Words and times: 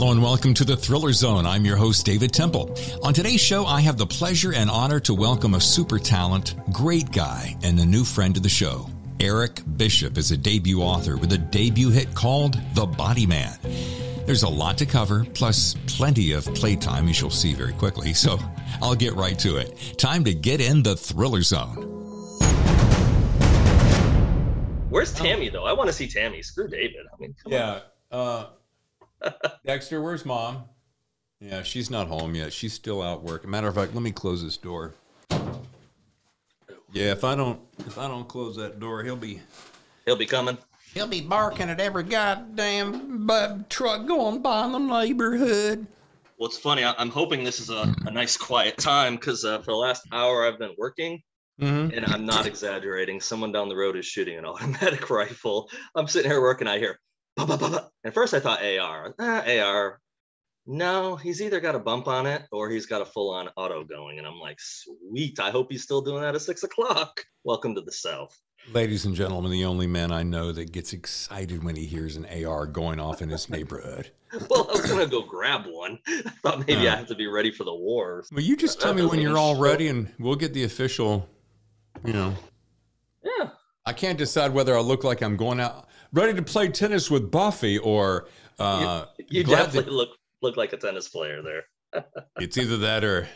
Hello 0.00 0.12
and 0.12 0.22
welcome 0.22 0.54
to 0.54 0.64
the 0.64 0.78
Thriller 0.78 1.12
Zone. 1.12 1.44
I'm 1.44 1.66
your 1.66 1.76
host, 1.76 2.06
David 2.06 2.32
Temple. 2.32 2.74
On 3.02 3.12
today's 3.12 3.42
show, 3.42 3.66
I 3.66 3.82
have 3.82 3.98
the 3.98 4.06
pleasure 4.06 4.54
and 4.54 4.70
honor 4.70 4.98
to 5.00 5.12
welcome 5.12 5.52
a 5.52 5.60
super 5.60 5.98
talent, 5.98 6.54
great 6.72 7.12
guy, 7.12 7.54
and 7.62 7.78
a 7.78 7.84
new 7.84 8.02
friend 8.02 8.34
to 8.34 8.40
the 8.40 8.48
show. 8.48 8.88
Eric 9.20 9.60
Bishop 9.76 10.16
is 10.16 10.30
a 10.30 10.38
debut 10.38 10.80
author 10.80 11.18
with 11.18 11.34
a 11.34 11.36
debut 11.36 11.90
hit 11.90 12.14
called 12.14 12.58
The 12.72 12.86
Body 12.86 13.26
Man. 13.26 13.58
There's 14.24 14.42
a 14.42 14.48
lot 14.48 14.78
to 14.78 14.86
cover, 14.86 15.26
plus 15.34 15.76
plenty 15.86 16.32
of 16.32 16.46
playtime, 16.54 17.06
as 17.06 17.20
you'll 17.20 17.28
see 17.28 17.52
very 17.52 17.74
quickly, 17.74 18.14
so 18.14 18.38
I'll 18.80 18.96
get 18.96 19.12
right 19.16 19.38
to 19.40 19.58
it. 19.58 19.96
Time 19.98 20.24
to 20.24 20.32
get 20.32 20.62
in 20.62 20.82
the 20.82 20.96
Thriller 20.96 21.42
Zone. 21.42 21.76
Where's 24.88 25.12
Tammy, 25.12 25.50
though? 25.50 25.66
I 25.66 25.74
want 25.74 25.88
to 25.88 25.92
see 25.92 26.08
Tammy. 26.08 26.40
Screw 26.40 26.68
David. 26.68 27.04
I 27.12 27.20
mean, 27.20 27.34
yeah. 27.46 27.80
Uh, 28.10 28.46
Dexter, 29.64 30.00
where's 30.00 30.24
mom? 30.24 30.64
Yeah, 31.40 31.62
she's 31.62 31.90
not 31.90 32.08
home 32.08 32.34
yet. 32.34 32.52
She's 32.52 32.74
still 32.74 33.00
out 33.00 33.22
working. 33.22 33.50
Matter 33.50 33.68
of 33.68 33.74
fact, 33.74 33.94
let 33.94 34.02
me 34.02 34.12
close 34.12 34.42
this 34.42 34.56
door. 34.56 34.94
Yeah, 36.92 37.12
if 37.12 37.24
I 37.24 37.34
don't 37.34 37.60
if 37.86 37.98
I 37.98 38.08
don't 38.08 38.28
close 38.28 38.56
that 38.56 38.80
door, 38.80 39.02
he'll 39.02 39.16
be 39.16 39.40
he'll 40.04 40.16
be 40.16 40.26
coming. 40.26 40.58
He'll 40.92 41.06
be 41.06 41.20
barking 41.20 41.70
at 41.70 41.80
every 41.80 42.02
goddamn 42.02 43.28
truck 43.68 44.06
going 44.06 44.42
by 44.42 44.66
in 44.66 44.72
the 44.72 44.78
neighborhood. 44.78 45.86
Well, 46.36 46.48
it's 46.48 46.58
funny. 46.58 46.84
I'm 46.84 47.10
hoping 47.10 47.44
this 47.44 47.60
is 47.60 47.70
a, 47.70 47.94
a 48.06 48.10
nice, 48.10 48.36
quiet 48.36 48.76
time 48.76 49.16
because 49.16 49.44
uh, 49.44 49.58
for 49.58 49.72
the 49.72 49.76
last 49.76 50.02
hour 50.10 50.46
I've 50.46 50.58
been 50.58 50.74
working, 50.78 51.22
mm-hmm. 51.60 51.94
and 51.94 52.06
I'm 52.06 52.26
not 52.26 52.46
exaggerating. 52.46 53.20
Someone 53.20 53.52
down 53.52 53.68
the 53.68 53.76
road 53.76 53.96
is 53.96 54.06
shooting 54.06 54.36
an 54.36 54.46
automatic 54.46 55.10
rifle. 55.10 55.70
I'm 55.94 56.08
sitting 56.08 56.30
here 56.30 56.40
working. 56.40 56.66
I 56.66 56.78
hear 56.78 56.98
bah, 57.46 57.56
bah, 57.56 57.70
bah, 57.70 57.88
At 58.04 58.14
first, 58.14 58.34
I 58.34 58.40
thought 58.40 58.62
AR. 58.62 59.14
Ah, 59.18 59.42
AR. 59.46 60.00
No, 60.66 61.16
he's 61.16 61.42
either 61.42 61.60
got 61.60 61.74
a 61.74 61.78
bump 61.78 62.06
on 62.06 62.26
it 62.26 62.42
or 62.52 62.70
he's 62.70 62.86
got 62.86 63.02
a 63.02 63.04
full 63.04 63.30
on 63.30 63.48
auto 63.56 63.82
going. 63.82 64.18
And 64.18 64.26
I'm 64.26 64.38
like, 64.38 64.58
sweet. 64.60 65.40
I 65.40 65.50
hope 65.50 65.68
he's 65.70 65.82
still 65.82 66.00
doing 66.02 66.22
that 66.22 66.34
at 66.34 66.42
six 66.42 66.62
o'clock. 66.62 67.24
Welcome 67.44 67.74
to 67.74 67.80
the 67.80 67.92
South. 67.92 68.38
Ladies 68.72 69.06
and 69.06 69.14
gentlemen, 69.16 69.50
the 69.50 69.64
only 69.64 69.86
man 69.86 70.12
I 70.12 70.22
know 70.22 70.52
that 70.52 70.70
gets 70.70 70.92
excited 70.92 71.64
when 71.64 71.76
he 71.76 71.86
hears 71.86 72.16
an 72.16 72.26
AR 72.44 72.66
going 72.66 73.00
off 73.00 73.22
in 73.22 73.30
his 73.30 73.48
neighborhood. 73.50 74.12
well, 74.48 74.68
I 74.68 74.72
was 74.72 74.86
gonna 74.86 75.06
go 75.06 75.22
grab 75.22 75.64
one. 75.66 75.98
I 76.06 76.30
thought 76.42 76.60
maybe 76.60 76.86
uh, 76.86 76.92
I 76.92 76.96
have 76.96 77.08
to 77.08 77.14
be 77.14 77.26
ready 77.26 77.50
for 77.50 77.64
the 77.64 77.74
war. 77.74 78.22
Well, 78.30 78.42
you 78.44 78.56
just 78.56 78.80
tell 78.80 78.94
me 78.94 79.04
when 79.04 79.20
you're 79.20 79.38
all 79.38 79.58
ready, 79.58 79.88
and 79.88 80.12
we'll 80.18 80.36
get 80.36 80.52
the 80.52 80.64
official. 80.64 81.28
You 82.04 82.12
know. 82.12 82.34
Yeah. 83.24 83.50
I 83.86 83.92
can't 83.92 84.18
decide 84.18 84.52
whether 84.52 84.76
I 84.76 84.80
look 84.80 85.04
like 85.04 85.22
I'm 85.22 85.36
going 85.36 85.58
out 85.58 85.88
ready 86.12 86.34
to 86.34 86.42
play 86.42 86.68
tennis 86.68 87.10
with 87.10 87.30
Buffy 87.30 87.78
or 87.78 88.28
uh, 88.58 89.06
you, 89.18 89.40
you 89.40 89.44
definitely 89.44 89.82
that, 89.82 89.92
look 89.92 90.10
look 90.42 90.56
like 90.56 90.72
a 90.72 90.76
tennis 90.76 91.08
player 91.08 91.42
there. 91.42 92.04
it's 92.40 92.56
either 92.56 92.76
that 92.78 93.04
or 93.04 93.28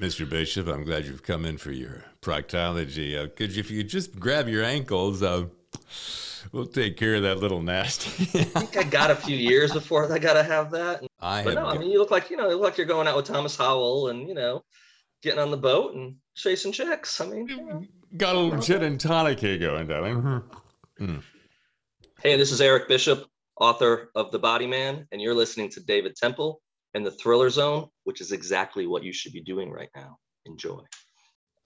Mr. 0.00 0.28
Bishop. 0.28 0.68
I'm 0.68 0.84
glad 0.84 1.04
you've 1.04 1.22
come 1.22 1.44
in 1.44 1.58
for 1.58 1.72
your 1.72 2.04
proctology. 2.20 3.20
Because 3.22 3.56
uh, 3.56 3.60
if 3.60 3.70
you 3.70 3.82
just 3.82 4.18
grab 4.18 4.48
your 4.48 4.64
ankles, 4.64 5.22
uh, 5.22 5.46
we'll 6.52 6.66
take 6.66 6.96
care 6.96 7.16
of 7.16 7.22
that 7.22 7.38
little 7.38 7.62
nasty. 7.62 8.40
I 8.40 8.44
think 8.44 8.76
I 8.76 8.82
got 8.84 9.10
a 9.10 9.16
few 9.16 9.36
years 9.36 9.72
before 9.72 10.10
I 10.12 10.18
got 10.18 10.34
to 10.34 10.42
have 10.42 10.70
that. 10.72 11.04
I 11.20 11.44
but 11.44 11.54
no, 11.54 11.66
I 11.66 11.78
mean 11.78 11.90
you 11.90 11.98
look 11.98 12.10
like 12.10 12.30
you 12.30 12.36
know 12.36 12.48
you 12.48 12.54
look 12.54 12.64
like 12.64 12.78
you're 12.78 12.86
going 12.86 13.08
out 13.08 13.16
with 13.16 13.26
Thomas 13.26 13.56
Howell 13.56 14.08
and 14.08 14.28
you 14.28 14.34
know 14.34 14.62
getting 15.22 15.38
on 15.38 15.50
the 15.50 15.56
boat 15.56 15.94
and 15.94 16.16
chasing 16.34 16.72
chicks. 16.72 17.20
I 17.20 17.26
mean, 17.26 17.48
you 17.48 17.56
know, 17.62 17.84
got 18.16 18.34
a 18.34 18.38
little 18.38 18.60
gin 18.60 18.82
and 18.82 18.98
tonic 18.98 19.38
here 19.38 19.58
going, 19.58 19.86
darling. 19.86 20.42
Mm. 21.00 21.22
Hey, 22.22 22.36
this 22.36 22.52
is 22.52 22.60
Eric 22.60 22.86
Bishop, 22.86 23.26
author 23.60 24.12
of 24.14 24.30
The 24.30 24.38
Body 24.38 24.68
Man, 24.68 25.08
and 25.10 25.20
you're 25.20 25.34
listening 25.34 25.68
to 25.70 25.80
David 25.80 26.14
Temple 26.14 26.62
and 26.94 27.04
the 27.04 27.10
Thriller 27.10 27.50
Zone, 27.50 27.88
which 28.04 28.20
is 28.20 28.30
exactly 28.30 28.86
what 28.86 29.02
you 29.02 29.12
should 29.12 29.32
be 29.32 29.40
doing 29.40 29.72
right 29.72 29.88
now. 29.96 30.18
Enjoy. 30.46 30.78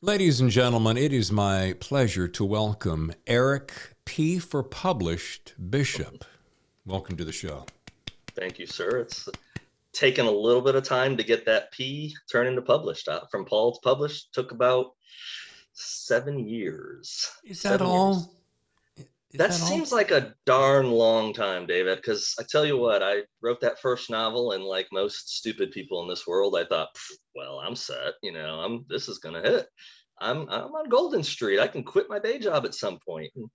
Ladies 0.01 0.41
and 0.41 0.51
gentlemen, 0.51 0.97
it 0.97 1.13
is 1.13 1.31
my 1.31 1.75
pleasure 1.79 2.27
to 2.29 2.43
welcome 2.43 3.13
Eric 3.27 3.71
P. 4.07 4.39
for 4.39 4.63
Published 4.63 5.53
Bishop. 5.69 6.25
Welcome 6.87 7.19
to 7.19 7.25
the 7.27 7.33
show. 7.33 7.67
Thank 8.35 8.59
you, 8.59 8.67
sir. 8.67 9.01
It's 9.01 9.29
taken 9.93 10.25
a 10.25 10.31
little 10.31 10.63
bit 10.63 10.75
of 10.75 10.85
time 10.85 11.19
to 11.19 11.23
get 11.23 11.45
that 11.45 11.71
P 11.73 12.17
turned 12.33 12.49
into 12.49 12.63
published. 12.63 13.09
Uh, 13.09 13.21
from 13.31 13.45
Paul 13.45 13.75
to 13.75 13.81
published 13.83 14.33
took 14.33 14.53
about 14.53 14.93
seven 15.75 16.49
years. 16.49 17.31
Is 17.45 17.61
that 17.61 17.73
seven 17.73 17.87
all? 17.87 18.15
Years 18.15 18.36
that, 19.39 19.51
that 19.51 19.53
seems 19.53 19.93
like 19.93 20.11
a 20.11 20.35
darn 20.45 20.91
long 20.91 21.33
time, 21.33 21.67
David. 21.67 21.97
Because 21.97 22.35
I 22.39 22.45
tell 22.49 22.65
you 22.65 22.77
what, 22.79 23.03
I 23.03 23.23
wrote 23.43 23.61
that 23.61 23.81
first 23.81 24.11
novel, 24.11 24.53
and 24.53 24.65
like 24.65 24.89
most 24.93 25.37
stupid 25.37 25.71
people 25.71 26.03
in 26.03 26.09
this 26.09 26.27
world, 26.27 26.57
I 26.57 26.65
thought, 26.65 26.89
well, 27.35 27.61
I'm 27.61 27.77
set. 27.77 28.15
You 28.23 28.33
know, 28.33 28.61
I'm 28.61 28.85
this 28.89 29.09
is 29.09 29.19
gonna 29.19 29.43
hit. 29.43 29.67
I'm 30.21 30.49
I'm 30.49 30.73
on 30.73 30.89
Golden 30.89 31.23
Street. 31.23 31.61
I 31.61 31.69
can 31.69 31.83
quit 31.83 32.09
my 32.09 32.19
day 32.19 32.39
job 32.39 32.65
at 32.65 32.75
some 32.75 32.99
point. 33.07 33.31
And 33.37 33.49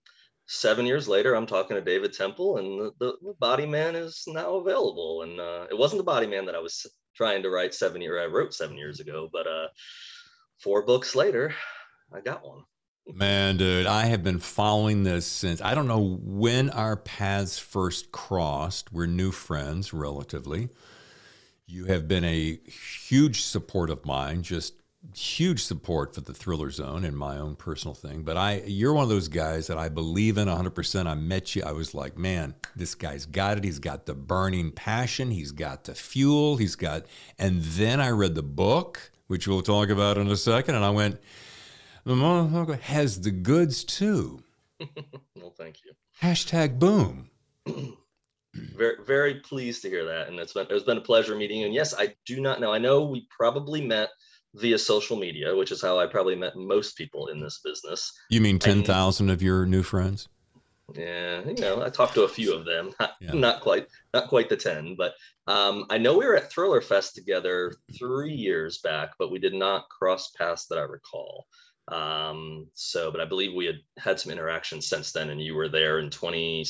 seven 0.48 0.86
years 0.86 1.08
later, 1.08 1.36
I'm 1.36 1.46
talking 1.46 1.76
to 1.76 1.82
David 1.82 2.14
Temple, 2.14 2.58
and 2.58 2.80
the, 2.80 2.92
the, 3.00 3.14
the 3.22 3.34
Body 3.40 3.66
Man 3.66 3.96
is 3.96 4.24
now 4.28 4.56
available. 4.56 5.24
And 5.24 5.40
uh, 5.40 5.68
it 5.70 5.78
wasn't 5.78 6.00
the 6.00 6.04
Body 6.04 6.28
Man 6.28 6.46
that 6.46 6.56
I 6.56 6.60
was 6.60 6.86
trying 7.16 7.44
to 7.44 7.50
write 7.50 7.74
seven 7.74 8.02
year. 8.02 8.22
I 8.22 8.26
wrote 8.26 8.54
seven 8.54 8.78
years 8.78 9.00
ago, 9.00 9.30
but 9.32 9.48
uh, 9.48 9.68
four 10.62 10.86
books 10.86 11.16
later, 11.16 11.54
I 12.14 12.22
got 12.22 12.46
one. 12.46 12.64
Man, 13.08 13.58
dude, 13.58 13.88
I 13.88 14.06
have 14.06 14.24
been 14.24 14.40
following 14.40 15.04
this 15.04 15.26
since 15.26 15.60
I 15.62 15.74
don't 15.74 15.88
know 15.88 16.20
when 16.22 16.70
our 16.70 16.96
paths 16.96 17.58
first 17.58 18.12
crossed. 18.12 18.94
We're 18.94 19.08
new 19.08 19.32
friends, 19.32 19.92
relatively. 19.92 20.70
You 21.66 21.86
have 21.86 22.08
been 22.08 22.24
a 22.24 22.60
huge 22.66 23.42
support 23.44 23.90
of 23.90 24.06
mine, 24.06 24.44
just 24.44 24.76
huge 25.16 25.64
support 25.64 26.14
for 26.14 26.22
the 26.22 26.34
Thriller 26.34 26.70
Zone 26.70 27.04
and 27.04 27.18
my 27.18 27.38
own 27.38 27.56
personal 27.56 27.96
thing. 27.96 28.22
But 28.22 28.38
I, 28.38 28.62
you're 28.68 28.94
one 28.94 29.04
of 29.04 29.10
those 29.10 29.30
guys 29.30 29.68
that 29.68 29.80
I 29.80 29.90
believe 29.90 30.38
in 30.38 30.48
100%. 30.48 31.08
I 31.08 31.16
met 31.16 31.56
you. 31.56 31.64
I 31.66 31.72
was 31.72 31.96
like, 31.96 32.18
man, 32.18 32.54
this 32.76 32.94
guy's 32.94 33.26
got 33.26 33.58
it. 33.58 33.64
He's 33.64 33.80
got 33.80 34.06
the 34.06 34.14
burning 34.14 34.72
passion. 34.72 35.32
He's 35.32 35.52
got 35.52 35.86
the 35.86 35.96
fuel. 35.96 36.58
He's 36.58 36.76
got, 36.76 37.08
and 37.40 37.62
then 37.64 38.00
I 38.00 38.10
read 38.10 38.36
the 38.36 38.44
book, 38.44 39.12
which 39.26 39.48
we'll 39.48 39.64
talk 39.64 39.90
about 39.90 40.20
in 40.20 40.28
a 40.28 40.38
second, 40.38 40.76
and 40.76 40.86
I 40.86 40.92
went 40.92 41.20
the 42.06 42.14
motherfucker 42.14 42.80
has 42.80 43.22
the 43.22 43.32
goods 43.32 43.84
too. 43.84 44.44
well, 45.36 45.54
thank 45.58 45.78
you. 45.86 45.92
Hashtag 46.22 46.80
boom. 46.80 47.30
very, 48.54 48.96
very 49.06 49.36
pleased 49.36 49.82
to 49.84 49.90
hear 49.90 50.06
that, 50.06 50.28
and 50.28 50.40
it's 50.40 50.54
been 50.54 50.68
it's 50.70 50.86
been 50.86 50.98
a 50.98 51.02
pleasure 51.02 51.36
meeting 51.36 51.60
you. 51.60 51.66
And 51.66 51.76
yes, 51.76 51.94
I 51.98 52.16
do 52.26 52.42
not 52.42 52.60
know. 52.60 52.74
I 52.74 52.78
know 52.78 53.06
we 53.06 53.28
probably 53.30 53.86
met 53.86 54.10
via 54.56 54.78
social 54.78 55.18
media, 55.18 55.56
which 55.56 55.72
is 55.72 55.82
how 55.82 56.00
I 56.00 56.08
probably 56.08 56.36
met 56.36 56.56
most 56.56 56.98
people 56.98 57.28
in 57.28 57.40
this 57.40 57.62
business. 57.64 58.12
You 58.30 58.42
mean 58.42 58.60
ten 58.60 58.84
thousand 58.84 59.30
of 59.30 59.42
your 59.42 59.66
new 59.66 59.84
friends? 59.84 60.28
Yeah, 60.96 61.42
you 61.46 61.54
know, 61.54 61.82
I 61.82 61.90
talked 61.90 62.16
to 62.16 62.24
a 62.24 62.28
few 62.28 62.54
of 62.54 62.66
them, 62.66 62.94
not, 63.00 63.12
yeah. 63.22 63.32
not 63.32 63.62
quite, 63.62 63.88
not 64.14 64.28
quite 64.28 64.50
the 64.50 64.58
ten, 64.58 64.96
but 64.98 65.14
um, 65.48 65.86
I 65.90 65.98
know 65.98 66.18
we 66.18 66.26
were 66.26 66.36
at 66.36 66.52
Thriller 66.52 66.82
Fest 66.82 67.16
together 67.16 67.74
three 67.98 68.34
years 68.34 68.80
back, 68.80 69.12
but 69.18 69.32
we 69.32 69.40
did 69.40 69.54
not 69.54 69.88
cross 69.90 70.32
paths 70.32 70.66
that 70.68 70.78
I 70.78 70.84
recall. 70.84 71.46
Um, 71.92 72.68
so, 72.74 73.12
but 73.12 73.20
I 73.20 73.26
believe 73.26 73.54
we 73.54 73.66
had 73.66 73.80
had 74.00 74.20
some 74.20 74.32
interaction 74.32 74.82
since 74.82 75.12
then, 75.12 75.30
and 75.30 75.42
you 75.42 75.56
were 75.56 75.70
there 75.70 76.00
in 76.00 76.10
20. 76.10 76.66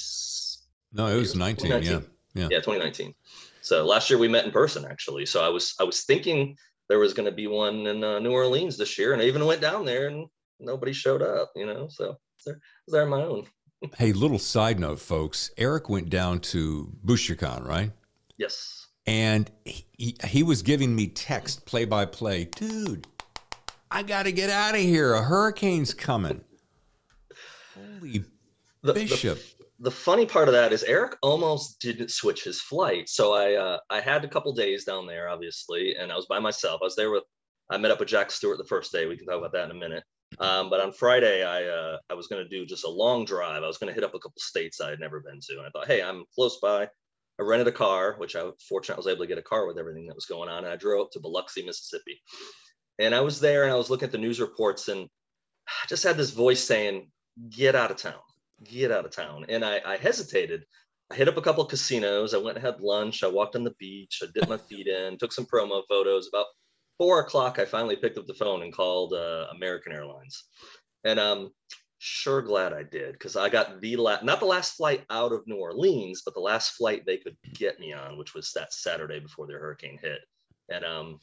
No, 0.94 1.08
it 1.08 1.18
was 1.18 1.36
19. 1.36 1.72
Yeah. 1.72 2.00
Yeah. 2.34 2.48
Yeah. 2.50 2.60
2019. 2.60 3.14
So 3.62 3.86
last 3.86 4.10
year 4.10 4.18
we 4.18 4.28
met 4.28 4.46
in 4.46 4.52
person 4.52 4.86
actually. 4.90 5.26
So 5.26 5.44
I 5.44 5.50
was, 5.50 5.76
I 5.80 5.84
was 5.84 6.02
thinking 6.02 6.58
there 6.90 7.00
was 7.00 7.14
going 7.14 7.28
to 7.28 7.32
be 7.32 7.48
one 7.48 7.88
in 7.88 8.04
uh, 8.04 8.20
New 8.20 8.32
Orleans 8.32 8.78
this 8.78 8.98
year. 8.98 9.14
And 9.14 9.22
I 9.22 9.26
even 9.26 9.46
went 9.46 9.62
down 9.62 9.86
there 9.86 10.08
and 10.08 10.28
nobody 10.60 10.94
showed 10.94 11.22
up, 11.22 11.52
you 11.56 11.66
know? 11.66 11.88
So 11.90 12.18
there, 12.46 12.60
there 12.88 13.06
my 13.06 13.22
own. 13.22 13.46
hey, 13.98 14.14
little 14.14 14.40
side 14.40 14.80
note, 14.80 15.00
folks. 15.00 15.52
Eric 15.58 15.90
went 15.90 16.10
down 16.10 16.40
to 16.40 16.92
Bouchercon, 17.06 17.66
right? 17.66 17.92
Yes. 18.38 18.88
And 19.06 19.50
he, 19.66 20.18
he 20.26 20.44
was 20.44 20.62
giving 20.62 20.96
me 20.96 21.08
text 21.08 21.66
play 21.66 21.86
by 21.86 22.06
play. 22.06 22.46
Dude, 22.46 23.08
I 23.92 24.04
got 24.04 24.24
to 24.24 24.32
get 24.32 24.50
out 24.50 24.74
of 24.74 24.82
here. 24.82 25.14
A 25.14 25.22
hurricane's 25.22 25.94
coming. 25.94 26.42
Holy 27.76 28.24
the, 28.82 28.94
bishop. 28.94 29.38
The, 29.38 29.66
the, 29.80 29.92
funny 29.92 30.26
part 30.26 30.48
of 30.48 30.54
that 30.54 30.72
is 30.72 30.84
Eric 30.84 31.18
almost 31.22 31.82
didn't 31.82 32.10
switch 32.10 32.44
his 32.44 32.62
flight. 32.62 33.10
So 33.10 33.34
I 33.34 33.56
uh, 33.56 33.78
I 33.90 34.00
had 34.00 34.24
a 34.24 34.30
couple 34.30 34.54
days 34.54 34.86
down 34.86 35.06
there, 35.06 35.28
obviously, 35.28 35.96
and 36.00 36.12
I 36.12 36.16
was 36.16 36.26
by 36.28 36.40
myself. 36.40 36.80
I 36.82 36.86
was 36.86 36.96
there 36.96 37.12
with 37.12 37.24
I 37.70 37.78
met 37.78 37.92
up 37.92 38.00
with 38.00 38.10
Jack 38.10 38.32
Stewart 38.32 38.58
the 38.58 38.66
first 38.66 38.94
day. 38.94 39.06
We 39.06 39.18
can 39.18 39.28
talk 39.28 39.38
about 39.38 39.52
that 39.54 39.66
in 39.66 39.72
a 39.72 39.80
minute. 39.80 40.04
Um, 40.40 40.70
but 40.70 40.80
on 40.80 40.94
Friday, 40.94 41.44
I 41.44 41.66
uh, 41.66 41.98
I 42.10 42.14
was 42.14 42.28
going 42.28 42.44
to 42.44 42.50
do 42.50 42.66
just 42.66 42.86
a 42.86 42.90
long 42.90 43.26
drive. 43.26 43.64
I 43.64 43.68
was 43.68 43.78
going 43.78 43.90
to 43.90 43.94
hit 43.94 44.06
up 44.06 44.16
a 44.16 44.20
couple 44.20 44.40
states 44.40 44.80
I 44.80 44.90
had 44.90 45.02
never 45.02 45.20
been 45.20 45.40
to, 45.42 45.58
and 45.58 45.68
I 45.68 45.70
thought, 45.70 45.88
hey, 45.88 46.02
I'm 46.02 46.24
close 46.34 46.60
by. 46.62 46.88
I 47.40 47.44
rented 47.44 47.68
a 47.68 47.72
car, 47.72 48.16
which 48.20 48.36
I 48.36 48.50
fortunately 48.70 49.00
was 49.00 49.08
able 49.08 49.24
to 49.24 49.28
get 49.28 49.38
a 49.38 49.42
car 49.42 49.66
with 49.66 49.78
everything 49.78 50.08
that 50.08 50.16
was 50.16 50.26
going 50.26 50.48
on, 50.48 50.64
and 50.64 50.72
I 50.72 50.78
drove 50.78 51.06
up 51.08 51.12
to 51.12 51.20
Biloxi, 51.20 51.66
Mississippi. 51.66 52.22
And 53.00 53.16
I 53.16 53.22
was 53.22 53.40
there 53.40 53.64
and 53.64 53.72
I 53.72 53.76
was 53.76 53.90
looking 53.90 54.06
at 54.06 54.12
the 54.12 54.18
news 54.18 54.40
reports 54.40 54.88
and 54.88 55.08
I 55.68 55.88
just 55.88 56.04
had 56.04 56.18
this 56.18 56.32
voice 56.32 56.64
saying, 56.64 57.10
get 57.50 57.76
out 57.76 57.92
of 57.92 57.98
town, 57.98 58.20
get 58.64 58.92
out 58.92 59.06
of 59.06 59.12
town. 59.12 59.46
And 59.50 59.64
I, 59.64 59.82
I 59.86 59.98
hesitated. 59.98 60.66
I 61.12 61.16
hit 61.16 61.28
up 61.28 61.38
a 61.38 61.42
couple 61.42 61.66
casinos. 61.66 62.34
I 62.34 62.38
went 62.38 62.58
and 62.58 62.66
had 62.66 62.82
lunch. 62.82 63.24
I 63.24 63.28
walked 63.28 63.56
on 63.56 63.64
the 63.64 63.76
beach. 63.80 64.22
I 64.24 64.28
dipped 64.34 64.50
my 64.50 64.58
feet 64.70 64.88
in, 64.88 65.18
took 65.18 65.34
some 65.34 65.46
promo 65.46 65.84
photos. 65.90 66.28
About 66.28 66.48
four 66.98 67.20
o'clock, 67.20 67.60
I 67.60 67.66
finally 67.66 67.96
picked 67.96 68.18
up 68.18 68.28
the 68.28 68.34
phone 68.34 68.64
and 68.64 68.74
called 68.74 69.14
uh, 69.14 69.48
American 69.56 69.94
Airlines. 69.94 70.46
And 71.04 71.20
um, 71.20 71.52
sure 71.98 72.42
glad 72.42 72.74
I 72.74 72.84
did 72.84 73.14
because 73.14 73.36
I 73.36 73.50
got 73.50 73.82
the 73.82 73.96
last, 73.96 74.24
not 74.24 74.40
the 74.40 74.46
last 74.46 74.76
flight 74.76 75.04
out 75.10 75.32
of 75.32 75.46
New 75.48 75.58
Orleans, 75.58 76.22
but 76.24 76.34
the 76.34 76.40
last 76.40 76.72
flight 76.72 77.06
they 77.06 77.18
could 77.18 77.38
get 77.54 77.80
me 77.80 77.94
on, 77.94 78.18
which 78.18 78.34
was 78.34 78.52
that 78.54 78.74
Saturday 78.74 79.20
before 79.20 79.48
their 79.48 79.60
hurricane 79.60 80.00
hit. 80.02 80.20
And 80.70 80.86
um, 80.86 81.20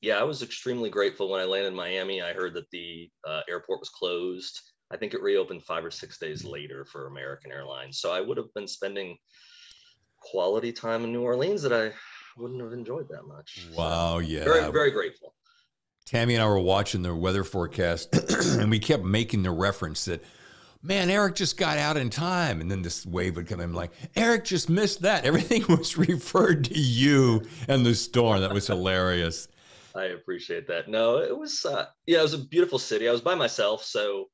yeah, 0.00 0.18
I 0.18 0.22
was 0.22 0.42
extremely 0.42 0.90
grateful 0.90 1.30
when 1.30 1.40
I 1.40 1.44
landed 1.44 1.68
in 1.68 1.74
Miami. 1.74 2.22
I 2.22 2.32
heard 2.32 2.54
that 2.54 2.70
the 2.70 3.10
uh, 3.26 3.40
airport 3.48 3.80
was 3.80 3.88
closed. 3.88 4.60
I 4.90 4.96
think 4.96 5.14
it 5.14 5.22
reopened 5.22 5.64
five 5.64 5.84
or 5.84 5.90
six 5.90 6.18
days 6.18 6.44
later 6.44 6.84
for 6.84 7.06
American 7.06 7.50
Airlines. 7.50 7.98
So 7.98 8.12
I 8.12 8.20
would 8.20 8.36
have 8.36 8.52
been 8.54 8.68
spending 8.68 9.16
quality 10.20 10.72
time 10.72 11.04
in 11.04 11.12
New 11.12 11.22
Orleans 11.22 11.62
that 11.62 11.72
I 11.72 11.92
wouldn't 12.36 12.60
have 12.60 12.72
enjoyed 12.72 13.08
that 13.08 13.26
much. 13.26 13.66
Wow, 13.76 14.18
yeah. 14.18 14.44
Very, 14.44 14.70
very 14.70 14.90
grateful. 14.90 15.34
Tammy 16.04 16.34
and 16.34 16.42
I 16.42 16.46
were 16.46 16.60
watching 16.60 17.02
the 17.02 17.14
weather 17.14 17.42
forecast 17.42 18.14
and 18.58 18.70
we 18.70 18.78
kept 18.78 19.04
making 19.04 19.42
the 19.42 19.50
reference 19.50 20.04
that, 20.04 20.22
man, 20.80 21.10
Eric 21.10 21.34
just 21.34 21.56
got 21.56 21.78
out 21.78 21.96
in 21.96 22.10
time. 22.10 22.60
And 22.60 22.70
then 22.70 22.82
this 22.82 23.04
wave 23.04 23.34
would 23.34 23.48
come 23.48 23.60
in 23.60 23.72
like, 23.72 23.90
Eric 24.14 24.44
just 24.44 24.70
missed 24.70 25.02
that. 25.02 25.24
Everything 25.24 25.64
was 25.68 25.98
referred 25.98 26.66
to 26.66 26.78
you 26.78 27.42
and 27.66 27.84
the 27.84 27.94
storm. 27.94 28.40
That 28.40 28.54
was 28.54 28.68
hilarious. 28.68 29.48
I 29.96 30.06
appreciate 30.06 30.68
that. 30.68 30.88
No, 30.88 31.18
it 31.18 31.36
was, 31.36 31.64
uh, 31.64 31.86
yeah, 32.06 32.18
it 32.18 32.22
was 32.22 32.34
a 32.34 32.38
beautiful 32.38 32.78
city. 32.78 33.08
I 33.08 33.12
was 33.12 33.20
by 33.20 33.34
myself. 33.34 33.84
So 33.84 34.26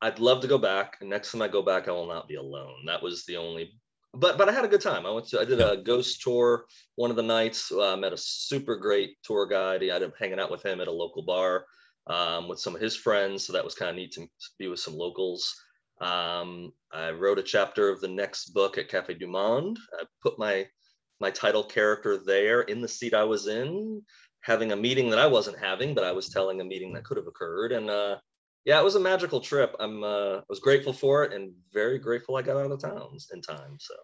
I'd 0.00 0.18
love 0.18 0.40
to 0.42 0.48
go 0.48 0.58
back. 0.58 0.98
And 1.00 1.08
next 1.08 1.32
time 1.32 1.42
I 1.42 1.48
go 1.48 1.62
back, 1.62 1.88
I 1.88 1.92
will 1.92 2.08
not 2.08 2.28
be 2.28 2.34
alone. 2.34 2.86
That 2.86 3.02
was 3.02 3.24
the 3.24 3.36
only 3.36 3.72
but 4.14 4.36
but 4.36 4.48
I 4.48 4.52
had 4.52 4.64
a 4.64 4.68
good 4.68 4.80
time. 4.80 5.06
I 5.06 5.10
went 5.10 5.28
to 5.28 5.40
I 5.40 5.44
did 5.44 5.60
a 5.60 5.78
ghost 5.78 6.20
tour 6.22 6.66
one 6.96 7.10
of 7.10 7.16
the 7.16 7.22
nights. 7.22 7.72
Uh, 7.72 7.96
met 7.96 8.12
a 8.12 8.18
super 8.18 8.76
great 8.76 9.16
tour 9.22 9.46
guide. 9.46 9.82
I 9.82 9.86
ended 9.86 10.10
up 10.10 10.18
hanging 10.18 10.38
out 10.38 10.50
with 10.50 10.64
him 10.64 10.80
at 10.80 10.88
a 10.88 10.92
local 10.92 11.22
bar 11.22 11.64
um, 12.08 12.48
with 12.48 12.60
some 12.60 12.74
of 12.74 12.80
his 12.80 12.96
friends. 12.96 13.46
So 13.46 13.52
that 13.52 13.64
was 13.64 13.74
kind 13.74 13.90
of 13.90 13.96
neat 13.96 14.12
to 14.12 14.28
be 14.58 14.68
with 14.68 14.80
some 14.80 14.94
locals. 14.94 15.54
Um, 16.00 16.72
I 16.92 17.10
wrote 17.10 17.38
a 17.38 17.42
chapter 17.42 17.88
of 17.88 18.00
the 18.00 18.08
next 18.08 18.52
book 18.52 18.76
at 18.76 18.88
Cafe 18.88 19.14
Du 19.14 19.26
Monde. 19.26 19.78
I 19.98 20.04
put 20.22 20.38
my 20.38 20.66
my 21.20 21.30
title 21.30 21.62
character 21.62 22.18
there 22.18 22.62
in 22.62 22.80
the 22.80 22.88
seat 22.88 23.14
I 23.14 23.24
was 23.24 23.46
in, 23.46 24.02
having 24.42 24.72
a 24.72 24.76
meeting 24.76 25.10
that 25.10 25.18
I 25.18 25.26
wasn't 25.26 25.58
having, 25.58 25.94
but 25.94 26.04
I 26.04 26.12
was 26.12 26.28
telling 26.28 26.60
a 26.60 26.64
meeting 26.64 26.92
that 26.92 27.04
could 27.04 27.16
have 27.16 27.26
occurred. 27.26 27.72
And 27.72 27.88
uh, 27.88 28.18
yeah, 28.64 28.78
it 28.80 28.84
was 28.84 28.96
a 28.96 29.00
magical 29.00 29.40
trip. 29.40 29.74
I'm 29.80 30.04
uh, 30.04 30.36
I 30.38 30.42
was 30.48 30.60
grateful 30.60 30.92
for 30.92 31.24
it 31.24 31.32
and 31.32 31.52
very 31.72 31.98
grateful 31.98 32.36
I 32.36 32.42
got 32.42 32.56
out 32.56 32.70
of 32.70 32.80
the 32.80 32.88
towns 32.88 33.30
in 33.32 33.40
time. 33.40 33.76
So. 33.78 33.94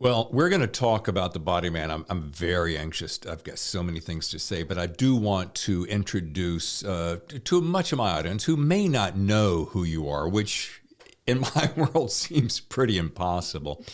Well, 0.00 0.28
we're 0.32 0.48
going 0.48 0.60
to 0.60 0.68
talk 0.68 1.08
about 1.08 1.32
the 1.32 1.40
body 1.40 1.70
man. 1.70 1.90
I'm, 1.90 2.06
I'm 2.08 2.22
very 2.30 2.78
anxious. 2.78 3.18
I've 3.28 3.42
got 3.42 3.58
so 3.58 3.82
many 3.82 3.98
things 3.98 4.28
to 4.30 4.38
say, 4.38 4.62
but 4.62 4.78
I 4.78 4.86
do 4.86 5.16
want 5.16 5.56
to 5.56 5.86
introduce 5.86 6.84
uh, 6.84 7.18
to 7.44 7.60
much 7.60 7.90
of 7.90 7.98
my 7.98 8.12
audience 8.12 8.44
who 8.44 8.56
may 8.56 8.86
not 8.86 9.16
know 9.16 9.64
who 9.64 9.82
you 9.82 10.08
are, 10.08 10.28
which 10.28 10.82
in 11.26 11.40
my 11.54 11.70
world 11.76 12.12
seems 12.12 12.60
pretty 12.60 12.96
impossible. 12.96 13.84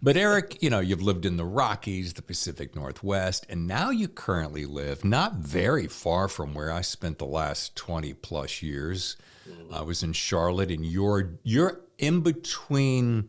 But 0.00 0.16
Eric, 0.16 0.62
you 0.62 0.70
know, 0.70 0.78
you've 0.78 1.02
lived 1.02 1.26
in 1.26 1.36
the 1.36 1.44
Rockies, 1.44 2.12
the 2.12 2.22
Pacific 2.22 2.76
Northwest, 2.76 3.46
and 3.48 3.66
now 3.66 3.90
you 3.90 4.06
currently 4.06 4.64
live 4.64 5.04
not 5.04 5.34
very 5.34 5.88
far 5.88 6.28
from 6.28 6.54
where 6.54 6.70
I 6.70 6.82
spent 6.82 7.18
the 7.18 7.26
last 7.26 7.74
20 7.74 8.14
plus 8.14 8.62
years. 8.62 9.16
Mm-hmm. 9.48 9.74
I 9.74 9.82
was 9.82 10.02
in 10.02 10.12
Charlotte, 10.12 10.70
and 10.70 10.86
you're 10.86 11.38
you're 11.42 11.80
in 11.98 12.20
between. 12.20 13.28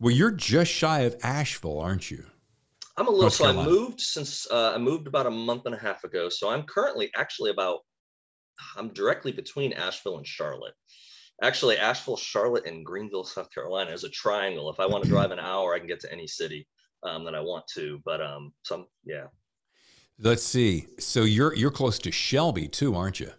Well, 0.00 0.12
you're 0.12 0.30
just 0.30 0.70
shy 0.70 1.00
of 1.00 1.16
Asheville, 1.22 1.80
aren't 1.80 2.10
you? 2.10 2.24
I'm 2.96 3.08
a 3.08 3.10
little. 3.10 3.30
So 3.30 3.46
I 3.46 3.52
moved 3.52 4.00
since 4.00 4.46
uh, 4.50 4.72
I 4.74 4.78
moved 4.78 5.06
about 5.06 5.26
a 5.26 5.30
month 5.30 5.66
and 5.66 5.74
a 5.74 5.78
half 5.78 6.04
ago. 6.04 6.28
So 6.28 6.48
I'm 6.48 6.62
currently 6.62 7.10
actually 7.16 7.50
about. 7.50 7.80
I'm 8.76 8.88
directly 8.90 9.32
between 9.32 9.72
Asheville 9.72 10.18
and 10.18 10.26
Charlotte. 10.26 10.74
Actually, 11.42 11.76
Asheville, 11.78 12.16
Charlotte, 12.16 12.66
and 12.66 12.84
Greenville, 12.84 13.24
South 13.24 13.52
Carolina 13.52 13.90
is 13.90 14.04
a 14.04 14.08
triangle. 14.10 14.70
If 14.70 14.78
I 14.78 14.86
want 14.86 15.04
to 15.04 15.10
drive 15.10 15.30
an 15.32 15.40
hour, 15.40 15.74
I 15.74 15.78
can 15.78 15.88
get 15.88 16.00
to 16.00 16.12
any 16.12 16.26
city 16.26 16.66
um, 17.02 17.24
that 17.24 17.34
I 17.34 17.40
want 17.40 17.66
to. 17.74 18.00
But 18.04 18.20
um, 18.20 18.52
some 18.62 18.86
yeah. 19.04 19.26
Let's 20.18 20.44
see. 20.44 20.86
So 20.98 21.22
you're 21.24 21.54
you're 21.54 21.72
close 21.72 21.98
to 22.00 22.12
Shelby 22.12 22.68
too, 22.68 22.94
aren't 22.94 23.18
you? 23.18 23.30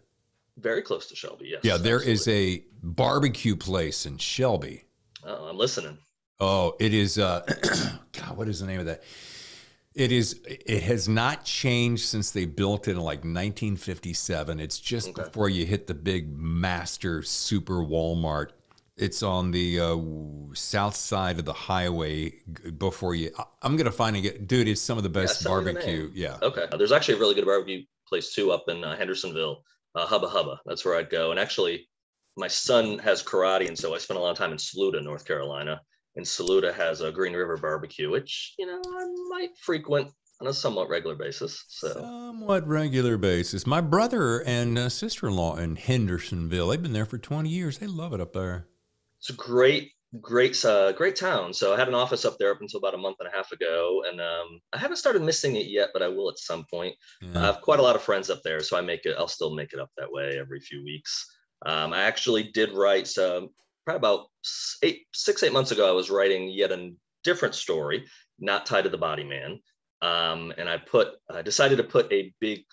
Very 0.57 0.81
close 0.81 1.07
to 1.07 1.15
Shelby. 1.15 1.49
Yes. 1.51 1.61
Yeah, 1.63 1.77
there 1.77 1.97
absolutely. 1.97 2.13
is 2.13 2.27
a 2.27 2.63
barbecue 2.83 3.55
place 3.55 4.05
in 4.05 4.17
Shelby. 4.17 4.83
Oh, 5.23 5.45
I'm 5.45 5.57
listening. 5.57 5.97
Oh, 6.39 6.75
it 6.79 6.93
is. 6.93 7.17
Uh, 7.17 7.41
God, 8.11 8.37
what 8.37 8.47
is 8.47 8.59
the 8.59 8.67
name 8.67 8.79
of 8.79 8.85
that? 8.85 9.03
It 9.95 10.11
is. 10.11 10.41
It 10.45 10.83
has 10.83 11.07
not 11.07 11.45
changed 11.45 12.03
since 12.03 12.31
they 12.31 12.45
built 12.45 12.87
it 12.87 12.91
in 12.91 12.97
like 12.97 13.19
1957. 13.19 14.59
It's 14.59 14.79
just 14.79 15.09
okay. 15.09 15.23
before 15.23 15.49
you 15.49 15.65
hit 15.65 15.87
the 15.87 15.93
big 15.93 16.37
master 16.37 17.23
super 17.23 17.75
Walmart. 17.75 18.49
It's 18.97 19.23
on 19.23 19.51
the 19.51 19.79
uh, 19.79 19.97
south 20.53 20.95
side 20.95 21.39
of 21.39 21.45
the 21.45 21.53
highway 21.53 22.33
before 22.77 23.15
you. 23.15 23.31
I'm 23.61 23.77
gonna 23.77 23.91
find 23.91 24.17
it, 24.17 24.47
dude. 24.47 24.67
It's 24.67 24.81
some 24.81 24.97
of 24.97 25.03
the 25.03 25.09
best 25.09 25.41
yeah, 25.41 25.47
barbecue. 25.47 26.11
Yeah. 26.13 26.37
Okay. 26.41 26.65
There's 26.77 26.91
actually 26.91 27.15
a 27.15 27.19
really 27.19 27.35
good 27.35 27.45
barbecue 27.45 27.83
place 28.07 28.33
too 28.33 28.51
up 28.51 28.65
in 28.67 28.83
uh, 28.83 28.97
Hendersonville 28.97 29.63
uh, 29.95 30.05
Hubba 30.05 30.27
Hubba. 30.27 30.59
That's 30.65 30.85
where 30.85 30.95
I'd 30.95 31.09
go. 31.09 31.31
And 31.31 31.39
actually, 31.39 31.87
my 32.37 32.47
son 32.47 32.99
has 32.99 33.23
karate, 33.23 33.67
and 33.67 33.77
so 33.77 33.95
I 33.95 33.97
spent 33.97 34.19
a 34.19 34.21
lot 34.21 34.31
of 34.31 34.37
time 34.37 34.51
in 34.51 34.59
Saluda, 34.59 35.01
North 35.01 35.25
Carolina. 35.25 35.81
And 36.15 36.25
Saluda 36.25 36.73
has 36.73 37.01
a 37.01 37.11
Green 37.11 37.33
River 37.33 37.57
barbecue, 37.57 38.09
which 38.09 38.53
you 38.57 38.65
know 38.65 38.81
I 38.85 39.07
might 39.29 39.57
frequent 39.57 40.11
on 40.41 40.47
a 40.47 40.53
somewhat 40.53 40.89
regular 40.89 41.15
basis. 41.15 41.63
So 41.67 41.93
somewhat 41.93 42.67
regular 42.67 43.17
basis. 43.17 43.65
My 43.65 43.81
brother 43.81 44.39
and 44.39 44.77
uh, 44.77 44.89
sister-in-law 44.89 45.57
in 45.57 45.75
Hendersonville, 45.75 46.67
they've 46.67 46.81
been 46.81 46.93
there 46.93 47.05
for 47.05 47.17
20 47.17 47.49
years. 47.49 47.77
They 47.77 47.87
love 47.87 48.13
it 48.13 48.21
up 48.21 48.33
there. 48.33 48.67
It's 49.19 49.29
a 49.29 49.33
great, 49.33 49.91
great, 50.21 50.63
uh, 50.65 50.91
great 50.91 51.15
town. 51.15 51.53
So 51.53 51.73
I 51.73 51.77
had 51.77 51.87
an 51.87 51.95
office 51.95 52.25
up 52.25 52.37
there 52.37 52.51
up 52.51 52.61
until 52.61 52.79
about 52.79 52.93
a 52.93 52.97
month 52.97 53.17
and 53.19 53.29
a 53.29 53.35
half 53.35 53.51
ago, 53.51 54.03
and 54.09 54.19
um, 54.19 54.59
I 54.73 54.77
haven't 54.77 54.97
started 54.97 55.21
missing 55.21 55.55
it 55.55 55.67
yet, 55.67 55.89
but 55.93 56.01
I 56.01 56.07
will 56.07 56.29
at 56.29 56.37
some 56.37 56.65
point. 56.69 56.95
Yeah. 57.21 57.39
I 57.41 57.45
have 57.45 57.61
quite 57.61 57.79
a 57.79 57.83
lot 57.83 57.95
of 57.95 58.01
friends 58.01 58.29
up 58.29 58.41
there, 58.43 58.59
so 58.59 58.77
I 58.77 58.81
make 58.81 59.05
it. 59.05 59.15
I'll 59.17 59.27
still 59.27 59.55
make 59.55 59.73
it 59.73 59.79
up 59.79 59.89
that 59.97 60.11
way 60.11 60.37
every 60.39 60.59
few 60.59 60.83
weeks. 60.83 61.25
Um, 61.65 61.93
I 61.93 62.03
actually 62.03 62.51
did 62.53 62.73
write 62.73 63.07
some 63.07 63.49
probably 63.85 63.97
about 63.97 64.27
eight, 64.83 65.05
six, 65.13 65.43
eight 65.43 65.53
months 65.53 65.71
ago. 65.71 65.87
I 65.87 65.91
was 65.91 66.09
writing 66.09 66.49
yet 66.49 66.71
a 66.71 66.91
different 67.23 67.55
story, 67.55 68.05
not 68.39 68.65
tied 68.65 68.83
to 68.83 68.89
the 68.89 68.97
Body 68.97 69.23
Man, 69.23 69.59
um, 70.01 70.53
and 70.57 70.69
I 70.69 70.77
put 70.77 71.09
I 71.29 71.41
decided 71.41 71.77
to 71.77 71.83
put 71.83 72.11
a 72.11 72.33
big 72.39 72.63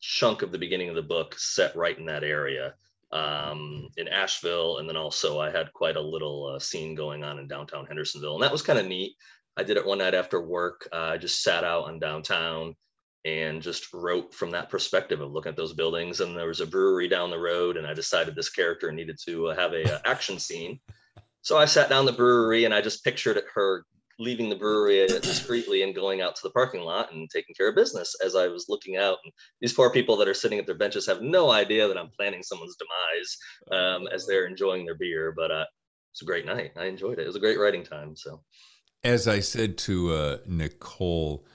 chunk 0.00 0.42
of 0.42 0.52
the 0.52 0.58
beginning 0.58 0.88
of 0.88 0.94
the 0.94 1.02
book 1.02 1.34
set 1.38 1.74
right 1.74 1.98
in 1.98 2.06
that 2.06 2.24
area 2.24 2.74
um, 3.12 3.88
in 3.96 4.08
Asheville, 4.08 4.78
and 4.78 4.88
then 4.88 4.96
also 4.96 5.40
I 5.40 5.50
had 5.50 5.72
quite 5.72 5.96
a 5.96 6.00
little 6.00 6.54
uh, 6.54 6.58
scene 6.58 6.94
going 6.94 7.24
on 7.24 7.38
in 7.38 7.48
downtown 7.48 7.86
Hendersonville, 7.86 8.34
and 8.34 8.42
that 8.42 8.52
was 8.52 8.62
kind 8.62 8.78
of 8.78 8.86
neat. 8.86 9.14
I 9.56 9.64
did 9.64 9.76
it 9.76 9.86
one 9.86 9.98
night 9.98 10.14
after 10.14 10.40
work. 10.40 10.88
Uh, 10.92 11.10
I 11.14 11.18
just 11.18 11.42
sat 11.42 11.64
out 11.64 11.84
on 11.84 11.98
downtown 11.98 12.76
and 13.24 13.60
just 13.60 13.92
wrote 13.92 14.32
from 14.32 14.50
that 14.52 14.70
perspective 14.70 15.20
of 15.20 15.32
looking 15.32 15.50
at 15.50 15.56
those 15.56 15.72
buildings. 15.72 16.20
And 16.20 16.36
there 16.36 16.46
was 16.46 16.60
a 16.60 16.66
brewery 16.66 17.08
down 17.08 17.30
the 17.30 17.38
road, 17.38 17.76
and 17.76 17.86
I 17.86 17.92
decided 17.92 18.34
this 18.34 18.50
character 18.50 18.92
needed 18.92 19.18
to 19.26 19.48
uh, 19.48 19.56
have 19.56 19.72
a 19.72 19.96
uh, 19.96 19.98
action 20.04 20.38
scene. 20.38 20.78
So 21.48 21.56
I 21.56 21.64
sat 21.64 21.88
down 21.88 22.04
the 22.04 22.12
brewery, 22.12 22.66
and 22.66 22.74
I 22.74 22.82
just 22.82 23.02
pictured 23.02 23.42
her 23.54 23.86
leaving 24.18 24.50
the 24.50 24.54
brewery 24.54 25.06
discreetly 25.06 25.82
and 25.82 25.94
going 25.94 26.20
out 26.20 26.36
to 26.36 26.42
the 26.42 26.50
parking 26.50 26.82
lot 26.82 27.10
and 27.10 27.26
taking 27.30 27.54
care 27.54 27.70
of 27.70 27.74
business 27.74 28.14
as 28.22 28.36
I 28.36 28.48
was 28.48 28.66
looking 28.68 28.98
out. 28.98 29.16
And 29.24 29.32
these 29.62 29.72
poor 29.72 29.90
people 29.90 30.18
that 30.18 30.28
are 30.28 30.34
sitting 30.34 30.58
at 30.58 30.66
their 30.66 30.76
benches 30.76 31.06
have 31.06 31.22
no 31.22 31.50
idea 31.50 31.88
that 31.88 31.96
I'm 31.96 32.10
planning 32.10 32.42
someone's 32.42 32.76
demise 32.76 33.80
um, 33.80 34.08
as 34.12 34.26
they're 34.26 34.46
enjoying 34.46 34.84
their 34.84 34.94
beer. 34.94 35.32
But 35.34 35.50
uh, 35.50 35.64
it's 36.12 36.20
a 36.20 36.26
great 36.26 36.44
night. 36.44 36.72
I 36.76 36.84
enjoyed 36.84 37.18
it. 37.18 37.22
It 37.22 37.28
was 37.28 37.36
a 37.36 37.40
great 37.40 37.58
writing 37.58 37.82
time. 37.82 38.14
So, 38.14 38.42
as 39.02 39.26
I 39.26 39.40
said 39.40 39.78
to 39.78 40.12
uh, 40.12 40.38
Nicole 40.46 41.46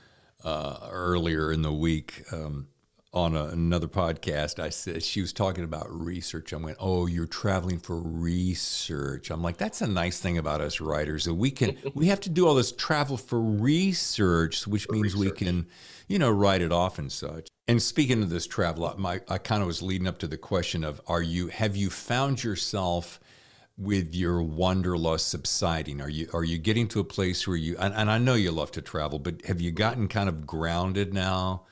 uh, 0.44 0.88
earlier 0.90 1.52
in 1.52 1.62
the 1.62 1.72
week, 1.72 2.24
um, 2.32 2.68
on 3.14 3.36
a, 3.36 3.46
another 3.46 3.88
podcast, 3.88 4.60
I 4.60 4.70
said 4.70 5.04
she 5.04 5.22
was 5.22 5.32
talking 5.32 5.64
about 5.64 5.88
research. 5.90 6.52
I 6.52 6.58
went, 6.58 6.78
"Oh, 6.80 7.06
you're 7.06 7.28
traveling 7.28 7.78
for 7.78 8.00
research." 8.00 9.30
I'm 9.30 9.44
like, 9.44 9.58
"That's 9.58 9.82
a 9.82 9.88
nice 9.88 10.20
thing 10.20 10.38
about 10.38 10.62
us 10.62 10.82
writers 10.82 11.26
that 11.26 11.36
we 11.36 11.52
can 11.52 11.78
we 11.94 12.08
have 12.08 12.20
to 12.22 12.30
do 12.30 12.48
all 12.48 12.56
this 12.56 12.72
travel 12.72 13.18
for 13.18 13.40
research, 13.40 14.66
which 14.66 14.86
for 14.86 14.94
means 14.94 15.14
research. 15.14 15.32
we 15.32 15.46
can, 15.46 15.68
you 16.08 16.18
know, 16.18 16.32
write 16.32 16.62
it 16.62 16.72
off 16.72 16.98
and 16.98 17.12
such." 17.12 17.48
And 17.68 17.82
speaking 17.82 18.24
of 18.24 18.30
this 18.30 18.48
travel, 18.48 18.94
my 18.98 19.22
I 19.30 19.38
kind 19.38 19.62
of 19.62 19.68
was 19.68 19.82
leading 19.84 20.08
up 20.08 20.18
to 20.20 20.28
the 20.28 20.38
question 20.38 20.84
of, 20.84 21.00
"Are 21.08 21.22
you 21.22 21.48
have 21.50 21.76
you 21.76 21.90
found 21.90 22.44
yourself?" 22.44 23.20
with 23.76 24.14
your 24.14 24.44
wanderlust 24.44 25.30
subsiding 25.30 26.00
are 26.00 26.08
you 26.08 26.30
are 26.32 26.44
you 26.44 26.60
getting 26.60 26.88
to 26.88 27.00
a 27.00 27.04
place 27.04 27.48
where 27.48 27.58
you 27.58 27.76
and, 27.80 27.92
and, 27.96 28.12
I 28.12 28.20
know 28.20 28.36
you 28.36 28.52
love 28.52 28.70
to 28.74 28.84
travel 28.84 29.18
but 29.18 29.44
have 29.46 29.60
you 29.60 29.72
gotten 29.72 30.08
kind 30.08 30.30
of 30.30 30.46
grounded 30.46 31.12
now 31.12 31.64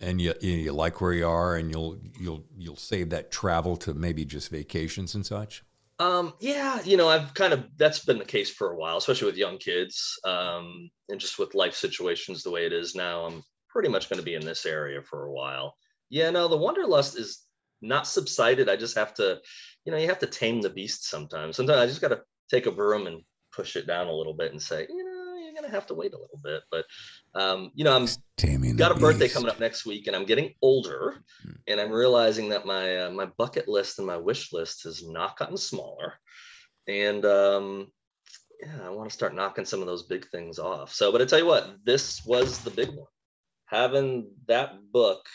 and 0.00 0.20
you, 0.20 0.34
you 0.40 0.72
like 0.72 1.00
where 1.00 1.12
you 1.12 1.26
are 1.26 1.56
and 1.56 1.70
you'll 1.70 1.98
you'll 2.18 2.44
you'll 2.56 2.76
save 2.76 3.10
that 3.10 3.30
travel 3.30 3.76
to 3.76 3.94
maybe 3.94 4.24
just 4.24 4.50
vacations 4.50 5.14
and 5.14 5.26
such 5.26 5.64
Um, 6.00 6.34
yeah, 6.38 6.80
you 6.84 6.96
know, 6.96 7.08
I've 7.08 7.34
kind 7.34 7.52
of 7.52 7.66
that's 7.76 8.04
been 8.04 8.18
the 8.18 8.24
case 8.24 8.50
for 8.50 8.70
a 8.70 8.76
while, 8.76 8.98
especially 8.98 9.26
with 9.26 9.36
young 9.36 9.58
kids, 9.58 10.18
um, 10.24 10.90
and 11.08 11.18
just 11.18 11.38
with 11.40 11.56
life 11.56 11.74
situations 11.74 12.42
the 12.42 12.52
way 12.52 12.66
it 12.66 12.72
is 12.72 12.94
now. 12.94 13.24
I'm 13.26 13.42
pretty 13.68 13.88
much 13.88 14.08
going 14.08 14.20
to 14.20 14.24
be 14.24 14.34
in 14.36 14.46
this 14.46 14.64
area 14.64 15.02
for 15.02 15.26
a 15.26 15.32
while. 15.32 15.74
Yeah, 16.08 16.30
no, 16.30 16.46
the 16.46 16.56
wanderlust 16.56 17.18
is 17.18 17.42
not 17.82 18.06
subsided. 18.06 18.68
I 18.68 18.76
just 18.76 18.96
have 18.96 19.12
to, 19.14 19.40
you 19.84 19.90
know, 19.92 19.98
you 19.98 20.06
have 20.06 20.20
to 20.20 20.26
tame 20.28 20.60
the 20.60 20.70
beast 20.70 21.08
sometimes. 21.10 21.56
Sometimes 21.56 21.80
I 21.80 21.86
just 21.86 22.00
got 22.00 22.08
to 22.08 22.22
take 22.48 22.66
a 22.66 22.72
broom 22.72 23.08
and 23.08 23.22
push 23.52 23.74
it 23.74 23.86
down 23.88 24.06
a 24.06 24.14
little 24.14 24.34
bit 24.34 24.52
and 24.52 24.62
say, 24.62 24.86
you 24.88 25.04
know, 25.04 25.17
have 25.70 25.86
to 25.86 25.94
wait 25.94 26.14
a 26.14 26.18
little 26.18 26.40
bit. 26.42 26.62
But 26.70 26.84
um, 27.34 27.70
you 27.74 27.84
know, 27.84 27.94
I'm 27.94 28.08
Taming 28.36 28.76
got 28.76 28.96
a 28.96 29.00
birthday 29.00 29.28
coming 29.28 29.48
up 29.48 29.60
next 29.60 29.86
week, 29.86 30.06
and 30.06 30.16
I'm 30.16 30.24
getting 30.24 30.54
older, 30.62 31.22
hmm. 31.42 31.52
and 31.66 31.80
I'm 31.80 31.92
realizing 31.92 32.48
that 32.50 32.66
my 32.66 33.04
uh, 33.04 33.10
my 33.10 33.26
bucket 33.36 33.68
list 33.68 33.98
and 33.98 34.06
my 34.06 34.16
wish 34.16 34.52
list 34.52 34.84
has 34.84 35.06
not 35.06 35.38
gotten 35.38 35.56
smaller, 35.56 36.14
and 36.86 37.24
um, 37.24 37.88
yeah, 38.60 38.86
I 38.86 38.90
want 38.90 39.08
to 39.08 39.14
start 39.14 39.34
knocking 39.34 39.64
some 39.64 39.80
of 39.80 39.86
those 39.86 40.04
big 40.04 40.28
things 40.28 40.58
off. 40.58 40.92
So, 40.92 41.12
but 41.12 41.22
I 41.22 41.24
tell 41.24 41.38
you 41.38 41.46
what, 41.46 41.76
this 41.84 42.24
was 42.24 42.58
the 42.58 42.70
big 42.70 42.88
one. 42.88 43.06
Having 43.66 44.30
that 44.46 44.78
book 44.92 45.26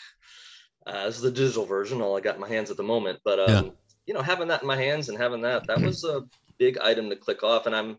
uh, 0.86 1.06
this 1.06 1.16
is 1.16 1.22
the 1.22 1.30
digital 1.30 1.64
version, 1.64 2.02
all 2.02 2.16
I 2.16 2.20
got 2.20 2.34
in 2.34 2.40
my 2.40 2.48
hands 2.48 2.70
at 2.70 2.76
the 2.76 2.82
moment. 2.82 3.20
But 3.24 3.38
um, 3.40 3.66
yeah. 3.66 3.70
you 4.06 4.14
know, 4.14 4.22
having 4.22 4.48
that 4.48 4.62
in 4.62 4.68
my 4.68 4.76
hands 4.76 5.08
and 5.08 5.18
having 5.18 5.42
that, 5.42 5.66
that 5.66 5.80
was 5.80 6.04
a 6.04 6.22
big 6.58 6.78
item 6.78 7.08
to 7.10 7.16
click 7.16 7.42
off. 7.42 7.66
And 7.66 7.74
I'm, 7.74 7.96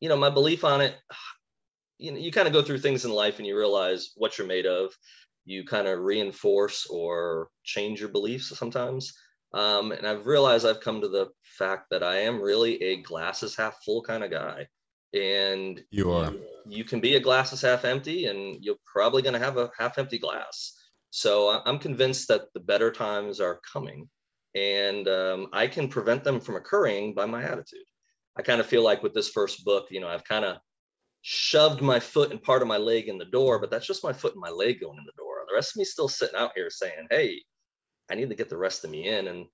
you 0.00 0.08
know, 0.08 0.16
my 0.16 0.30
belief 0.30 0.64
on 0.64 0.80
it, 0.80 0.94
you 2.00 2.12
know, 2.12 2.18
you 2.18 2.32
kind 2.32 2.46
of 2.48 2.54
go 2.54 2.62
through 2.62 2.78
things 2.78 3.04
in 3.04 3.10
life 3.12 3.38
and 3.38 3.46
you 3.46 3.56
realize 3.56 4.12
what 4.16 4.38
you're 4.38 4.46
made 4.46 4.66
of. 4.66 4.92
You 5.44 5.64
kind 5.64 5.86
of 5.86 6.00
reinforce 6.00 6.86
or 6.86 7.48
change 7.64 8.00
your 8.00 8.08
beliefs 8.08 8.56
sometimes. 8.56 9.12
Um, 9.52 9.92
and 9.92 10.06
I've 10.06 10.26
realized 10.26 10.66
I've 10.66 10.80
come 10.80 11.00
to 11.00 11.08
the 11.08 11.28
fact 11.42 11.86
that 11.90 12.02
I 12.02 12.20
am 12.20 12.40
really 12.40 12.80
a 12.82 13.02
glasses 13.02 13.56
half 13.56 13.82
full 13.84 14.02
kind 14.02 14.22
of 14.22 14.30
guy. 14.30 14.66
And 15.12 15.82
you 15.90 16.12
are. 16.12 16.30
You, 16.30 16.42
you 16.68 16.84
can 16.84 17.00
be 17.00 17.16
a 17.16 17.20
glasses 17.20 17.62
half 17.62 17.84
empty, 17.84 18.26
and 18.26 18.62
you're 18.62 18.76
probably 18.86 19.22
going 19.22 19.32
to 19.32 19.44
have 19.44 19.56
a 19.56 19.70
half 19.76 19.98
empty 19.98 20.18
glass. 20.18 20.76
So 21.10 21.60
I'm 21.66 21.78
convinced 21.78 22.28
that 22.28 22.42
the 22.54 22.60
better 22.60 22.92
times 22.92 23.40
are 23.40 23.60
coming 23.72 24.08
and 24.54 25.08
um, 25.08 25.48
I 25.52 25.66
can 25.66 25.88
prevent 25.88 26.24
them 26.24 26.40
from 26.40 26.56
occurring 26.56 27.14
by 27.14 27.26
my 27.26 27.42
attitude. 27.42 27.84
I 28.36 28.42
kind 28.42 28.60
of 28.60 28.66
feel 28.66 28.82
like 28.82 29.02
with 29.02 29.14
this 29.14 29.28
first 29.28 29.64
book, 29.64 29.88
you 29.90 30.00
know, 30.00 30.08
I've 30.08 30.24
kind 30.24 30.44
of 30.44 30.58
shoved 31.22 31.82
my 31.82 32.00
foot 32.00 32.30
and 32.30 32.42
part 32.42 32.62
of 32.62 32.68
my 32.68 32.78
leg 32.78 33.08
in 33.08 33.18
the 33.18 33.24
door, 33.26 33.58
but 33.58 33.70
that's 33.70 33.86
just 33.86 34.04
my 34.04 34.12
foot 34.12 34.32
and 34.32 34.40
my 34.40 34.50
leg 34.50 34.80
going 34.80 34.98
in 34.98 35.04
the 35.04 35.12
door. 35.16 35.44
The 35.48 35.54
rest 35.54 35.72
of 35.72 35.78
me 35.78 35.84
still 35.84 36.08
sitting 36.08 36.36
out 36.36 36.52
here 36.54 36.70
saying, 36.70 37.06
hey, 37.10 37.42
I 38.10 38.14
need 38.14 38.30
to 38.30 38.36
get 38.36 38.48
the 38.48 38.56
rest 38.56 38.84
of 38.84 38.90
me 38.90 39.08
in. 39.08 39.28
And 39.28 39.46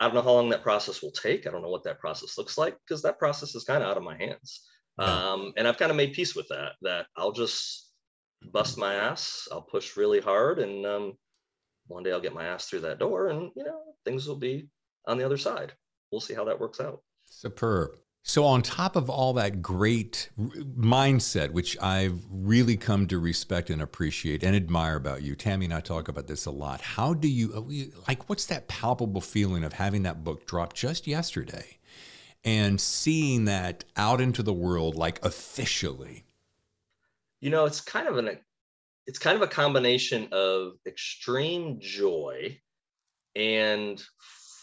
I 0.00 0.06
don't 0.06 0.14
know 0.14 0.22
how 0.22 0.32
long 0.32 0.50
that 0.50 0.62
process 0.62 1.02
will 1.02 1.12
take. 1.12 1.46
I 1.46 1.50
don't 1.50 1.62
know 1.62 1.70
what 1.70 1.84
that 1.84 2.00
process 2.00 2.36
looks 2.36 2.58
like 2.58 2.76
because 2.86 3.02
that 3.02 3.18
process 3.18 3.54
is 3.54 3.64
kind 3.64 3.82
of 3.82 3.88
out 3.88 3.96
of 3.96 4.02
my 4.02 4.16
hands. 4.16 4.60
Um, 4.98 5.52
and 5.56 5.66
I've 5.66 5.78
kind 5.78 5.90
of 5.90 5.96
made 5.96 6.12
peace 6.12 6.36
with 6.36 6.48
that, 6.48 6.72
that 6.82 7.06
I'll 7.16 7.32
just 7.32 7.90
bust 8.52 8.78
my 8.78 8.94
ass. 8.94 9.48
I'll 9.50 9.62
push 9.62 9.96
really 9.96 10.20
hard, 10.20 10.58
and 10.58 10.86
um, 10.86 11.12
one 11.88 12.02
day 12.02 12.12
I'll 12.12 12.20
get 12.20 12.34
my 12.34 12.44
ass 12.44 12.66
through 12.66 12.80
that 12.80 12.98
door, 12.98 13.28
and 13.28 13.50
you 13.56 13.64
know 13.64 13.80
things 14.04 14.28
will 14.28 14.36
be 14.36 14.68
on 15.06 15.18
the 15.18 15.24
other 15.24 15.36
side. 15.36 15.72
We'll 16.12 16.20
see 16.20 16.34
how 16.34 16.44
that 16.44 16.60
works 16.60 16.80
out. 16.80 17.02
Superb. 17.24 17.90
So, 18.26 18.44
on 18.46 18.62
top 18.62 18.96
of 18.96 19.10
all 19.10 19.34
that 19.34 19.60
great 19.60 20.30
mindset, 20.38 21.50
which 21.50 21.76
I've 21.80 22.22
really 22.30 22.76
come 22.76 23.06
to 23.08 23.18
respect 23.18 23.68
and 23.68 23.82
appreciate 23.82 24.42
and 24.42 24.56
admire 24.56 24.96
about 24.96 25.22
you, 25.22 25.36
Tammy 25.36 25.66
and 25.66 25.74
I 25.74 25.80
talk 25.80 26.08
about 26.08 26.26
this 26.26 26.46
a 26.46 26.50
lot. 26.50 26.80
How 26.80 27.12
do 27.12 27.28
you, 27.28 27.52
uh, 27.54 28.00
like, 28.08 28.28
what's 28.28 28.46
that 28.46 28.66
palpable 28.66 29.20
feeling 29.20 29.62
of 29.62 29.74
having 29.74 30.04
that 30.04 30.24
book 30.24 30.46
drop 30.46 30.72
just 30.72 31.06
yesterday 31.06 31.78
and 32.42 32.80
seeing 32.80 33.44
that 33.44 33.84
out 33.96 34.22
into 34.22 34.42
the 34.42 34.54
world, 34.54 34.96
like 34.96 35.22
officially? 35.24 36.24
you 37.44 37.50
know 37.50 37.66
it's 37.66 37.82
kind 37.82 38.08
of 38.08 38.16
an 38.16 38.38
it's 39.06 39.18
kind 39.18 39.36
of 39.36 39.42
a 39.42 39.46
combination 39.46 40.28
of 40.32 40.72
extreme 40.86 41.78
joy 41.78 42.58
and 43.36 44.02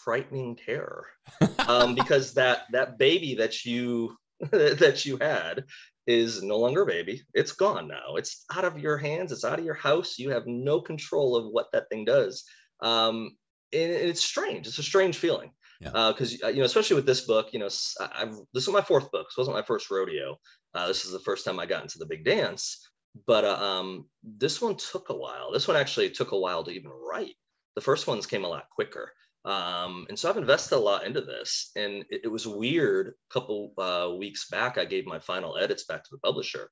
frightening 0.03 0.55
terror 0.55 1.08
um, 1.67 1.96
because 1.96 2.34
that 2.34 2.63
that 2.72 2.98
baby 2.98 3.36
that 3.36 3.65
you 3.65 4.15
that 4.51 5.05
you 5.05 5.17
had 5.17 5.65
is 6.08 6.41
no 6.41 6.58
longer 6.58 6.81
a 6.81 6.86
baby. 6.86 7.22
It's 7.34 7.51
gone 7.51 7.88
now. 7.88 8.15
It's 8.15 8.43
out 8.53 8.65
of 8.65 8.79
your 8.79 8.98
hands. 8.98 9.31
It's 9.31 9.46
out 9.46 9.60
of 9.60 9.65
your 9.65 9.75
house. 9.75 10.17
You 10.17 10.31
have 10.31 10.48
no 10.48 10.81
control 10.81 11.36
of 11.36 11.46
what 11.51 11.72
that 11.74 11.89
thing 11.89 12.05
does. 12.05 12.43
Um, 12.81 13.38
and 13.72 13.91
it's 13.91 14.24
strange. 14.24 14.67
It's 14.67 14.79
a 14.79 14.84
strange 14.84 15.17
feeling 15.17 15.51
because 15.79 16.39
yeah. 16.39 16.48
uh, 16.48 16.50
you 16.50 16.60
know 16.60 16.65
especially 16.65 16.96
with 16.96 17.08
this 17.08 17.22
book 17.22 17.53
you 17.53 17.60
know 17.60 17.70
I've, 18.00 18.36
this 18.53 18.67
is 18.67 18.70
my 18.70 18.81
fourth 18.81 19.12
book. 19.12 19.27
This 19.29 19.38
wasn't 19.38 19.58
my 19.58 19.63
first 19.63 19.89
rodeo. 19.89 20.38
Uh, 20.74 20.88
this 20.88 21.05
is 21.05 21.12
the 21.12 21.20
first 21.20 21.46
time 21.46 21.60
I 21.60 21.65
got 21.65 21.84
into 21.84 22.00
the 22.00 22.05
big 22.05 22.24
dance, 22.24 22.88
but 23.27 23.43
uh, 23.43 23.58
um, 23.58 24.05
this 24.24 24.62
one 24.62 24.77
took 24.77 25.10
a 25.10 25.15
while. 25.15 25.51
This 25.51 25.67
one 25.67 25.77
actually 25.77 26.10
took 26.12 26.31
a 26.31 26.39
while 26.39 26.63
to 26.63 26.72
even 26.72 26.91
write. 26.91 27.36
The 27.75 27.81
first 27.81 28.08
ones 28.08 28.25
came 28.25 28.43
a 28.46 28.50
lot 28.50 28.70
quicker. 28.74 29.12
Um, 29.43 30.05
and 30.10 30.17
so 30.17 30.29
I've 30.29 30.38
invested 30.38 30.75
a 30.75 30.79
lot 30.79 31.05
into 31.05 31.21
this. 31.21 31.71
And 31.75 32.05
it, 32.10 32.21
it 32.25 32.27
was 32.27 32.48
weird. 32.48 33.07
A 33.07 33.33
couple 33.33 33.74
uh, 33.77 34.12
weeks 34.17 34.50
back, 34.50 34.77
I 34.77 34.86
gave 34.86 35.05
my 35.05 35.19
final 35.19 35.57
edits 35.57 35.86
back 35.86 36.03
to 36.03 36.10
the 36.12 36.19
publisher. 36.19 36.69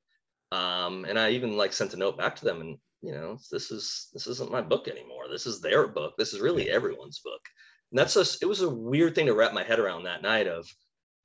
Um, 0.51 1.05
and 1.05 1.19
I 1.19 1.31
even 1.31 1.57
like 1.57 1.73
sent 1.73 1.93
a 1.93 1.97
note 1.97 2.17
back 2.17 2.35
to 2.37 2.45
them 2.45 2.61
and, 2.61 2.77
you 3.01 3.11
know, 3.11 3.37
this 3.51 3.71
is, 3.71 4.09
this 4.13 4.27
isn't 4.27 4.51
my 4.51 4.61
book 4.61 4.87
anymore. 4.87 5.25
This 5.29 5.45
is 5.45 5.61
their 5.61 5.87
book. 5.87 6.15
This 6.17 6.33
is 6.33 6.41
really 6.41 6.69
everyone's 6.69 7.19
book. 7.19 7.41
And 7.91 7.99
that's 7.99 8.15
just, 8.15 8.41
it 8.43 8.47
was 8.47 8.61
a 8.61 8.69
weird 8.69 9.15
thing 9.15 9.27
to 9.27 9.33
wrap 9.33 9.53
my 9.53 9.63
head 9.63 9.79
around 9.79 10.03
that 10.03 10.21
night 10.21 10.47
of, 10.47 10.67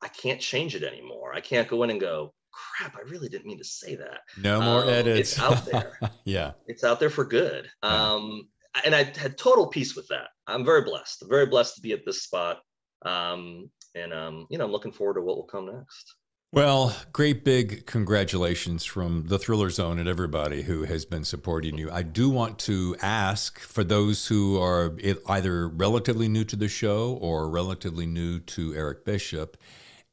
I 0.02 0.08
can't 0.08 0.40
change 0.40 0.74
it 0.74 0.82
anymore. 0.82 1.34
I 1.34 1.40
can't 1.40 1.68
go 1.68 1.82
in 1.82 1.90
and 1.90 2.00
go, 2.00 2.34
crap, 2.52 2.96
I 2.96 3.08
really 3.08 3.28
didn't 3.28 3.46
mean 3.46 3.58
to 3.58 3.64
say 3.64 3.96
that. 3.96 4.20
No 4.38 4.60
more 4.60 4.82
um, 4.82 4.88
edits. 4.88 5.32
It's 5.32 5.40
out 5.40 5.64
there. 5.66 5.98
yeah. 6.24 6.52
It's 6.66 6.84
out 6.84 7.00
there 7.00 7.10
for 7.10 7.24
good. 7.24 7.68
Um, 7.82 8.48
and 8.84 8.94
I 8.94 9.04
had 9.04 9.38
total 9.38 9.66
peace 9.66 9.94
with 9.96 10.08
that. 10.08 10.28
I'm 10.46 10.64
very 10.64 10.82
blessed. 10.82 11.24
Very 11.28 11.46
blessed 11.46 11.76
to 11.76 11.80
be 11.80 11.92
at 11.92 12.04
this 12.04 12.22
spot. 12.22 12.60
Um, 13.04 13.70
and, 13.94 14.12
um, 14.12 14.46
you 14.50 14.58
know, 14.58 14.64
I'm 14.64 14.72
looking 14.72 14.92
forward 14.92 15.14
to 15.14 15.20
what 15.20 15.36
will 15.36 15.44
come 15.44 15.66
next. 15.66 16.14
Well, 16.52 16.94
great 17.12 17.44
big 17.44 17.84
congratulations 17.84 18.84
from 18.84 19.24
the 19.26 19.40
Thriller 19.40 19.70
Zone 19.70 19.98
and 19.98 20.08
everybody 20.08 20.62
who 20.62 20.84
has 20.84 21.04
been 21.04 21.24
supporting 21.24 21.76
you. 21.76 21.90
I 21.90 22.02
do 22.02 22.30
want 22.30 22.60
to 22.60 22.94
ask 23.02 23.58
for 23.58 23.82
those 23.82 24.28
who 24.28 24.60
are 24.60 24.96
either 25.28 25.68
relatively 25.68 26.28
new 26.28 26.44
to 26.44 26.54
the 26.54 26.68
show 26.68 27.18
or 27.20 27.48
relatively 27.48 28.06
new 28.06 28.38
to 28.38 28.72
Eric 28.72 29.04
Bishop 29.04 29.56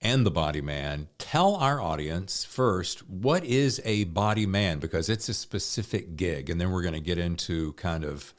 and 0.01 0.25
the 0.25 0.31
body 0.31 0.61
man. 0.61 1.09
Tell 1.19 1.55
our 1.57 1.79
audience 1.79 2.43
first 2.43 3.07
what 3.07 3.45
is 3.45 3.79
a 3.85 4.05
body 4.05 4.47
man 4.47 4.79
because 4.79 5.09
it's 5.09 5.29
a 5.29 5.35
specific 5.35 6.15
gig, 6.15 6.49
and 6.49 6.59
then 6.59 6.71
we're 6.71 6.81
going 6.81 6.95
to 6.95 6.99
get 6.99 7.19
into 7.19 7.73
kind 7.73 8.03
of 8.03 8.33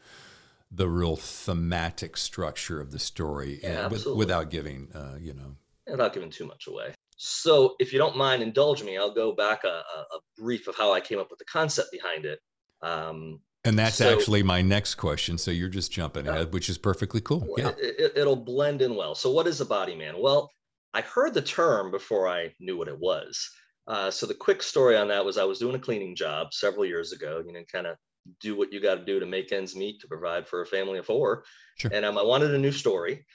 the 0.74 0.88
real 0.88 1.16
thematic 1.16 2.16
structure 2.16 2.80
of 2.80 2.90
the 2.90 2.98
story 2.98 3.60
yeah, 3.62 3.88
with, 3.88 4.06
without 4.06 4.50
giving, 4.50 4.88
uh, 4.94 5.16
you 5.20 5.34
know, 5.34 5.56
without 5.86 6.12
giving 6.12 6.30
too 6.30 6.46
much 6.46 6.66
away. 6.66 6.94
So, 7.16 7.76
if 7.78 7.92
you 7.92 7.98
don't 7.98 8.16
mind, 8.16 8.42
indulge 8.42 8.82
me. 8.82 8.96
I'll 8.96 9.14
go 9.14 9.32
back 9.32 9.64
a, 9.64 9.68
a 9.68 10.18
brief 10.38 10.66
of 10.66 10.76
how 10.76 10.92
I 10.92 11.00
came 11.00 11.18
up 11.18 11.30
with 11.30 11.38
the 11.38 11.44
concept 11.44 11.92
behind 11.92 12.24
it. 12.24 12.40
Um, 12.82 13.40
and 13.64 13.78
that's 13.78 13.96
so, 13.96 14.12
actually 14.12 14.42
my 14.42 14.60
next 14.60 14.96
question. 14.96 15.38
So 15.38 15.52
you're 15.52 15.68
just 15.68 15.92
jumping 15.92 16.26
ahead, 16.26 16.52
which 16.52 16.68
is 16.68 16.78
perfectly 16.78 17.20
cool. 17.20 17.46
Yeah, 17.56 17.70
it, 17.78 18.14
will 18.16 18.32
it, 18.32 18.44
blend 18.44 18.82
in 18.82 18.96
well. 18.96 19.14
So, 19.14 19.30
what 19.30 19.46
is 19.46 19.60
a 19.60 19.66
body 19.66 19.94
man? 19.94 20.14
Well, 20.18 20.50
I 20.94 21.02
heard 21.02 21.34
the 21.34 21.42
term 21.42 21.90
before 21.90 22.28
I 22.28 22.54
knew 22.58 22.76
what 22.76 22.88
it 22.88 22.98
was. 22.98 23.50
Uh, 23.86 24.10
so 24.10 24.26
the 24.26 24.34
quick 24.34 24.62
story 24.62 24.96
on 24.96 25.08
that 25.08 25.24
was 25.24 25.38
I 25.38 25.44
was 25.44 25.58
doing 25.58 25.74
a 25.74 25.78
cleaning 25.78 26.14
job 26.14 26.54
several 26.54 26.84
years 26.84 27.12
ago, 27.12 27.42
you 27.44 27.52
know, 27.52 27.62
kind 27.70 27.86
of 27.86 27.96
do 28.40 28.56
what 28.56 28.72
you 28.72 28.80
got 28.80 28.96
to 28.96 29.04
do 29.04 29.20
to 29.20 29.26
make 29.26 29.52
ends 29.52 29.74
meet 29.74 30.00
to 30.00 30.08
provide 30.08 30.46
for 30.46 30.62
a 30.62 30.66
family 30.66 30.98
of 30.98 31.06
four. 31.06 31.44
Sure. 31.78 31.90
And 31.92 32.04
um, 32.04 32.18
I 32.18 32.22
wanted 32.22 32.54
a 32.54 32.58
new 32.58 32.72
story. 32.72 33.26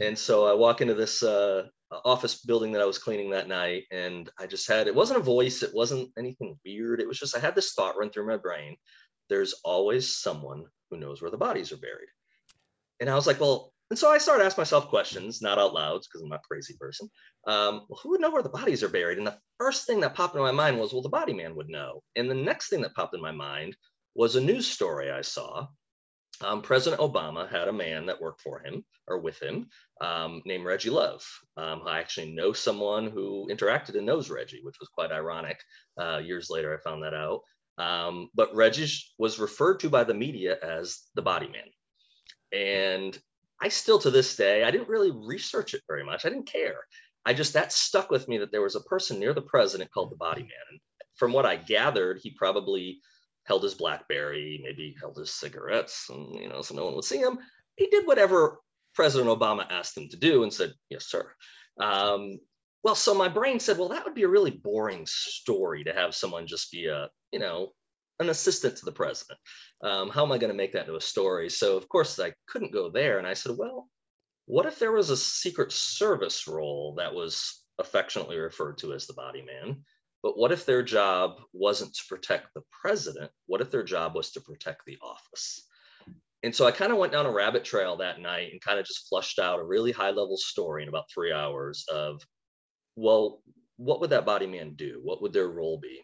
And 0.00 0.16
so 0.16 0.46
I 0.46 0.54
walk 0.54 0.80
into 0.80 0.94
this 0.94 1.22
uh, 1.22 1.64
office 2.04 2.42
building 2.42 2.72
that 2.72 2.82
I 2.82 2.86
was 2.86 2.98
cleaning 2.98 3.30
that 3.30 3.48
night. 3.48 3.84
And 3.90 4.30
I 4.38 4.46
just 4.46 4.68
had, 4.68 4.86
it 4.86 4.94
wasn't 4.94 5.20
a 5.20 5.24
voice. 5.24 5.62
It 5.62 5.74
wasn't 5.74 6.10
anything 6.16 6.58
weird. 6.64 7.00
It 7.00 7.08
was 7.08 7.18
just, 7.18 7.36
I 7.36 7.40
had 7.40 7.54
this 7.54 7.72
thought 7.74 7.98
run 7.98 8.10
through 8.10 8.26
my 8.26 8.36
brain. 8.36 8.76
There's 9.28 9.54
always 9.64 10.16
someone 10.16 10.64
who 10.90 10.96
knows 10.96 11.20
where 11.20 11.30
the 11.30 11.36
bodies 11.36 11.72
are 11.72 11.76
buried. 11.76 12.08
And 13.00 13.10
I 13.10 13.14
was 13.14 13.26
like, 13.26 13.40
well, 13.40 13.72
and 13.90 13.98
so 13.98 14.08
I 14.08 14.18
started 14.18 14.44
asking 14.44 14.62
myself 14.62 14.88
questions, 14.88 15.42
not 15.42 15.58
out 15.58 15.74
loud, 15.74 16.02
because 16.02 16.22
I'm 16.22 16.28
not 16.28 16.40
a 16.44 16.48
crazy 16.48 16.76
person. 16.78 17.10
Um, 17.48 17.86
well, 17.88 17.98
who 18.00 18.10
would 18.10 18.20
know 18.20 18.30
where 18.30 18.42
the 18.42 18.48
bodies 18.48 18.84
are 18.84 18.88
buried? 18.88 19.18
And 19.18 19.26
the 19.26 19.38
first 19.58 19.86
thing 19.86 20.00
that 20.00 20.14
popped 20.14 20.36
in 20.36 20.42
my 20.42 20.52
mind 20.52 20.78
was, 20.78 20.92
well, 20.92 21.02
the 21.02 21.08
body 21.08 21.32
man 21.32 21.56
would 21.56 21.68
know. 21.68 22.00
And 22.14 22.30
the 22.30 22.34
next 22.34 22.68
thing 22.68 22.82
that 22.82 22.94
popped 22.94 23.16
in 23.16 23.20
my 23.20 23.32
mind 23.32 23.76
was 24.14 24.36
a 24.36 24.40
news 24.40 24.66
story 24.66 25.10
I 25.10 25.22
saw. 25.22 25.66
Um, 26.42 26.62
President 26.62 27.02
Obama 27.02 27.50
had 27.50 27.68
a 27.68 27.72
man 27.72 28.06
that 28.06 28.20
worked 28.20 28.40
for 28.40 28.60
him 28.60 28.84
or 29.06 29.18
with 29.18 29.40
him 29.42 29.68
um, 30.00 30.40
named 30.46 30.64
Reggie 30.64 30.90
Love. 30.90 31.22
Um, 31.56 31.82
I 31.86 31.98
actually 31.98 32.32
know 32.32 32.52
someone 32.52 33.10
who 33.10 33.48
interacted 33.50 33.96
and 33.96 34.06
knows 34.06 34.30
Reggie, 34.30 34.62
which 34.62 34.76
was 34.80 34.88
quite 34.88 35.12
ironic. 35.12 35.60
Uh, 36.00 36.18
years 36.18 36.48
later, 36.48 36.74
I 36.74 36.88
found 36.88 37.02
that 37.02 37.12
out. 37.14 37.40
Um, 37.76 38.30
but 38.34 38.54
Reggie 38.54 38.90
was 39.18 39.38
referred 39.38 39.80
to 39.80 39.90
by 39.90 40.04
the 40.04 40.14
media 40.14 40.56
as 40.62 41.02
the 41.14 41.22
body 41.22 41.48
man. 41.48 41.68
And 42.52 43.18
I 43.60 43.68
still 43.68 43.98
to 44.00 44.10
this 44.10 44.36
day, 44.36 44.64
I 44.64 44.70
didn't 44.70 44.88
really 44.88 45.10
research 45.10 45.74
it 45.74 45.82
very 45.86 46.04
much. 46.04 46.24
I 46.24 46.30
didn't 46.30 46.50
care. 46.50 46.78
I 47.26 47.34
just 47.34 47.52
that 47.52 47.72
stuck 47.72 48.10
with 48.10 48.28
me 48.28 48.38
that 48.38 48.50
there 48.50 48.62
was 48.62 48.76
a 48.76 48.80
person 48.80 49.20
near 49.20 49.34
the 49.34 49.42
president 49.42 49.92
called 49.92 50.10
the 50.10 50.16
body 50.16 50.42
man. 50.42 50.50
And 50.70 50.80
from 51.16 51.32
what 51.32 51.44
I 51.44 51.56
gathered, 51.56 52.20
he 52.22 52.30
probably 52.30 53.00
held 53.50 53.64
his 53.64 53.74
Blackberry, 53.74 54.60
maybe 54.62 54.94
held 55.00 55.16
his 55.16 55.32
cigarettes, 55.32 56.08
and 56.08 56.40
you 56.40 56.48
know, 56.48 56.62
so 56.62 56.72
no 56.72 56.84
one 56.84 56.94
would 56.94 57.04
see 57.04 57.18
him. 57.18 57.36
He 57.74 57.88
did 57.88 58.06
whatever 58.06 58.60
President 58.94 59.28
Obama 59.28 59.66
asked 59.68 59.96
him 59.96 60.08
to 60.08 60.16
do 60.16 60.44
and 60.44 60.52
said, 60.52 60.72
Yes, 60.88 61.06
sir. 61.06 61.32
Um, 61.80 62.38
well, 62.84 62.94
so 62.94 63.12
my 63.12 63.26
brain 63.26 63.58
said, 63.58 63.76
Well, 63.76 63.88
that 63.88 64.04
would 64.04 64.14
be 64.14 64.22
a 64.22 64.28
really 64.28 64.52
boring 64.52 65.04
story 65.04 65.82
to 65.82 65.92
have 65.92 66.14
someone 66.14 66.46
just 66.46 66.70
be 66.70 66.86
a, 66.86 67.08
you 67.32 67.40
know, 67.40 67.72
an 68.20 68.28
assistant 68.28 68.76
to 68.76 68.84
the 68.84 68.92
president. 68.92 69.40
Um, 69.82 70.10
how 70.10 70.24
am 70.24 70.30
I 70.30 70.38
going 70.38 70.52
to 70.52 70.56
make 70.56 70.72
that 70.74 70.82
into 70.82 70.94
a 70.94 71.00
story? 71.00 71.50
So, 71.50 71.76
of 71.76 71.88
course, 71.88 72.20
I 72.20 72.32
couldn't 72.46 72.72
go 72.72 72.88
there. 72.88 73.18
And 73.18 73.26
I 73.26 73.34
said, 73.34 73.56
Well, 73.58 73.88
what 74.46 74.66
if 74.66 74.78
there 74.78 74.92
was 74.92 75.10
a 75.10 75.16
Secret 75.16 75.72
Service 75.72 76.46
role 76.46 76.94
that 76.98 77.12
was 77.12 77.64
affectionately 77.80 78.38
referred 78.38 78.78
to 78.78 78.92
as 78.92 79.08
the 79.08 79.14
body 79.14 79.42
man? 79.42 79.82
But 80.22 80.36
what 80.36 80.52
if 80.52 80.66
their 80.66 80.82
job 80.82 81.40
wasn't 81.52 81.94
to 81.94 82.04
protect 82.08 82.52
the 82.54 82.62
president? 82.82 83.30
What 83.46 83.60
if 83.60 83.70
their 83.70 83.82
job 83.82 84.14
was 84.14 84.30
to 84.32 84.40
protect 84.40 84.84
the 84.84 84.98
office? 85.02 85.66
And 86.42 86.54
so 86.54 86.66
I 86.66 86.72
kind 86.72 86.92
of 86.92 86.98
went 86.98 87.12
down 87.12 87.26
a 87.26 87.32
rabbit 87.32 87.64
trail 87.64 87.96
that 87.96 88.20
night 88.20 88.52
and 88.52 88.60
kind 88.60 88.78
of 88.78 88.86
just 88.86 89.08
flushed 89.08 89.38
out 89.38 89.60
a 89.60 89.64
really 89.64 89.92
high 89.92 90.10
level 90.10 90.36
story 90.36 90.82
in 90.82 90.88
about 90.88 91.10
three 91.12 91.32
hours 91.32 91.84
of, 91.92 92.22
well, 92.96 93.42
what 93.76 94.00
would 94.00 94.10
that 94.10 94.26
body 94.26 94.46
man 94.46 94.74
do? 94.74 95.00
What 95.02 95.22
would 95.22 95.32
their 95.32 95.48
role 95.48 95.78
be? 95.78 96.00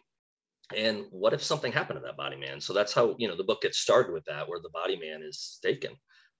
And 0.75 1.05
what 1.11 1.33
if 1.33 1.41
something 1.41 1.71
happened 1.71 1.99
to 1.99 2.05
that 2.05 2.17
body 2.17 2.35
man? 2.35 2.59
So 2.59 2.73
that's 2.73 2.93
how, 2.93 3.15
you 3.17 3.27
know, 3.27 3.37
the 3.37 3.43
book 3.43 3.61
gets 3.61 3.79
started 3.79 4.13
with 4.13 4.25
that, 4.25 4.47
where 4.47 4.59
the 4.59 4.69
body 4.69 4.97
man 4.97 5.21
is 5.23 5.59
taken. 5.63 5.91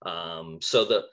Um, 0.05 0.60
so 0.62 0.84
the, 0.86 1.05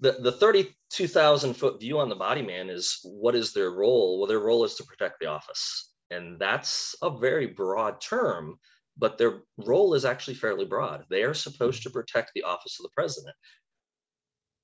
the, 0.00 0.12
the 0.20 0.32
32,000 0.32 1.54
foot 1.54 1.80
view 1.80 1.98
on 1.98 2.08
the 2.08 2.14
body 2.14 2.42
man 2.42 2.70
is 2.70 2.98
what 3.02 3.34
is 3.34 3.52
their 3.52 3.70
role? 3.70 4.18
Well, 4.18 4.28
their 4.28 4.40
role 4.40 4.64
is 4.64 4.74
to 4.76 4.84
protect 4.84 5.20
the 5.20 5.26
office. 5.26 5.91
And 6.12 6.38
that's 6.38 6.94
a 7.02 7.10
very 7.10 7.46
broad 7.46 8.00
term, 8.00 8.58
but 8.96 9.18
their 9.18 9.42
role 9.56 9.94
is 9.94 10.04
actually 10.04 10.34
fairly 10.34 10.64
broad. 10.64 11.04
They 11.08 11.22
are 11.22 11.34
supposed 11.34 11.82
to 11.82 11.90
protect 11.90 12.32
the 12.34 12.42
office 12.42 12.78
of 12.78 12.84
the 12.84 12.94
president, 12.94 13.34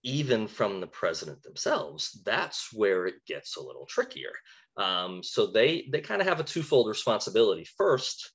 even 0.02 0.46
from 0.46 0.80
the 0.80 0.86
president 0.86 1.42
themselves. 1.42 2.20
That's 2.24 2.72
where 2.72 3.06
it 3.06 3.24
gets 3.26 3.56
a 3.56 3.62
little 3.62 3.86
trickier. 3.86 4.32
Um, 4.76 5.22
so 5.22 5.46
they 5.46 5.88
they 5.90 6.00
kind 6.00 6.20
of 6.20 6.28
have 6.28 6.40
a 6.40 6.44
twofold 6.44 6.88
responsibility. 6.88 7.64
First, 7.76 8.32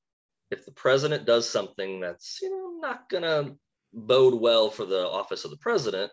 if 0.52 0.66
the 0.66 0.74
president 0.74 1.26
does 1.26 1.50
something 1.50 2.02
that's 2.02 2.40
you 2.42 2.50
know 2.50 2.88
not 2.88 3.10
gonna 3.10 3.56
bode 3.94 4.34
well 4.34 4.70
for 4.70 4.86
the 4.86 5.08
office 5.08 5.46
of 5.46 5.52
the 5.52 5.58
president, 5.58 6.12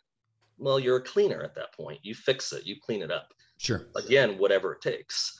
well, 0.59 0.79
you're 0.79 0.99
a 0.99 1.03
cleaner 1.03 1.43
at 1.43 1.55
that 1.57 1.73
point. 1.75 2.01
You 2.03 2.15
fix 2.15 2.53
it, 2.53 2.67
you 2.67 2.77
clean 2.81 3.03
it 3.03 3.11
up. 3.11 3.33
Sure. 3.57 3.89
Again, 3.97 4.39
whatever 4.39 4.73
it 4.75 4.83
takes. 4.83 5.39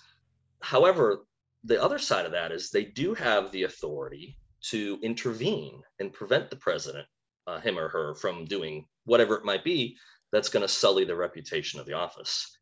However, 0.61 1.25
the 1.65 1.83
other 1.83 1.99
side 1.99 2.27
of 2.27 2.33
that 2.33 2.53
is 2.53 2.71
they 2.71 2.85
do 2.85 3.15
have 3.15 3.51
the 3.53 3.65
authority 3.65 4.37
to 4.71 4.99
intervene 5.03 5.83
and 5.99 6.13
prevent 6.13 6.51
the 6.51 6.57
president, 6.57 7.07
uh, 7.47 7.61
him 7.61 7.79
or 7.79 7.89
her, 7.89 8.15
from 8.15 8.45
doing 8.45 8.87
whatever 9.05 9.37
it 9.37 9.45
might 9.45 9.65
be 9.65 9.97
that's 10.33 10.49
going 10.49 10.63
to 10.63 10.69
sully 10.69 11.05
the 11.05 11.17
reputation 11.17 11.81
of 11.81 11.87
the 11.87 11.93
office. 11.93 12.57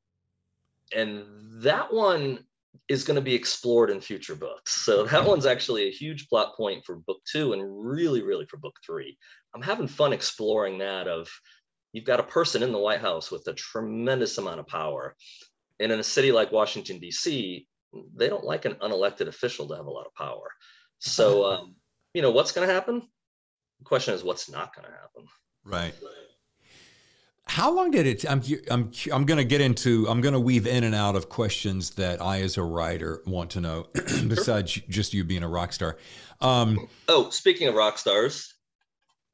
And 0.95 1.25
that 1.63 1.93
one 1.93 2.45
is 2.89 3.05
going 3.05 3.17
to 3.17 3.23
be 3.23 3.35
explored 3.35 3.91
in 3.91 4.01
future 4.01 4.35
books. 4.35 4.85
So 4.85 5.05
that 5.07 5.25
one's 5.25 5.47
actually 5.47 5.89
a 5.89 5.93
huge 5.93 6.29
plot 6.29 6.57
point 6.57 6.85
for 6.85 6.97
book 6.97 7.21
two 7.31 7.53
and 7.53 7.63
really, 7.65 8.23
really 8.23 8.47
for 8.47 8.57
book 8.57 8.77
three. 8.85 9.19
I'm 9.55 9.63
having 9.63 9.89
fun 9.89 10.13
exploring 10.13 10.79
that 10.79 11.07
of 11.07 11.29
you've 11.93 12.05
got 12.05 12.21
a 12.21 12.25
person 12.25 12.63
in 12.63 12.73
the 12.73 12.79
White 12.79 13.01
House 13.01 13.31
with 13.31 13.47
a 13.47 13.55
tremendous 13.55 14.39
amount 14.39 14.61
of 14.61 14.67
power. 14.67 15.15
And 15.81 15.93
in 15.93 16.01
a 16.01 16.05
city 16.05 16.33
like 16.33 16.51
Washington, 16.51 16.99
D.C., 16.99 17.68
they 18.15 18.29
don't 18.29 18.45
like 18.45 18.65
an 18.65 18.75
unelected 18.75 19.29
official 19.29 19.69
to 19.69 19.77
have 19.77 19.87
a 19.87 19.91
lot 19.91 20.07
of 20.07 20.15
power. 20.15 20.51
So, 20.99 21.45
um, 21.45 21.77
you 22.15 22.23
know, 22.23 22.31
what's 22.31 22.53
going 22.53 22.67
to 22.67 22.75
happen? 22.75 23.03
The 23.79 23.85
question 23.85 24.15
is, 24.15 24.25
what's 24.25 24.51
not 24.51 24.75
going 24.75 24.87
to 24.87 24.93
happen? 24.93 25.27
Right. 25.65 25.95
How 27.47 27.73
long 27.73 27.91
did 27.91 28.07
it? 28.07 28.31
I'm 28.31 28.43
I'm 28.71 28.91
I'm 29.11 29.25
going 29.25 29.39
to 29.39 29.45
get 29.45 29.63
into. 29.63 30.07
I'm 30.09 30.21
going 30.21 30.35
to 30.35 30.41
weave 30.41 30.67
in 30.67 30.85
and 30.85 30.95
out 30.95 31.17
of 31.17 31.31
questions 31.31 31.91
that 31.93 32.21
I, 32.21 32.43
as 32.43 32.59
a 32.59 32.63
writer, 32.63 33.23
want 33.27 33.51
to 33.53 33.61
know. 33.63 33.87
besides 33.95 34.73
sure. 34.73 34.83
just 34.91 35.15
you 35.15 35.25
being 35.25 35.43
a 35.43 35.49
rock 35.49 35.73
star. 35.73 35.97
Um, 36.43 36.89
oh, 37.09 37.31
speaking 37.31 37.69
of 37.69 37.75
rock 37.75 37.97
stars. 37.97 38.55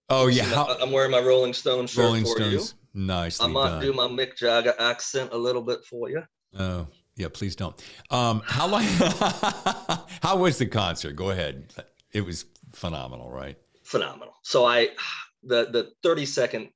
Oh 0.09 0.29
yeah, 0.29 0.45
How, 0.45 0.77
I'm 0.81 0.93
wearing 0.93 1.11
my 1.11 1.21
Rolling 1.21 1.55
Stone 1.55 1.87
shirt 1.89 2.05
Rolling 2.05 2.23
for 2.25 2.37
Stones. 2.37 2.75
you. 2.95 3.07
Nice. 3.07 3.41
I 3.41 3.49
might 3.49 3.81
do 3.81 3.93
my 3.93 4.07
Mick 4.07 4.37
Jagger 4.37 4.75
accent 4.79 5.31
a 5.33 5.39
little 5.39 5.63
bit 5.63 5.85
for 5.85 6.09
you. 6.09 6.23
Oh, 6.57 6.87
yeah, 7.17 7.29
please 7.33 7.57
don't. 7.57 7.81
Um, 8.11 8.43
how 8.45 8.67
long? 8.67 8.83
how 10.23 10.37
was 10.37 10.59
the 10.59 10.67
concert? 10.67 11.13
Go 11.13 11.31
ahead. 11.31 11.73
It 12.13 12.23
was 12.23 12.45
phenomenal, 12.73 13.31
right? 13.31 13.57
Phenomenal. 13.85 14.35
So 14.43 14.65
I, 14.65 14.91
the 15.43 15.67
the 15.71 15.93
thirty 16.03 16.27
second 16.27 16.71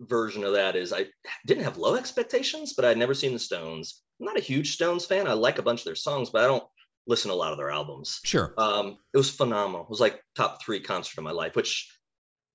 version 0.00 0.44
of 0.44 0.54
that 0.54 0.76
is 0.76 0.92
I 0.92 1.06
didn't 1.46 1.64
have 1.64 1.76
low 1.76 1.96
expectations, 1.96 2.72
but 2.74 2.84
I'd 2.84 2.98
never 2.98 3.14
seen 3.14 3.32
the 3.32 3.38
Stones. 3.38 4.02
I'm 4.20 4.26
not 4.26 4.36
a 4.36 4.40
huge 4.40 4.74
Stones 4.74 5.04
fan. 5.04 5.28
I 5.28 5.32
like 5.32 5.58
a 5.58 5.62
bunch 5.62 5.80
of 5.80 5.84
their 5.84 5.94
songs, 5.94 6.30
but 6.30 6.44
I 6.44 6.48
don't 6.48 6.64
listen 7.06 7.30
to 7.30 7.34
a 7.34 7.36
lot 7.36 7.52
of 7.52 7.58
their 7.58 7.70
albums. 7.70 8.20
Sure. 8.24 8.54
Um, 8.58 8.98
it 9.12 9.16
was 9.16 9.30
phenomenal. 9.30 9.82
It 9.82 9.90
was 9.90 10.00
like 10.00 10.22
top 10.36 10.62
three 10.62 10.80
concert 10.80 11.18
of 11.18 11.24
my 11.24 11.30
life, 11.30 11.56
which 11.56 11.90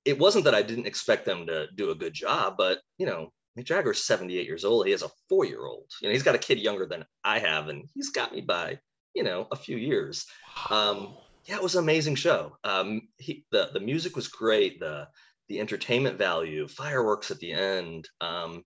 it 0.05 0.19
wasn't 0.19 0.45
that 0.45 0.55
I 0.55 0.61
didn't 0.61 0.87
expect 0.87 1.25
them 1.25 1.47
to 1.47 1.67
do 1.75 1.91
a 1.91 1.95
good 1.95 2.13
job, 2.13 2.55
but 2.57 2.79
you 2.97 3.05
know, 3.05 3.31
Mick 3.57 3.65
Jagger's 3.65 4.03
78 4.03 4.45
years 4.45 4.65
old. 4.65 4.85
He 4.85 4.91
has 4.91 5.03
a 5.03 5.11
four 5.29 5.45
year 5.45 5.65
old. 5.65 5.85
You 6.01 6.07
know, 6.07 6.13
he's 6.13 6.23
got 6.23 6.35
a 6.35 6.39
kid 6.39 6.59
younger 6.59 6.85
than 6.85 7.05
I 7.23 7.39
have, 7.39 7.67
and 7.67 7.87
he's 7.93 8.09
got 8.09 8.33
me 8.33 8.41
by, 8.41 8.79
you 9.13 9.23
know, 9.23 9.47
a 9.51 9.55
few 9.55 9.77
years. 9.77 10.25
Um, 10.69 11.15
yeah, 11.45 11.55
it 11.55 11.63
was 11.63 11.75
an 11.75 11.83
amazing 11.83 12.15
show. 12.15 12.57
Um, 12.63 13.09
he, 13.17 13.45
the 13.51 13.69
the 13.73 13.79
music 13.79 14.15
was 14.15 14.27
great. 14.27 14.79
The 14.79 15.07
the 15.49 15.59
entertainment 15.59 16.17
value, 16.17 16.67
fireworks 16.67 17.29
at 17.29 17.39
the 17.39 17.51
end. 17.51 18.07
Um, 18.21 18.63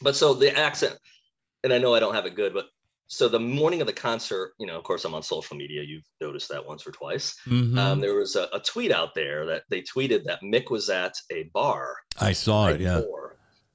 but 0.00 0.16
so 0.16 0.34
the 0.34 0.56
accent, 0.56 0.96
and 1.64 1.72
I 1.72 1.78
know 1.78 1.94
I 1.94 2.00
don't 2.00 2.14
have 2.14 2.26
it 2.26 2.36
good, 2.36 2.54
but 2.54 2.66
so 3.08 3.28
the 3.28 3.40
morning 3.40 3.82
of 3.82 3.86
the 3.86 3.92
concert, 3.92 4.54
you 4.58 4.66
know, 4.66 4.78
of 4.78 4.84
course, 4.84 5.04
I'm 5.04 5.14
on 5.14 5.22
social 5.22 5.56
media. 5.56 5.82
You've 5.82 6.06
noticed 6.20 6.48
that 6.48 6.66
once 6.66 6.86
or 6.86 6.92
twice. 6.92 7.36
Mm-hmm. 7.46 7.76
Um, 7.76 8.00
there 8.00 8.14
was 8.14 8.36
a, 8.36 8.48
a, 8.54 8.60
tweet 8.60 8.90
out 8.90 9.14
there 9.14 9.44
that 9.46 9.64
they 9.68 9.82
tweeted 9.82 10.24
that 10.24 10.40
Mick 10.42 10.70
was 10.70 10.88
at 10.88 11.12
a 11.30 11.50
bar. 11.52 11.96
I 12.18 12.32
saw 12.32 12.68
it. 12.68 12.80
Yeah 12.80 13.02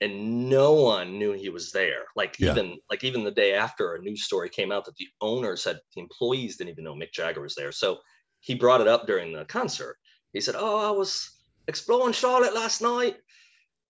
and 0.02 0.50
no 0.50 0.74
one 0.74 1.18
knew 1.18 1.34
he 1.34 1.50
was 1.50 1.72
there. 1.72 2.06
Like 2.16 2.38
yeah. 2.40 2.52
even 2.52 2.78
like 2.90 3.04
even 3.04 3.24
the 3.24 3.32
day 3.32 3.54
after 3.54 3.96
a 3.96 4.02
news 4.02 4.24
story 4.24 4.50
came 4.50 4.72
out 4.72 4.86
that 4.86 4.96
the 4.96 5.08
owner 5.22 5.56
said 5.56 5.80
the 5.96 6.02
employees 6.02 6.58
didn't 6.58 6.72
even 6.72 6.84
know 6.84 6.96
Mick 6.96 7.12
Jagger 7.12 7.42
was 7.42 7.56
there. 7.56 7.72
So 7.72 7.98
he 8.40 8.56
brought 8.56 8.82
it 8.82 8.88
up 8.88 9.08
during 9.08 9.34
the 9.34 9.46
concert. 9.46 9.98
He 10.34 10.42
said, 10.42 10.56
"Oh, 10.58 10.88
I 10.88 10.92
was 10.92 11.30
exploring 11.68 12.14
Charlotte 12.14 12.54
last 12.54 12.82
night, 12.82 13.18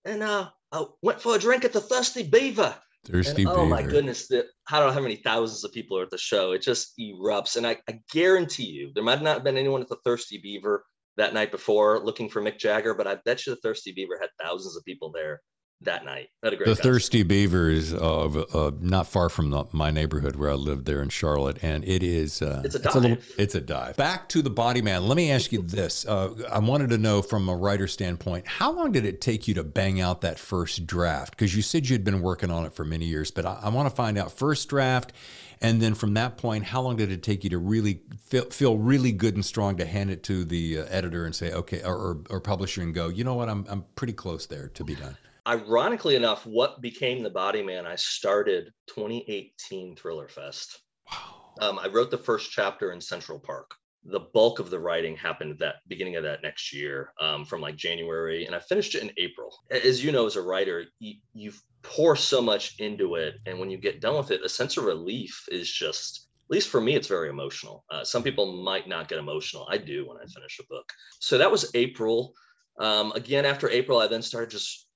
and 0.06 0.24
uh, 0.24 0.50
I 0.72 0.86
went 1.02 1.22
for 1.22 1.36
a 1.36 1.40
drink 1.40 1.66
at 1.66 1.74
the 1.74 1.82
Thirsty 1.82 2.24
Beaver." 2.24 2.76
Thirsty 3.06 3.30
and, 3.30 3.38
Beaver. 3.38 3.52
Oh 3.52 3.66
my 3.66 3.82
goodness! 3.82 4.28
The, 4.28 4.46
I 4.72 4.80
don't 4.80 4.90
know 4.90 4.94
how 4.94 5.02
many 5.02 5.18
thousands 5.18 5.64
of 5.66 5.74
people 5.74 6.00
are 6.00 6.04
at 6.04 6.10
the 6.10 6.18
show. 6.18 6.54
It 6.54 6.62
just 6.62 6.94
erupts, 6.98 7.58
and 7.58 7.68
I, 7.68 7.78
I 7.90 8.00
guarantee 8.14 8.68
you, 8.68 8.92
there 8.96 9.04
might 9.04 9.22
not 9.22 9.36
have 9.36 9.44
been 9.44 9.58
anyone 9.58 9.82
at 9.82 9.90
the 9.90 9.98
Thirsty 10.06 10.40
Beaver 10.42 10.86
that 11.18 11.34
night 11.34 11.52
before 11.52 12.00
looking 12.00 12.30
for 12.30 12.42
Mick 12.42 12.60
Jagger, 12.60 12.94
but 12.94 13.08
I 13.08 13.16
bet 13.26 13.46
you 13.46 13.54
the 13.54 13.62
Thirsty 13.62 13.92
Beaver 13.92 14.18
had 14.22 14.30
thousands 14.40 14.78
of 14.78 14.86
people 14.86 15.12
there 15.12 15.42
that 15.82 16.06
night. 16.06 16.30
Had 16.44 16.54
a 16.54 16.56
great. 16.56 16.66
The 16.66 16.76
Thirsty 16.76 17.24
Beavers, 17.24 17.94
is 17.94 17.94
uh, 17.94 18.26
uh, 18.26 18.72
not 18.80 19.08
far 19.08 19.30
from 19.30 19.52
the, 19.52 19.66
my 19.72 19.92
neighborhood 19.92 20.36
where 20.36 20.50
I 20.50 20.54
lived 20.54 20.86
there 20.86 21.02
in 21.02 21.10
Charlotte, 21.10 21.60
and 21.62 21.84
it 21.84 22.04
is. 22.04 22.42
Uh, 22.42 22.62
it's 22.66 22.76
a 22.76 22.80
dive. 22.80 22.86
It's 22.88 22.96
a, 22.96 23.00
little, 23.00 23.18
it's 23.38 23.56
a 23.56 23.62
dive. 23.62 23.98
Back 23.98 24.28
to 24.30 24.42
the 24.42 24.50
Body 24.50 24.82
Man. 24.82 25.08
Let 25.08 25.16
me 25.16 25.32
ask 25.32 25.52
you 25.52 25.62
this: 25.62 26.06
uh, 26.06 26.34
I 26.52 26.60
wanted 26.60 26.90
to 26.90 26.98
know 26.98 27.22
from 27.22 27.48
a 27.50 27.56
writer 27.56 27.88
standpoint, 27.88 28.48
how 28.48 28.72
long 28.72 28.92
did 28.92 29.06
it 29.06 29.22
take 29.22 29.48
you 29.48 29.54
to 29.56 29.64
bang 29.64 30.02
out 30.02 30.22
that 30.22 30.40
first 30.40 30.88
draft? 30.88 31.32
Because 31.32 31.56
you 31.56 31.62
said 31.62 31.88
you'd 31.88 32.04
been 32.04 32.22
working 32.22 32.52
on 32.52 32.66
it 32.66 32.74
for 32.74 32.84
many 32.84 33.06
years, 33.06 33.30
but 33.32 33.46
I, 33.46 33.60
I 33.64 33.70
want 33.70 33.90
to 33.90 33.96
find 33.96 34.18
out 34.18 34.32
first 34.32 34.68
draft. 34.70 35.14
And 35.60 35.82
then 35.82 35.96
from 35.96 36.14
that 36.14 36.38
point, 36.38 36.66
how 36.66 36.82
long 36.82 36.98
did 36.98 37.12
it 37.12 37.24
take 37.24 37.44
you 37.44 37.50
to 37.50 37.58
really 37.58 38.02
feel, 38.22 38.46
feel 38.46 38.78
really 38.78 39.12
good 39.12 39.34
and 39.34 39.44
strong 39.44 39.78
to 39.78 39.88
hand 39.88 40.12
it 40.12 40.22
to 40.26 40.46
the 40.46 40.82
uh, 40.82 40.86
editor 40.90 41.26
and 41.26 41.34
say, 41.34 41.52
okay, 41.52 41.82
or, 41.82 41.96
or, 41.96 42.18
or 42.30 42.40
publisher 42.40 42.84
and 42.84 42.94
go, 42.94 43.08
you 43.08 43.24
know 43.24 43.34
what, 43.34 43.50
I'm, 43.50 43.66
I'm 43.68 43.84
pretty 43.96 44.14
close 44.14 44.46
there 44.46 44.68
to 44.76 44.84
be 44.84 44.94
done? 44.94 45.18
Ironically 45.48 46.16
enough, 46.16 46.46
what 46.46 46.82
became 46.82 47.24
the 47.24 47.30
Body 47.30 47.64
Man, 47.64 47.86
I 47.86 47.96
started 47.96 48.72
2018 48.88 49.96
Thriller 49.96 50.28
Fest. 50.28 50.82
Wow. 51.12 51.54
Um, 51.62 51.80
I 51.80 51.88
wrote 51.88 52.12
the 52.12 52.18
first 52.18 52.52
chapter 52.52 52.92
in 52.92 53.02
Central 53.02 53.40
Park. 53.40 53.72
The 54.04 54.20
bulk 54.20 54.60
of 54.60 54.70
the 54.70 54.80
writing 54.80 55.16
happened 55.16 55.58
that 55.60 55.76
beginning 55.88 56.16
of 56.16 56.24
that 56.24 56.44
next 56.44 56.74
year, 56.74 57.14
um, 57.20 57.46
from 57.46 57.62
like 57.62 57.76
January, 57.76 58.46
and 58.46 58.56
I 58.56 58.60
finished 58.60 58.96
it 58.96 59.02
in 59.02 59.12
April. 59.18 59.54
As 59.72 60.04
you 60.04 60.12
know, 60.12 60.26
as 60.26 60.36
a 60.36 60.42
writer, 60.42 60.86
you, 61.00 61.16
you 61.34 61.52
pour 61.82 62.16
so 62.16 62.42
much 62.42 62.80
into 62.80 63.16
it, 63.16 63.36
and 63.46 63.60
when 63.60 63.70
you 63.70 63.78
get 63.78 64.02
done 64.02 64.18
with 64.18 64.32
it, 64.32 64.46
a 64.46 64.50
sense 64.50 64.78
of 64.78 64.84
relief 64.84 65.46
is 65.52 65.72
just 65.72 66.28
at 66.48 66.52
least 66.52 66.70
for 66.70 66.80
me, 66.80 66.96
it's 66.96 67.10
very 67.10 67.28
emotional. 67.28 67.84
Uh, 67.92 68.06
some 68.06 68.24
people 68.24 68.64
might 68.64 68.88
not 68.88 69.10
get 69.10 69.18
emotional. 69.18 69.68
I 69.70 69.78
do 69.78 70.08
when 70.08 70.16
I 70.18 70.26
finish 70.28 70.60
a 70.60 70.68
book. 70.70 70.90
So 71.20 71.38
that 71.38 71.52
was 71.52 71.70
April. 71.74 72.34
Um, 72.80 73.12
again, 73.16 73.46
after 73.46 73.70
April, 73.70 74.00
I 74.00 74.08
then 74.08 74.22
started 74.22 74.52
just 74.52 74.87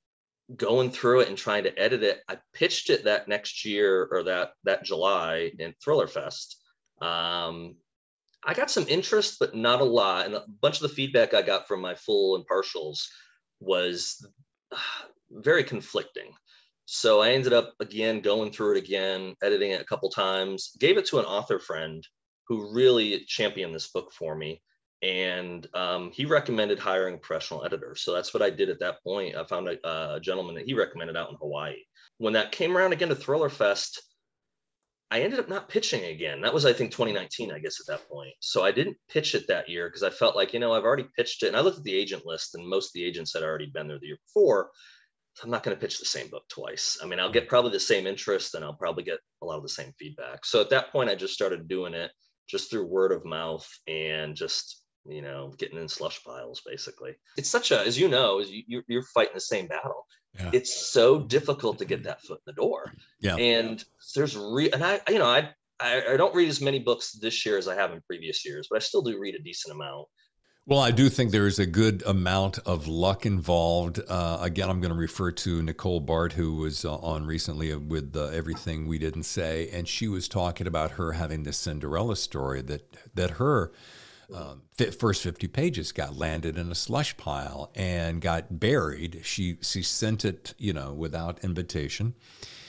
going 0.56 0.92
through 0.92 1.22
it 1.22 1.30
and 1.30 1.38
trying 1.38 1.64
to 1.64 1.80
edit 1.80 2.04
it. 2.04 2.22
I 2.28 2.38
pitched 2.54 2.90
it 2.90 3.06
that 3.06 3.28
next 3.28 3.66
year 3.66 4.08
or 4.12 4.24
that 4.24 4.54
that 4.64 4.84
July 4.84 5.52
in 5.58 5.74
Thriller 5.84 6.08
Fest. 6.08 6.58
Um, 7.02 7.76
I 8.44 8.54
got 8.54 8.72
some 8.72 8.88
interest, 8.88 9.38
but 9.40 9.56
not 9.56 9.82
a 9.82 9.86
lot. 9.86 10.26
And 10.26 10.36
a 10.36 10.44
bunch 10.62 10.78
of 10.78 10.84
the 10.84 10.96
feedback 10.96 11.34
I 11.34 11.42
got 11.42 11.68
from 11.68 11.82
my 11.82 11.96
full 11.96 12.36
and 12.36 12.46
partials 12.48 13.08
was 13.60 14.26
very 15.32 15.64
conflicting. 15.64 16.34
So 16.86 17.22
I 17.22 17.32
ended 17.32 17.54
up 17.54 17.74
again 17.80 18.22
going 18.22 18.52
through 18.52 18.76
it 18.76 18.84
again, 18.84 19.36
editing 19.42 19.72
it 19.72 19.82
a 19.82 19.86
couple 19.86 20.10
times, 20.10 20.76
gave 20.80 20.98
it 20.98 21.06
to 21.08 21.20
an 21.20 21.26
author 21.26 21.60
friend 21.60 22.06
who 22.48 22.74
really 22.74 23.24
championed 23.28 23.74
this 23.74 23.88
book 23.88 24.12
for 24.12 24.36
me. 24.36 24.62
And 25.02 25.68
um, 25.74 26.12
he 26.12 26.26
recommended 26.26 26.78
hiring 26.78 27.16
a 27.16 27.18
professional 27.18 27.66
editor. 27.66 27.96
So 27.96 28.14
that's 28.14 28.34
what 28.34 28.44
I 28.44 28.50
did 28.50 28.70
at 28.70 28.80
that 28.80 29.04
point. 29.04 29.36
I 29.36 29.44
found 29.46 29.68
a, 29.68 30.16
a 30.16 30.20
gentleman 30.20 30.56
that 30.56 30.66
he 30.66 30.74
recommended 30.74 31.18
out 31.18 31.30
in 31.30 31.38
Hawaii. 31.38 31.78
When 32.18 32.34
that 32.34 32.52
came 32.52 32.78
around 32.78 32.94
again 32.94 33.10
to 33.10 33.16
Thriller 33.16 33.50
Fest, 33.50 34.02
I 35.10 35.22
ended 35.22 35.40
up 35.40 35.50
not 35.50 35.68
pitching 35.68 36.06
again. 36.06 36.42
That 36.42 36.54
was, 36.54 36.66
I 36.66 36.72
think, 36.72 36.92
2019, 36.92 37.52
I 37.52 37.60
guess, 37.60 37.80
at 37.82 37.88
that 37.88 38.08
point. 38.08 38.34
So 38.40 38.64
I 38.64 38.72
didn't 38.72 38.96
pitch 39.10 39.36
it 39.36 39.48
that 39.48 39.68
year 39.68 39.90
because 39.90 40.04
I 40.04 40.10
felt 40.10 40.38
like, 40.38 40.54
you 40.54 40.60
know, 40.60 40.74
I've 40.74 40.86
already 40.86 41.08
pitched 41.18 41.44
it. 41.44 41.48
And 41.48 41.58
I 41.58 41.62
looked 41.62 41.80
at 41.80 41.84
the 41.84 41.96
agent 41.96 42.26
list, 42.26 42.56
and 42.56 42.66
most 42.66 42.88
of 42.88 42.94
the 42.94 43.04
agents 43.04 43.34
had 43.34 43.44
already 43.44 43.66
been 43.66 43.90
there 43.90 44.00
the 44.00 44.08
year 44.08 44.18
before. 44.28 44.70
So 45.36 45.44
I'm 45.44 45.52
not 45.52 45.64
going 45.64 45.76
to 45.76 45.82
pitch 45.82 46.00
the 46.00 46.06
same 46.06 46.28
book 46.28 46.44
twice. 46.50 46.98
I 47.02 47.08
mean, 47.08 47.20
I'll 47.20 47.32
get 47.32 47.50
probably 47.50 47.72
the 47.72 47.80
same 47.80 48.06
interest 48.06 48.54
and 48.54 48.66
I'll 48.66 48.74
probably 48.74 49.04
get 49.04 49.20
a 49.42 49.46
lot 49.46 49.58
of 49.58 49.64
the 49.64 49.70
same 49.70 49.94
feedback. 49.98 50.46
So 50.46 50.62
at 50.62 50.70
that 50.72 50.92
point, 50.92 51.10
I 51.10 51.16
just 51.16 51.34
started 51.34 51.68
doing 51.68 51.94
it 51.94 52.12
just 52.50 52.70
through 52.70 52.86
word 52.86 53.12
of 53.12 53.24
mouth 53.24 53.68
and 53.88 54.36
just, 54.36 54.81
you 55.06 55.22
know, 55.22 55.54
getting 55.58 55.80
in 55.80 55.88
slush 55.88 56.24
piles, 56.24 56.62
basically. 56.66 57.16
It's 57.38 57.50
such 57.50 57.72
a, 57.72 57.82
as 57.82 58.00
you 58.00 58.08
know, 58.08 58.40
as 58.40 58.52
you, 58.52 58.84
you're 58.88 59.04
fighting 59.04 59.34
the 59.34 59.42
same 59.42 59.68
battle 59.68 60.06
yeah. 60.40 60.50
it's 60.54 60.74
so 60.74 61.20
difficult 61.20 61.78
to 61.80 61.86
get 61.86 62.04
that 62.04 62.22
foot 62.22 62.42
in 62.46 62.54
the 62.54 62.62
door. 62.62 62.94
Yeah. 63.20 63.36
And 63.36 63.84
there's 64.16 64.38
re 64.38 64.72
and 64.72 64.84
I, 64.84 65.02
you 65.10 65.20
know, 65.20 65.26
I, 65.26 65.50
I, 65.80 66.14
I 66.14 66.18
don't 66.18 66.36
read 66.36 66.50
as 66.50 66.62
many 66.62 66.80
books 66.80 67.14
this 67.14 67.46
year 67.46 67.58
as 67.58 67.68
I 67.68 67.76
have 67.76 67.92
in 67.92 68.02
previous 68.02 68.46
years, 68.46 68.68
but 68.70 68.78
I 68.78 68.80
still 68.80 69.02
do 69.02 69.20
read 69.20 69.36
a 69.36 69.40
decent 69.40 69.76
amount. 69.76 70.08
Well, 70.68 70.80
I 70.80 70.92
do 70.92 71.10
think 71.10 71.32
there 71.32 71.48
is 71.48 71.58
a 71.58 71.66
good 71.66 72.04
amount 72.06 72.60
of 72.60 72.88
luck 72.88 73.26
involved. 73.26 74.00
Uh, 74.08 74.38
again, 74.42 74.70
I'm 74.70 74.80
going 74.80 74.94
to 74.94 74.98
refer 74.98 75.32
to 75.32 75.62
Nicole 75.64 76.00
Baart, 76.00 76.34
who 76.34 76.58
was 76.58 76.86
uh, 76.86 76.98
on 76.98 77.26
recently 77.26 77.76
with 77.76 78.16
uh, 78.16 78.26
Everything 78.26 78.88
We 78.88 79.00
Didn't 79.00 79.24
Say, 79.24 79.70
and 79.74 79.88
she 79.88 80.08
was 80.08 80.28
talking 80.28 80.68
about 80.68 80.92
her 80.92 81.14
having 81.14 81.44
this 81.44 81.58
Cinderella 81.58 82.16
story 82.16 82.62
that 82.62 82.96
that 83.16 83.32
her 83.32 83.72
um, 84.34 84.62
first 84.98 85.24
50 85.24 85.48
pages 85.48 85.92
got 85.92 86.16
landed 86.16 86.58
in 86.58 86.72
a 86.72 86.76
slush 86.76 87.16
pile 87.18 87.72
and 87.76 88.22
got 88.22 88.60
buried. 88.60 89.22
She 89.24 89.58
she 89.62 89.82
sent 89.82 90.26
it, 90.26 90.54
you 90.58 90.74
know, 90.74 90.94
without 90.94 91.44
invitation. 91.44 92.16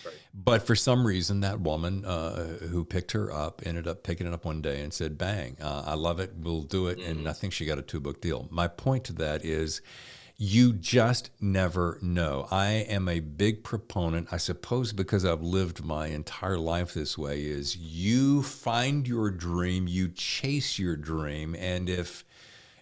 Right. 0.05 0.15
But 0.35 0.67
for 0.67 0.75
some 0.75 1.07
reason, 1.07 1.41
that 1.41 1.61
woman 1.61 2.05
uh, 2.05 2.59
who 2.69 2.85
picked 2.85 3.13
her 3.13 3.33
up 3.33 3.63
ended 3.65 3.87
up 3.87 4.03
picking 4.03 4.27
it 4.27 4.33
up 4.33 4.45
one 4.45 4.63
day 4.63 4.81
and 4.83 4.93
said, 4.93 5.19
"Bang! 5.19 5.57
Uh, 5.61 5.85
I 5.87 5.95
love 5.95 6.21
it. 6.21 6.33
We'll 6.37 6.63
do 6.63 6.89
it." 6.89 6.99
Mm-hmm. 6.99 7.11
And 7.11 7.29
I 7.29 7.33
think 7.33 7.53
she 7.53 7.67
got 7.67 7.79
a 7.79 7.83
two 7.83 8.01
book 8.01 8.21
deal. 8.21 8.49
My 8.51 8.69
point 8.69 9.05
to 9.05 9.13
that 9.15 9.45
is 9.45 9.83
you 10.43 10.73
just 10.73 11.31
never 11.41 11.99
know. 12.03 12.49
I 12.51 12.71
am 12.71 13.09
a 13.09 13.21
big 13.21 13.63
proponent, 13.63 14.27
I 14.33 14.39
suppose 14.39 14.93
because 14.93 15.25
I've 15.25 15.41
lived 15.41 15.85
my 15.85 16.09
entire 16.09 16.59
life 16.59 16.95
this 16.95 17.17
way 17.17 17.43
is 17.43 17.77
you 17.77 18.43
find 18.43 19.07
your 19.07 19.31
dream, 19.31 19.87
you 19.87 20.09
chase 20.09 20.81
your 20.81 20.97
dream 20.97 21.55
and 21.57 21.89
if 21.89 22.25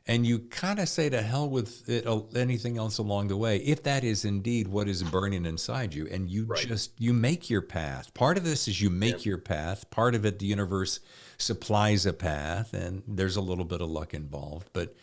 and 0.07 0.27
you 0.27 0.39
kind 0.39 0.79
of 0.79 0.89
say 0.89 1.11
to 1.11 1.21
hell 1.21 1.51
with 1.51 1.87
it, 1.87 2.07
uh, 2.07 2.23
anything 2.35 2.79
else 2.79 2.97
along 2.97 3.29
the 3.29 3.37
way 3.37 3.59
if 3.59 3.83
that 3.83 4.05
is 4.05 4.25
indeed 4.25 4.67
what 4.67 4.89
is 4.89 5.03
burning 5.03 5.45
inside 5.45 5.93
you 5.93 6.09
and 6.11 6.31
you 6.31 6.47
right. 6.47 6.67
just 6.67 6.99
you 6.99 7.13
make 7.13 7.51
your 7.51 7.61
path 7.61 8.13
part 8.15 8.39
of 8.39 8.43
this 8.43 8.67
is 8.69 8.81
you 8.81 8.89
make 8.89 9.27
yeah. 9.27 9.31
your 9.31 9.39
path 9.39 9.89
part 9.91 10.15
of 10.15 10.25
it 10.25 10.39
the 10.39 10.47
universe 10.47 11.01
supplies 11.37 12.07
a 12.07 12.13
path 12.15 12.73
and 12.73 13.03
there's 13.07 13.37
a 13.37 13.41
little 13.43 13.67
bit 13.67 13.83
of 13.83 13.91
luck 13.91 14.15
involved 14.15 14.71
but 14.73 14.95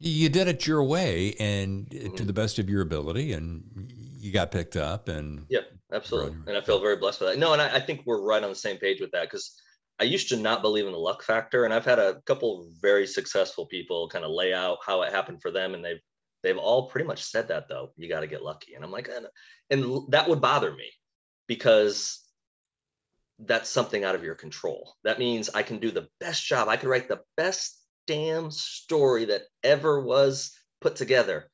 you 0.00 0.28
did 0.28 0.48
it 0.48 0.66
your 0.66 0.82
way 0.82 1.34
and 1.38 1.88
mm-hmm. 1.88 2.14
to 2.14 2.24
the 2.24 2.32
best 2.32 2.58
of 2.58 2.68
your 2.68 2.82
ability 2.82 3.32
and 3.32 3.62
you 4.18 4.32
got 4.32 4.50
picked 4.50 4.76
up 4.76 5.08
and 5.08 5.44
yeah 5.48 5.60
absolutely. 5.92 6.36
and 6.46 6.56
i 6.56 6.60
feel 6.60 6.80
very 6.80 6.96
blessed 6.96 7.18
for 7.18 7.26
that. 7.26 7.38
No 7.38 7.52
and 7.52 7.62
I, 7.62 7.76
I 7.76 7.80
think 7.80 8.02
we're 8.04 8.22
right 8.22 8.42
on 8.42 8.48
the 8.48 8.54
same 8.54 8.78
page 8.78 9.00
with 9.00 9.10
that 9.12 9.22
because 9.22 9.54
i 9.98 10.04
used 10.04 10.28
to 10.30 10.36
not 10.36 10.62
believe 10.62 10.86
in 10.86 10.92
the 10.92 10.98
luck 10.98 11.22
factor 11.22 11.64
and 11.64 11.74
i've 11.74 11.84
had 11.84 11.98
a 11.98 12.20
couple 12.26 12.68
very 12.80 13.06
successful 13.06 13.66
people 13.66 14.08
kind 14.08 14.24
of 14.24 14.30
lay 14.30 14.52
out 14.52 14.78
how 14.84 15.02
it 15.02 15.12
happened 15.12 15.42
for 15.42 15.50
them 15.50 15.74
and 15.74 15.84
they've 15.84 16.00
they've 16.42 16.58
all 16.58 16.88
pretty 16.88 17.06
much 17.06 17.22
said 17.22 17.48
that 17.48 17.68
though 17.68 17.90
you 17.96 18.08
got 18.08 18.20
to 18.20 18.26
get 18.26 18.42
lucky. 18.42 18.74
And 18.74 18.84
i'm 18.84 18.90
like 18.90 19.08
and, 19.08 19.26
and 19.70 20.10
that 20.12 20.28
would 20.28 20.40
bother 20.40 20.72
me 20.72 20.90
because 21.46 22.24
that's 23.38 23.70
something 23.70 24.04
out 24.04 24.14
of 24.14 24.22
your 24.22 24.34
control. 24.34 24.94
That 25.04 25.18
means 25.18 25.50
i 25.50 25.62
can 25.62 25.78
do 25.78 25.90
the 25.90 26.08
best 26.20 26.44
job. 26.44 26.68
I 26.68 26.76
could 26.76 26.88
write 26.88 27.08
the 27.08 27.20
best 27.36 27.79
damn 28.10 28.50
story 28.50 29.26
that 29.26 29.42
ever 29.62 30.00
was 30.00 30.50
put 30.80 30.96
together 30.96 31.48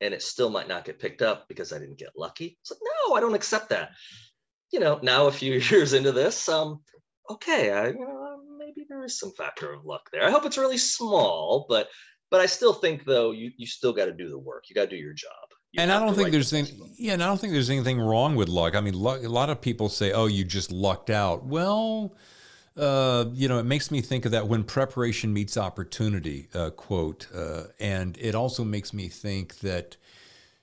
and 0.00 0.12
it 0.12 0.22
still 0.22 0.50
might 0.50 0.66
not 0.66 0.84
get 0.84 0.98
picked 0.98 1.22
up 1.22 1.46
because 1.46 1.72
I 1.72 1.78
didn't 1.78 1.98
get 1.98 2.16
lucky. 2.16 2.58
It's 2.60 2.72
like, 2.72 2.80
no, 2.82 3.14
I 3.14 3.20
don't 3.20 3.34
accept 3.34 3.68
that. 3.68 3.90
You 4.72 4.80
know, 4.80 4.98
now 5.02 5.28
a 5.28 5.32
few 5.32 5.54
years 5.70 5.92
into 5.92 6.10
this, 6.10 6.48
um, 6.48 6.80
okay, 7.30 7.70
I, 7.70 7.88
you 7.88 8.00
know, 8.00 8.40
maybe 8.58 8.86
there 8.88 9.04
is 9.04 9.20
some 9.20 9.30
factor 9.38 9.72
of 9.72 9.84
luck 9.84 10.02
there. 10.12 10.24
I 10.24 10.30
hope 10.30 10.46
it's 10.46 10.58
really 10.58 10.78
small, 10.78 11.66
but 11.68 11.88
but 12.28 12.40
I 12.40 12.46
still 12.46 12.72
think 12.72 13.04
though 13.04 13.30
you 13.30 13.52
you 13.56 13.66
still 13.66 13.92
got 13.92 14.06
to 14.06 14.12
do 14.12 14.28
the 14.28 14.38
work. 14.38 14.64
You 14.68 14.74
got 14.74 14.84
to 14.84 14.96
do 14.96 14.96
your 14.96 15.12
job. 15.12 15.30
You 15.72 15.82
and 15.82 15.92
I 15.92 16.00
don't 16.00 16.14
think 16.14 16.32
there's 16.32 16.52
any, 16.52 16.76
yeah, 16.96 17.12
and 17.12 17.22
I 17.22 17.26
don't 17.26 17.40
think 17.40 17.52
there's 17.52 17.70
anything 17.70 18.00
wrong 18.00 18.34
with 18.34 18.48
luck. 18.48 18.74
I 18.74 18.80
mean, 18.80 18.94
luck, 18.94 19.22
a 19.22 19.28
lot 19.28 19.50
of 19.50 19.60
people 19.60 19.88
say, 19.88 20.12
"Oh, 20.12 20.26
you 20.26 20.44
just 20.44 20.72
lucked 20.72 21.10
out." 21.10 21.44
Well, 21.44 22.16
uh, 22.76 23.26
you 23.32 23.48
know, 23.48 23.58
it 23.58 23.64
makes 23.64 23.90
me 23.90 24.00
think 24.00 24.24
of 24.24 24.32
that 24.32 24.46
when 24.46 24.64
preparation 24.64 25.32
meets 25.32 25.56
opportunity 25.56 26.48
uh, 26.54 26.70
quote. 26.70 27.26
Uh, 27.34 27.64
and 27.78 28.16
it 28.18 28.34
also 28.34 28.64
makes 28.64 28.92
me 28.92 29.08
think 29.08 29.58
that, 29.58 29.96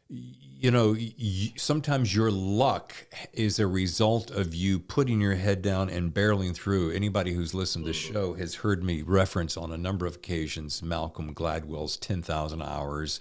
you 0.10 0.72
know, 0.72 0.94
y- 0.94 1.54
sometimes 1.58 2.16
your 2.16 2.32
luck 2.32 2.94
is 3.34 3.60
a 3.60 3.68
result 3.68 4.32
of 4.32 4.56
you 4.56 4.80
putting 4.80 5.20
your 5.20 5.36
head 5.36 5.62
down 5.62 5.90
and 5.90 6.14
barreling 6.14 6.56
through. 6.56 6.92
Anybody 6.92 7.34
who's 7.34 7.54
listened 7.54 7.86
to 7.86 7.90
the 7.92 7.94
show 7.94 8.34
has 8.36 8.56
heard 8.56 8.84
me 8.84 9.02
reference 9.02 9.58
on 9.58 9.72
a 9.72 9.78
number 9.78 10.06
of 10.06 10.16
occasions 10.16 10.82
Malcolm 10.82 11.34
Gladwell's 11.34 11.98
10,000 11.98 12.62
Hours 12.62 13.20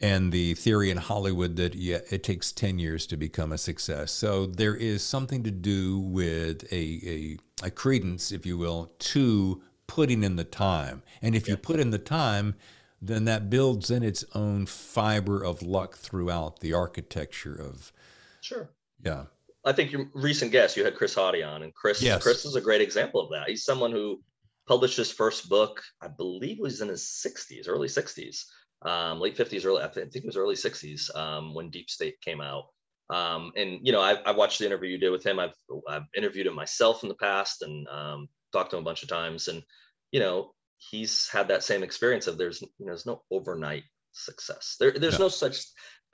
and 0.00 0.32
the 0.32 0.54
theory 0.54 0.90
in 0.90 0.96
Hollywood 0.96 1.56
that 1.56 1.74
yeah, 1.74 1.98
it 2.10 2.22
takes 2.22 2.52
10 2.52 2.78
years 2.78 3.06
to 3.08 3.16
become 3.16 3.52
a 3.52 3.58
success. 3.58 4.10
So 4.12 4.46
there 4.46 4.74
is 4.74 5.02
something 5.02 5.42
to 5.42 5.50
do 5.50 5.98
with 5.98 6.64
a, 6.72 7.36
a, 7.62 7.66
a 7.66 7.70
credence, 7.70 8.32
if 8.32 8.46
you 8.46 8.56
will, 8.56 8.92
to 8.98 9.62
putting 9.86 10.24
in 10.24 10.36
the 10.36 10.44
time. 10.44 11.02
And 11.20 11.34
if 11.34 11.46
yeah. 11.46 11.52
you 11.52 11.56
put 11.58 11.80
in 11.80 11.90
the 11.90 11.98
time, 11.98 12.54
then 13.02 13.24
that 13.26 13.50
builds 13.50 13.90
in 13.90 14.02
its 14.02 14.24
own 14.34 14.66
fiber 14.66 15.42
of 15.42 15.62
luck 15.62 15.96
throughout 15.96 16.60
the 16.60 16.72
architecture 16.72 17.54
of. 17.54 17.92
Sure. 18.40 18.70
Yeah. 19.04 19.24
I 19.64 19.72
think 19.72 19.92
your 19.92 20.08
recent 20.14 20.52
guest, 20.52 20.78
you 20.78 20.84
had 20.84 20.94
Chris 20.94 21.14
Hauty 21.14 21.46
on, 21.46 21.62
and 21.62 21.74
Chris, 21.74 22.00
yes. 22.00 22.22
Chris 22.22 22.46
is 22.46 22.56
a 22.56 22.60
great 22.62 22.80
example 22.80 23.20
of 23.20 23.30
that. 23.30 23.48
He's 23.48 23.64
someone 23.64 23.92
who 23.92 24.22
published 24.66 24.96
his 24.96 25.12
first 25.12 25.50
book, 25.50 25.82
I 26.00 26.08
believe, 26.08 26.58
was 26.58 26.80
in 26.80 26.88
his 26.88 27.02
60s, 27.02 27.68
early 27.68 27.88
60s 27.88 28.44
um, 28.82 29.20
late 29.20 29.36
50s, 29.36 29.66
early, 29.66 29.82
I 29.82 29.88
think 29.88 30.14
it 30.14 30.24
was 30.24 30.36
early 30.36 30.54
60s 30.54 31.14
um, 31.14 31.54
when 31.54 31.70
Deep 31.70 31.90
State 31.90 32.20
came 32.20 32.40
out. 32.40 32.64
Um, 33.10 33.52
and, 33.56 33.80
you 33.82 33.92
know, 33.92 34.00
I, 34.00 34.14
I, 34.24 34.30
watched 34.30 34.60
the 34.60 34.66
interview 34.66 34.90
you 34.90 34.98
did 34.98 35.10
with 35.10 35.26
him. 35.26 35.40
I've, 35.40 35.54
I've 35.88 36.04
interviewed 36.16 36.46
him 36.46 36.54
myself 36.54 37.02
in 37.02 37.08
the 37.08 37.16
past 37.16 37.62
and 37.62 37.88
um, 37.88 38.28
talked 38.52 38.70
to 38.70 38.76
him 38.76 38.82
a 38.82 38.84
bunch 38.84 39.02
of 39.02 39.08
times. 39.08 39.48
And, 39.48 39.64
you 40.12 40.20
know, 40.20 40.52
he's 40.78 41.28
had 41.28 41.48
that 41.48 41.64
same 41.64 41.82
experience 41.82 42.28
of 42.28 42.38
there's, 42.38 42.62
you 42.62 42.68
know, 42.78 42.86
there's 42.86 43.06
no 43.06 43.22
overnight 43.32 43.82
success. 44.12 44.76
There, 44.78 44.92
there's 44.92 45.18
no 45.18 45.28
such, 45.28 45.58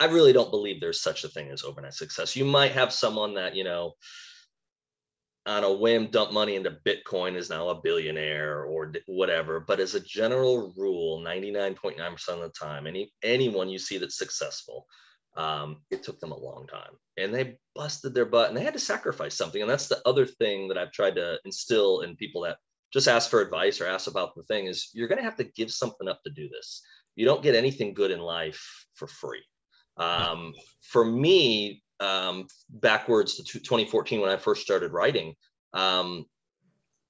I 0.01 0.07
really 0.07 0.33
don't 0.33 0.51
believe 0.51 0.81
there's 0.81 1.03
such 1.03 1.25
a 1.25 1.29
thing 1.29 1.51
as 1.51 1.65
overnight 1.65 1.95
success. 1.95 2.35
You 2.35 2.47
might 2.47 2.73
have 2.73 2.93
someone 2.95 3.35
that, 3.35 3.55
you 3.55 3.65
know, 3.65 3.93
on 5.47 5.63
a 5.63 5.73
whim 5.73 6.09
dump 6.09 6.33
money 6.33 6.57
into 6.57 6.77
Bitcoin 6.85 7.37
is 7.37 7.49
now 7.49 7.69
a 7.69 7.81
billionaire 7.81 8.65
or 8.65 8.93
whatever. 9.07 9.61
But 9.61 9.79
as 9.79 9.95
a 9.95 10.01
general 10.01 10.73
rule, 10.77 11.23
99.9% 11.25 12.29
of 12.29 12.41
the 12.41 12.49
time, 12.49 12.87
any 12.87 13.13
anyone 13.23 13.69
you 13.69 13.79
see 13.79 13.99
that's 13.99 14.19
successful, 14.19 14.87
um, 15.37 15.83
it 15.91 16.03
took 16.03 16.19
them 16.19 16.33
a 16.33 16.39
long 16.39 16.67
time 16.67 16.93
and 17.17 17.33
they 17.33 17.59
busted 17.75 18.15
their 18.15 18.25
butt 18.25 18.49
and 18.49 18.57
they 18.57 18.65
had 18.65 18.73
to 18.73 18.81
sacrifice 18.81 19.37
something. 19.37 19.63
And 19.63 19.71
that's 19.71 19.89
the 19.89 20.01
other 20.05 20.27
thing 20.27 20.69
that 20.69 20.79
I've 20.79 20.93
tried 20.93 21.15
to 21.17 21.39
instill 21.45 22.01
in 22.01 22.17
people 22.17 22.43
that 22.43 22.57
just 22.93 23.09
ask 23.09 23.31
for 23.31 23.41
advice 23.41 23.81
or 23.81 23.87
ask 23.87 24.09
about 24.09 24.35
the 24.35 24.43
thing 24.45 24.67
is 24.67 24.91
you're 24.95 25.09
going 25.09 25.19
to 25.19 25.25
have 25.25 25.37
to 25.37 25.45
give 25.45 25.71
something 25.71 26.09
up 26.09 26.23
to 26.25 26.31
do 26.31 26.49
this. 26.49 26.83
You 27.15 27.25
don't 27.25 27.43
get 27.43 27.55
anything 27.55 27.95
good 27.95 28.11
in 28.11 28.21
life 28.21 28.87
for 28.95 29.07
free. 29.07 29.45
Um, 29.97 30.55
for 30.81 31.05
me, 31.05 31.83
um, 32.01 32.47
backwards 32.69 33.37
to 33.37 33.43
2014 33.45 34.21
when 34.21 34.31
I 34.31 34.37
first 34.37 34.63
started 34.63 34.93
writing, 34.93 35.35
um, 35.73 36.25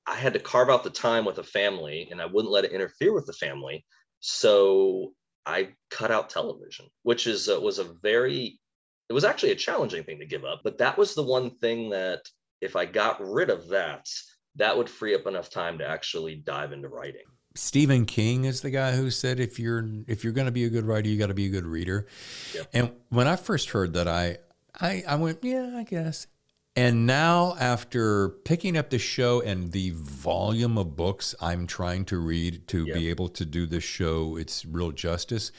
I 0.06 0.14
had 0.14 0.34
to 0.34 0.38
carve 0.38 0.70
out 0.70 0.84
the 0.84 0.90
time 0.90 1.24
with 1.24 1.38
a 1.38 1.42
family 1.42 2.08
and 2.10 2.20
I 2.20 2.26
wouldn't 2.26 2.52
let 2.52 2.64
it 2.64 2.72
interfere 2.72 3.12
with 3.12 3.26
the 3.26 3.32
family. 3.32 3.84
So 4.20 5.12
I 5.44 5.70
cut 5.90 6.10
out 6.10 6.30
television, 6.30 6.86
which 7.02 7.26
is 7.26 7.48
uh, 7.48 7.60
was 7.60 7.78
a 7.78 7.92
very 8.02 8.60
it 9.08 9.12
was 9.12 9.24
actually 9.24 9.52
a 9.52 9.56
challenging 9.56 10.02
thing 10.02 10.18
to 10.18 10.26
give 10.26 10.44
up, 10.44 10.62
but 10.64 10.78
that 10.78 10.98
was 10.98 11.14
the 11.14 11.22
one 11.22 11.50
thing 11.58 11.90
that 11.90 12.22
if 12.60 12.74
I 12.74 12.86
got 12.86 13.20
rid 13.20 13.50
of 13.50 13.68
that, 13.68 14.06
that 14.56 14.76
would 14.76 14.90
free 14.90 15.14
up 15.14 15.26
enough 15.26 15.50
time 15.50 15.78
to 15.78 15.86
actually 15.86 16.36
dive 16.36 16.72
into 16.72 16.88
writing. 16.88 17.22
Stephen 17.54 18.04
King 18.04 18.44
is 18.44 18.60
the 18.60 18.70
guy 18.70 18.92
who 18.92 19.10
said 19.10 19.40
if 19.40 19.58
you're 19.58 19.88
if 20.06 20.24
you're 20.24 20.32
going 20.32 20.46
to 20.46 20.52
be 20.52 20.64
a 20.64 20.70
good 20.70 20.84
writer, 20.84 21.08
you 21.08 21.18
got 21.18 21.28
to 21.28 21.34
be 21.34 21.46
a 21.46 21.50
good 21.50 21.66
reader. 21.66 22.06
Yep. 22.54 22.68
And 22.72 22.92
when 23.08 23.26
I 23.28 23.36
first 23.36 23.70
heard 23.70 23.94
that, 23.94 24.08
I, 24.08 24.38
I 24.80 25.04
I 25.06 25.16
went, 25.16 25.38
yeah, 25.42 25.72
I 25.76 25.84
guess. 25.84 26.26
And 26.78 27.06
now, 27.06 27.56
after 27.58 28.28
picking 28.28 28.76
up 28.76 28.90
the 28.90 28.98
show 28.98 29.40
and 29.40 29.72
the 29.72 29.92
volume 29.94 30.76
of 30.76 30.94
books 30.94 31.34
I'm 31.40 31.66
trying 31.66 32.04
to 32.06 32.18
read 32.18 32.68
to 32.68 32.84
yep. 32.84 32.94
be 32.94 33.08
able 33.08 33.28
to 33.30 33.46
do 33.46 33.66
this 33.66 33.84
show, 33.84 34.36
it's 34.36 34.66
real 34.66 34.92
justice. 34.92 35.52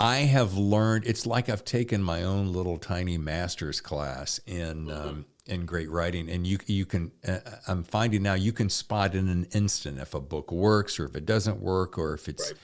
I 0.00 0.18
have 0.18 0.56
learned. 0.56 1.06
It's 1.06 1.26
like 1.26 1.50
I've 1.50 1.64
taken 1.64 2.02
my 2.02 2.22
own 2.22 2.52
little 2.52 2.78
tiny 2.78 3.18
master's 3.18 3.80
class 3.80 4.40
in. 4.46 4.86
Mm-hmm. 4.86 5.08
Um, 5.08 5.26
in 5.48 5.64
great 5.64 5.90
writing, 5.90 6.28
and 6.28 6.46
you 6.46 6.58
you 6.66 6.84
can. 6.84 7.10
Uh, 7.26 7.38
I'm 7.66 7.82
finding 7.82 8.22
now 8.22 8.34
you 8.34 8.52
can 8.52 8.68
spot 8.68 9.14
in 9.14 9.28
an 9.28 9.46
instant 9.52 9.98
if 9.98 10.12
a 10.12 10.20
book 10.20 10.52
works 10.52 11.00
or 11.00 11.06
if 11.06 11.16
it 11.16 11.24
doesn't 11.24 11.58
work 11.58 11.96
or 11.98 12.14
if 12.14 12.28
it's. 12.28 12.52
Right. 12.52 12.60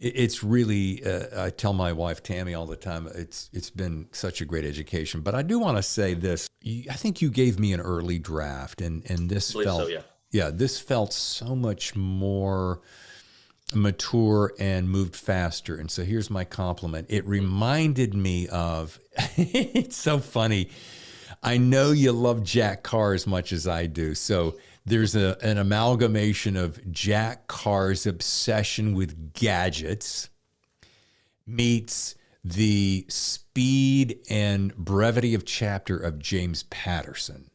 It's 0.00 0.42
really. 0.42 1.04
Uh, 1.04 1.44
I 1.44 1.50
tell 1.50 1.72
my 1.72 1.92
wife 1.92 2.22
Tammy 2.22 2.54
all 2.54 2.66
the 2.66 2.76
time. 2.76 3.08
It's 3.14 3.50
it's 3.52 3.70
been 3.70 4.08
such 4.12 4.40
a 4.40 4.44
great 4.44 4.64
education. 4.64 5.20
But 5.20 5.34
I 5.34 5.42
do 5.42 5.58
want 5.58 5.76
to 5.76 5.82
say 5.82 6.14
this. 6.14 6.48
I 6.64 6.94
think 6.94 7.22
you 7.22 7.30
gave 7.30 7.58
me 7.58 7.72
an 7.72 7.80
early 7.80 8.18
draft, 8.18 8.80
and 8.80 9.08
and 9.10 9.28
this 9.28 9.52
felt. 9.52 9.82
So, 9.82 9.86
yeah. 9.88 10.02
yeah, 10.30 10.50
this 10.52 10.80
felt 10.80 11.12
so 11.12 11.54
much 11.54 11.94
more 11.94 12.80
mature 13.72 14.52
and 14.58 14.88
moved 14.88 15.16
faster. 15.16 15.76
And 15.76 15.90
so 15.90 16.04
here's 16.04 16.30
my 16.30 16.44
compliment. 16.44 17.06
It 17.10 17.26
reminded 17.26 18.14
me 18.14 18.48
of. 18.48 18.98
it's 19.36 19.96
so 19.96 20.18
funny 20.18 20.70
I 21.44 21.58
know 21.58 21.92
you 21.92 22.12
love 22.12 22.42
Jack 22.42 22.82
Carr 22.82 23.12
as 23.12 23.26
much 23.26 23.52
as 23.52 23.68
I 23.68 23.84
do. 23.84 24.14
So 24.14 24.56
there's 24.86 25.16
a, 25.16 25.36
an 25.42 25.58
amalgamation 25.58 26.56
of 26.56 26.92
Jack 26.92 27.46
Carr's 27.46 28.06
obsession 28.06 28.94
with 28.94 29.32
gadgets 29.32 30.28
meets 31.46 32.14
the 32.44 33.06
speed 33.08 34.18
and 34.28 34.74
brevity 34.76 35.34
of 35.34 35.44
chapter 35.44 35.96
of 35.96 36.18
James 36.18 36.64
Patterson. 36.64 37.50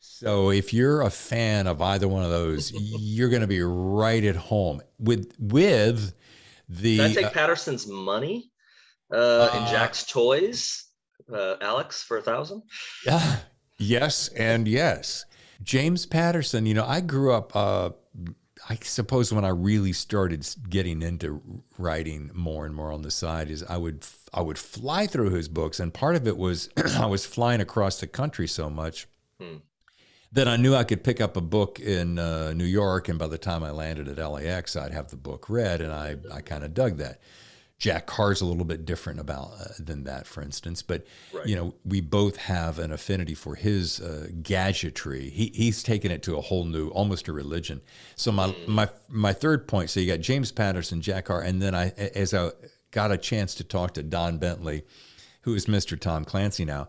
So 0.00 0.50
if 0.50 0.72
you're 0.72 1.02
a 1.02 1.10
fan 1.10 1.66
of 1.66 1.80
either 1.80 2.08
one 2.08 2.24
of 2.24 2.30
those, 2.30 2.72
you're 2.74 3.28
going 3.28 3.42
to 3.42 3.48
be 3.48 3.62
right 3.62 4.24
at 4.24 4.36
home 4.36 4.82
with 4.98 5.34
with 5.38 6.14
the. 6.68 6.96
Can 6.98 7.06
I 7.06 7.14
take 7.14 7.26
uh, 7.26 7.30
Patterson's 7.30 7.86
money 7.86 8.50
uh, 9.12 9.16
uh, 9.52 9.70
Jack's 9.70 10.04
toys? 10.04 10.86
uh, 11.32 11.56
Alex 11.60 12.02
for 12.02 12.18
a 12.18 12.22
thousand? 12.22 12.62
Yeah. 13.06 13.36
Yes, 13.78 14.28
and 14.28 14.68
yes. 14.68 15.24
James 15.62 16.06
Patterson, 16.06 16.66
you 16.66 16.74
know, 16.74 16.84
I 16.84 17.00
grew 17.00 17.32
up, 17.32 17.54
uh, 17.54 17.90
I 18.68 18.78
suppose 18.82 19.32
when 19.32 19.44
I 19.44 19.48
really 19.48 19.92
started 19.92 20.46
getting 20.68 21.02
into 21.02 21.62
writing 21.78 22.30
more 22.34 22.64
and 22.64 22.74
more 22.74 22.92
on 22.92 23.02
the 23.02 23.10
side 23.10 23.50
is 23.50 23.64
I 23.64 23.76
would 23.76 24.06
I 24.32 24.40
would 24.40 24.58
fly 24.58 25.06
through 25.06 25.30
his 25.30 25.48
books 25.48 25.80
and 25.80 25.92
part 25.92 26.14
of 26.14 26.28
it 26.28 26.36
was 26.36 26.68
I 26.96 27.06
was 27.06 27.26
flying 27.26 27.60
across 27.60 27.98
the 27.98 28.06
country 28.06 28.46
so 28.46 28.70
much 28.70 29.08
hmm. 29.40 29.56
that 30.30 30.46
I 30.46 30.56
knew 30.56 30.76
I 30.76 30.84
could 30.84 31.02
pick 31.02 31.20
up 31.20 31.36
a 31.36 31.40
book 31.40 31.80
in 31.80 32.20
uh, 32.20 32.52
New 32.52 32.64
York 32.64 33.08
and 33.08 33.18
by 33.18 33.26
the 33.26 33.38
time 33.38 33.64
I 33.64 33.72
landed 33.72 34.08
at 34.08 34.24
LAX 34.24 34.76
I'd 34.76 34.92
have 34.92 35.08
the 35.08 35.16
book 35.16 35.50
read 35.50 35.80
and 35.80 35.92
I 35.92 36.16
I 36.32 36.40
kind 36.40 36.62
of 36.62 36.72
dug 36.72 36.98
that. 36.98 37.20
Jack 37.82 38.06
Carr's 38.06 38.40
a 38.40 38.46
little 38.46 38.64
bit 38.64 38.84
different 38.84 39.18
about 39.18 39.54
uh, 39.58 39.64
than 39.76 40.04
that, 40.04 40.24
for 40.24 40.40
instance. 40.40 40.82
But 40.82 41.04
right. 41.32 41.44
you 41.44 41.56
know, 41.56 41.74
we 41.84 42.00
both 42.00 42.36
have 42.36 42.78
an 42.78 42.92
affinity 42.92 43.34
for 43.34 43.56
his 43.56 43.98
uh, 43.98 44.28
gadgetry. 44.40 45.30
He 45.30 45.50
he's 45.52 45.82
taken 45.82 46.12
it 46.12 46.22
to 46.22 46.36
a 46.36 46.40
whole 46.40 46.64
new, 46.64 46.90
almost 46.90 47.26
a 47.26 47.32
religion. 47.32 47.80
So 48.14 48.30
my 48.30 48.50
mm. 48.50 48.68
my 48.68 48.88
my 49.08 49.32
third 49.32 49.66
point. 49.66 49.90
So 49.90 49.98
you 49.98 50.06
got 50.06 50.20
James 50.20 50.52
Patterson, 50.52 51.00
Jack 51.00 51.24
Carr, 51.24 51.40
and 51.40 51.60
then 51.60 51.74
I 51.74 51.88
as 52.14 52.32
I 52.32 52.52
got 52.92 53.10
a 53.10 53.18
chance 53.18 53.52
to 53.56 53.64
talk 53.64 53.94
to 53.94 54.04
Don 54.04 54.38
Bentley, 54.38 54.84
who 55.40 55.52
is 55.56 55.66
Mr. 55.66 55.98
Tom 55.98 56.24
Clancy 56.24 56.64
now. 56.64 56.86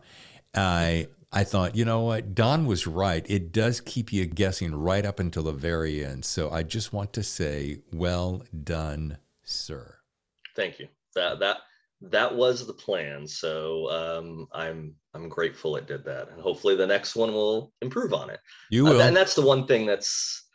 I 0.54 1.08
I 1.32 1.44
thought, 1.44 1.76
you 1.76 1.86
know 1.86 2.02
what, 2.02 2.36
Don 2.36 2.68
was 2.68 2.86
right. 2.86 3.26
It 3.28 3.52
does 3.52 3.82
keep 3.82 4.14
you 4.14 4.28
guessing 4.28 4.76
right 4.76 5.08
up 5.08 5.20
until 5.20 5.42
the 5.42 5.54
very 5.54 6.06
end. 6.06 6.24
So 6.24 6.52
I 6.52 6.62
just 6.62 6.94
want 6.94 7.14
to 7.14 7.24
say, 7.24 7.80
well 7.92 8.44
done, 8.64 9.18
sir. 9.44 9.96
Thank 10.56 10.80
you. 10.80 10.88
That 11.16 11.40
that 11.40 11.58
that 12.02 12.36
was 12.36 12.66
the 12.68 12.74
plan. 12.74 13.28
So 13.28 13.90
um, 13.90 14.48
I'm 14.52 14.96
I'm 15.14 15.30
grateful 15.30 15.76
it 15.76 15.88
did 15.88 16.04
that, 16.06 16.30
and 16.30 16.42
hopefully 16.42 16.76
the 16.76 16.88
next 16.88 17.16
one 17.16 17.34
will 17.34 17.72
improve 17.82 18.14
on 18.14 18.30
it. 18.30 18.40
You 18.70 18.86
will, 18.86 19.02
uh, 19.02 19.08
and 19.08 19.16
that's 19.16 19.36
the 19.36 19.46
one 19.46 19.68
thing 19.68 19.86
that's 19.86 20.46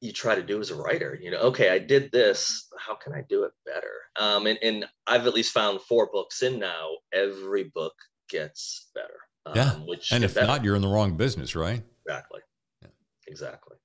you 0.00 0.12
try 0.12 0.34
to 0.34 0.42
do 0.42 0.60
as 0.60 0.70
a 0.70 0.76
writer. 0.76 1.18
You 1.20 1.30
know, 1.30 1.38
okay, 1.38 1.70
I 1.70 1.78
did 1.78 2.12
this. 2.12 2.68
How 2.78 2.94
can 2.94 3.12
I 3.12 3.22
do 3.28 3.44
it 3.44 3.52
better? 3.64 3.92
Um, 4.16 4.46
and 4.46 4.58
and 4.62 4.86
I've 5.06 5.26
at 5.26 5.34
least 5.34 5.52
found 5.52 5.80
four 5.82 6.08
books 6.12 6.42
in 6.42 6.58
now. 6.58 6.90
Every 7.12 7.64
book 7.64 7.94
gets 8.28 8.90
better. 8.94 9.18
Um, 9.46 9.56
yeah. 9.56 9.72
Which 9.86 10.12
and 10.12 10.24
if 10.24 10.34
not, 10.34 10.64
you're 10.64 10.76
in 10.76 10.82
the 10.82 10.88
wrong 10.88 11.16
business, 11.16 11.54
right? 11.54 11.82
Exactly. 12.04 12.40
Yeah. 12.82 12.88
Exactly. 13.28 13.76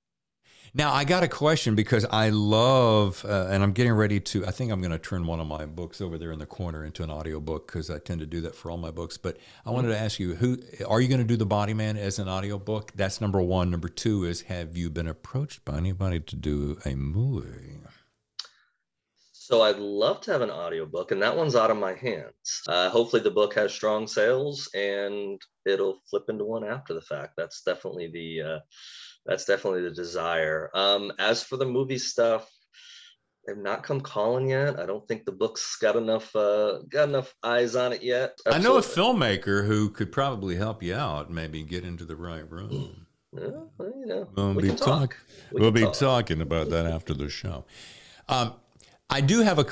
Now, 0.73 0.93
I 0.93 1.03
got 1.03 1.21
a 1.21 1.27
question 1.27 1.75
because 1.75 2.05
I 2.05 2.29
love, 2.29 3.25
uh, 3.27 3.47
and 3.49 3.61
I'm 3.61 3.73
getting 3.73 3.91
ready 3.91 4.21
to, 4.21 4.45
I 4.45 4.51
think 4.51 4.71
I'm 4.71 4.79
going 4.79 4.93
to 4.93 4.97
turn 4.97 5.27
one 5.27 5.41
of 5.41 5.47
my 5.47 5.65
books 5.65 5.99
over 5.99 6.17
there 6.17 6.31
in 6.31 6.39
the 6.39 6.45
corner 6.45 6.85
into 6.85 7.03
an 7.03 7.11
audiobook 7.11 7.67
because 7.67 7.89
I 7.89 7.99
tend 7.99 8.21
to 8.21 8.25
do 8.25 8.39
that 8.41 8.55
for 8.55 8.71
all 8.71 8.77
my 8.77 8.89
books. 8.89 9.17
But 9.17 9.35
I 9.65 9.71
wanted 9.71 9.89
to 9.89 9.99
ask 9.99 10.17
you, 10.17 10.35
who 10.35 10.59
are 10.87 11.01
you 11.01 11.09
going 11.09 11.19
to 11.19 11.27
do 11.27 11.35
The 11.35 11.45
Body 11.45 11.73
Man 11.73 11.97
as 11.97 12.19
an 12.19 12.29
audiobook? 12.29 12.93
That's 12.95 13.19
number 13.19 13.41
one. 13.41 13.69
Number 13.69 13.89
two 13.89 14.23
is, 14.23 14.43
have 14.43 14.77
you 14.77 14.89
been 14.89 15.09
approached 15.09 15.65
by 15.65 15.75
anybody 15.75 16.21
to 16.21 16.35
do 16.37 16.79
a 16.85 16.95
movie? 16.95 17.79
So 19.33 19.63
I'd 19.63 19.79
love 19.79 20.21
to 20.21 20.31
have 20.31 20.41
an 20.41 20.51
audiobook, 20.51 21.11
and 21.11 21.21
that 21.21 21.35
one's 21.35 21.57
out 21.57 21.71
of 21.71 21.75
my 21.75 21.95
hands. 21.95 22.61
Uh, 22.69 22.89
hopefully, 22.89 23.21
the 23.21 23.29
book 23.29 23.53
has 23.55 23.73
strong 23.73 24.07
sales, 24.07 24.69
and 24.73 25.41
it'll 25.65 25.99
flip 26.09 26.29
into 26.29 26.45
one 26.45 26.63
after 26.63 26.93
the 26.93 27.01
fact. 27.01 27.33
That's 27.35 27.61
definitely 27.61 28.07
the 28.07 28.41
uh, 28.41 28.59
that's 29.25 29.45
definitely 29.45 29.83
the 29.83 29.91
desire. 29.91 30.69
Um, 30.73 31.11
as 31.19 31.43
for 31.43 31.57
the 31.57 31.65
movie 31.65 31.97
stuff, 31.97 32.49
they've 33.45 33.57
not 33.57 33.83
come 33.83 34.01
calling 34.01 34.49
yet. 34.49 34.79
I 34.79 34.85
don't 34.85 35.07
think 35.07 35.25
the 35.25 35.31
book's 35.31 35.77
got 35.77 35.95
enough 35.95 36.35
uh, 36.35 36.79
got 36.89 37.09
enough 37.09 37.33
eyes 37.43 37.75
on 37.75 37.93
it 37.93 38.03
yet. 38.03 38.37
Absolutely. 38.45 38.59
I 38.59 38.71
know 38.71 38.77
a 38.77 38.81
filmmaker 38.81 39.65
who 39.65 39.89
could 39.89 40.11
probably 40.11 40.55
help 40.55 40.83
you 40.83 40.95
out, 40.95 41.31
maybe 41.31 41.63
get 41.63 41.83
into 41.83 42.05
the 42.05 42.15
right 42.15 42.49
room. 42.49 43.05
Yeah, 43.33 43.47
well, 43.77 43.93
you 43.97 44.05
know, 44.05 44.27
we'll 44.35 44.53
we 44.53 44.63
be 44.63 44.69
talk. 44.69 44.79
talk. 44.79 45.17
We 45.53 45.61
will 45.61 45.71
be 45.71 45.81
talk. 45.81 45.93
talking 45.93 46.41
about 46.41 46.69
that 46.69 46.85
after 46.85 47.13
the 47.13 47.29
show. 47.29 47.65
Um, 48.27 48.53
I 49.13 49.19
do 49.19 49.41
have 49.41 49.59
a. 49.59 49.65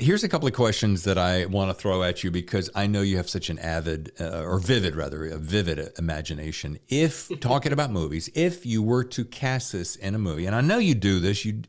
Here's 0.00 0.24
a 0.24 0.28
couple 0.28 0.48
of 0.48 0.54
questions 0.54 1.04
that 1.04 1.16
I 1.16 1.46
want 1.46 1.70
to 1.70 1.74
throw 1.74 2.02
at 2.02 2.24
you 2.24 2.32
because 2.32 2.68
I 2.74 2.88
know 2.88 3.02
you 3.02 3.18
have 3.18 3.30
such 3.30 3.48
an 3.48 3.60
avid 3.60 4.10
uh, 4.20 4.42
or 4.42 4.58
vivid, 4.58 4.96
rather, 4.96 5.26
a 5.26 5.38
vivid 5.38 5.92
imagination. 5.96 6.76
If 6.88 7.30
talking 7.40 7.72
about 7.72 7.92
movies, 7.92 8.28
if 8.34 8.66
you 8.66 8.82
were 8.82 9.04
to 9.04 9.24
cast 9.24 9.70
this 9.72 9.94
in 9.94 10.16
a 10.16 10.18
movie, 10.18 10.46
and 10.46 10.56
I 10.56 10.60
know 10.60 10.78
you 10.78 10.96
do 10.96 11.20
this, 11.20 11.44
you, 11.44 11.62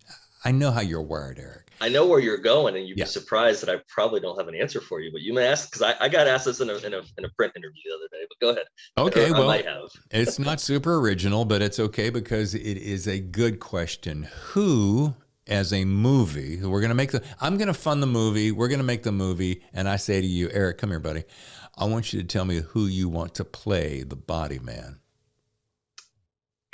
I 0.44 0.52
know 0.52 0.72
how 0.72 0.82
you're 0.82 1.02
wired, 1.02 1.38
Eric. 1.38 1.68
I 1.80 1.90
know 1.90 2.08
where 2.08 2.20
you're 2.20 2.38
going, 2.38 2.76
and 2.76 2.88
you'd 2.88 2.98
yeah. 2.98 3.06
be 3.06 3.10
surprised 3.10 3.62
that 3.62 3.70
I 3.70 3.82
probably 3.88 4.20
don't 4.20 4.38
have 4.38 4.48
an 4.48 4.56
answer 4.56 4.82
for 4.82 5.00
you. 5.00 5.12
But 5.12 5.22
you 5.22 5.34
may 5.34 5.46
ask 5.46 5.70
because 5.70 5.84
I, 5.84 5.96
I, 6.04 6.10
got 6.10 6.28
asked 6.28 6.46
this 6.46 6.60
in 6.60 6.70
a, 6.72 6.76
in 6.78 6.94
a, 6.94 7.02
in 7.18 7.26
a 7.26 7.30
print 7.38 7.54
interview 7.56 7.82
the 7.86 7.96
other 7.96 8.08
day. 8.12 8.26
But 8.30 8.40
go 8.40 8.50
ahead. 8.50 8.66
Okay, 8.98 9.32
well, 9.32 9.90
it's 10.12 10.40
not 10.40 10.60
super 10.60 10.98
original, 10.98 11.46
but 11.46 11.62
it's 11.62 11.80
okay 11.80 12.10
because 12.10 12.56
it 12.56 12.78
is 12.78 13.08
a 13.08 13.20
good 13.20 13.60
question. 13.60 14.28
Who 14.50 15.16
as 15.52 15.74
a 15.74 15.86
movie. 15.86 16.58
We're 16.64 16.80
going 16.80 16.90
to 16.90 16.96
make 16.96 17.12
the, 17.12 17.24
I'm 17.40 17.58
going 17.58 17.68
to 17.68 17.74
fund 17.74 18.02
the 18.02 18.08
movie. 18.08 18.52
We're 18.52 18.70
going 18.70 18.80
to 18.80 18.86
make 18.86 19.04
the 19.04 19.12
movie. 19.12 19.64
And 19.74 19.88
I 19.88 19.98
say 19.98 20.22
to 20.22 20.28
you, 20.28 20.50
Eric, 20.52 20.78
come 20.78 20.90
here, 20.90 21.00
buddy. 21.00 21.26
I 21.78 21.86
want 21.86 22.14
you 22.14 22.22
to 22.22 22.28
tell 22.28 22.46
me 22.46 22.62
who 22.62 22.86
you 22.86 23.10
want 23.10 23.36
to 23.36 23.46
play 23.46 24.04
the 24.04 24.16
body 24.16 24.60
man. 24.60 25.00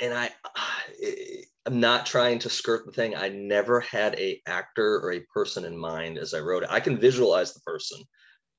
And 0.00 0.14
I, 0.14 0.30
I'm 1.66 1.80
not 1.80 2.06
trying 2.06 2.38
to 2.40 2.50
skirt 2.50 2.86
the 2.86 2.92
thing. 2.92 3.16
I 3.16 3.28
never 3.28 3.80
had 3.80 4.14
a 4.18 4.40
actor 4.46 5.00
or 5.00 5.12
a 5.12 5.20
person 5.20 5.64
in 5.64 5.76
mind 5.76 6.16
as 6.16 6.32
I 6.32 6.40
wrote 6.40 6.62
it. 6.62 6.70
I 6.70 6.80
can 6.80 6.98
visualize 6.98 7.52
the 7.52 7.60
person. 7.60 8.00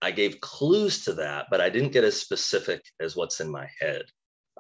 I 0.01 0.11
gave 0.11 0.41
clues 0.41 1.05
to 1.05 1.13
that, 1.13 1.47
but 1.49 1.61
I 1.61 1.69
didn't 1.69 1.91
get 1.91 2.03
as 2.03 2.19
specific 2.19 2.81
as 2.99 3.15
what's 3.15 3.39
in 3.39 3.49
my 3.49 3.69
head. 3.79 4.03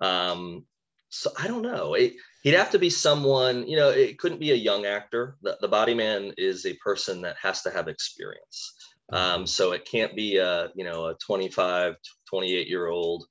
Um, 0.01 0.65
so 1.09 1.31
I 1.37 1.47
don't 1.47 1.61
know. 1.61 1.95
It, 1.95 2.13
he'd 2.41 2.53
have 2.53 2.71
to 2.71 2.79
be 2.79 2.89
someone, 2.89 3.67
you 3.67 3.77
know, 3.77 3.89
it 3.89 4.17
couldn't 4.17 4.39
be 4.39 4.51
a 4.51 4.55
young 4.55 4.85
actor. 4.85 5.37
The, 5.41 5.57
the 5.61 5.67
body 5.67 5.93
man 5.93 6.33
is 6.37 6.65
a 6.65 6.73
person 6.75 7.21
that 7.21 7.37
has 7.41 7.61
to 7.63 7.71
have 7.71 7.87
experience. 7.87 8.73
Um, 9.11 9.47
so 9.47 9.71
it 9.71 9.85
can't 9.89 10.15
be 10.15 10.37
a, 10.37 10.69
you 10.75 10.85
know, 10.85 11.07
a 11.07 11.15
25, 11.15 11.95
28 12.29 12.67
year 12.67 12.87
old 12.87 13.25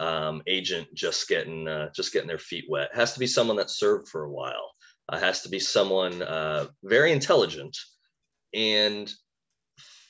um, 0.00 0.42
agent 0.46 0.88
just 0.94 1.28
getting, 1.28 1.66
uh, 1.68 1.90
just 1.94 2.12
getting 2.12 2.28
their 2.28 2.38
feet 2.38 2.64
wet. 2.68 2.90
It 2.92 2.96
has 2.96 3.14
to 3.14 3.20
be 3.20 3.26
someone 3.26 3.56
that 3.56 3.70
served 3.70 4.08
for 4.08 4.24
a 4.24 4.30
while. 4.30 4.72
Uh, 5.08 5.18
has 5.18 5.42
to 5.42 5.48
be 5.48 5.58
someone 5.58 6.22
uh, 6.22 6.66
very 6.84 7.12
intelligent 7.12 7.76
and 8.54 9.12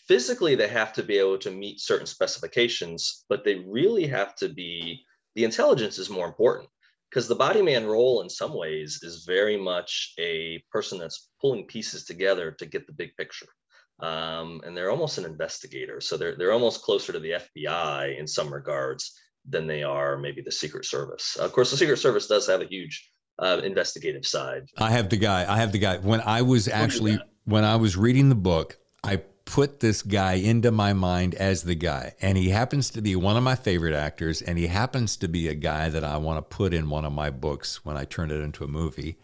physically 0.07 0.55
they 0.55 0.69
have 0.69 0.93
to 0.93 1.03
be 1.03 1.19
able 1.19 1.39
to 1.39 1.51
meet 1.51 1.81
certain 1.81 2.07
specifications, 2.07 3.25
but 3.29 3.45
they 3.45 3.57
really 3.67 4.07
have 4.07 4.35
to 4.37 4.49
be 4.49 5.05
the 5.35 5.45
intelligence 5.45 5.99
is 5.99 6.11
more 6.11 6.27
important 6.27 6.69
because 7.13 7.29
the 7.29 7.35
body 7.35 7.61
man 7.61 7.87
role 7.87 8.23
in 8.23 8.31
some 8.31 8.55
ways 8.55 9.01
is 9.03 9.25
very 9.27 9.57
much 9.57 10.15
a 10.19 10.63
person 10.71 10.99
that's 10.99 11.29
pulling 11.41 11.67
pieces 11.67 12.05
together 12.05 12.51
to 12.53 12.65
get 12.65 12.87
the 12.87 12.93
big 12.93 13.15
picture. 13.19 13.49
Um, 14.01 14.63
and 14.65 14.75
they're 14.75 14.91
almost 14.91 15.19
an 15.19 15.27
investigator. 15.27 16.01
So 16.01 16.17
they're, 16.17 16.37
they're 16.37 16.53
almost 16.53 16.83
closer 16.83 17.13
to 17.13 17.19
the 17.19 17.35
fbi 17.57 18.19
in 18.19 18.27
some 18.27 18.53
regards 18.53 19.13
than 19.49 19.67
they 19.67 19.83
are 19.83 20.17
maybe 20.17 20.41
the 20.41 20.51
secret 20.53 20.87
service. 20.87 21.37
Of 21.37 21.53
course 21.53 21.71
the 21.71 21.77
secret 21.77 21.99
service 21.99 22.27
does 22.27 22.47
have 22.47 22.63
a 22.63 22.67
huge 22.67 23.11
uh, 23.39 23.61
investigative 23.63 24.25
side. 24.25 24.63
I 24.79 24.91
have 24.91 25.11
the 25.11 25.17
guy 25.17 25.45
i 25.53 25.59
have 25.59 25.73
the 25.73 25.79
guy. 25.79 25.99
When 25.99 26.21
i 26.23 26.41
was 26.41 26.67
actually 26.67 27.19
when 27.45 27.65
i 27.65 27.77
was 27.77 27.97
reading 27.97 28.29
the 28.29 28.35
book 28.35 28.79
i 29.05 29.23
put 29.53 29.81
this 29.81 30.01
guy 30.01 30.33
into 30.33 30.71
my 30.71 30.95
mind 30.95 31.35
as 31.35 31.65
the 31.65 31.75
guy. 31.75 32.15
And 32.23 32.39
he 32.39 32.49
happens 32.49 32.89
to 32.89 33.03
be 33.03 33.15
one 33.15 33.37
of 33.37 33.43
my 33.43 33.55
favorite 33.55 33.95
actors. 33.95 34.41
And 34.41 34.57
he 34.57 34.69
happens 34.69 35.15
to 35.19 35.29
be 35.29 35.47
a 35.47 35.55
guy 35.55 35.91
that 35.91 36.03
I 36.03 36.17
want 36.17 36.39
to 36.39 36.57
put 36.57 36.73
in 36.73 36.89
one 36.89 37.05
of 37.05 37.13
my 37.13 37.29
books 37.29 37.85
when 37.85 37.95
I 37.95 38.07
turn 38.07 38.31
it 38.31 38.41
into 38.41 38.65
a 38.65 38.69
movie. 38.69 39.19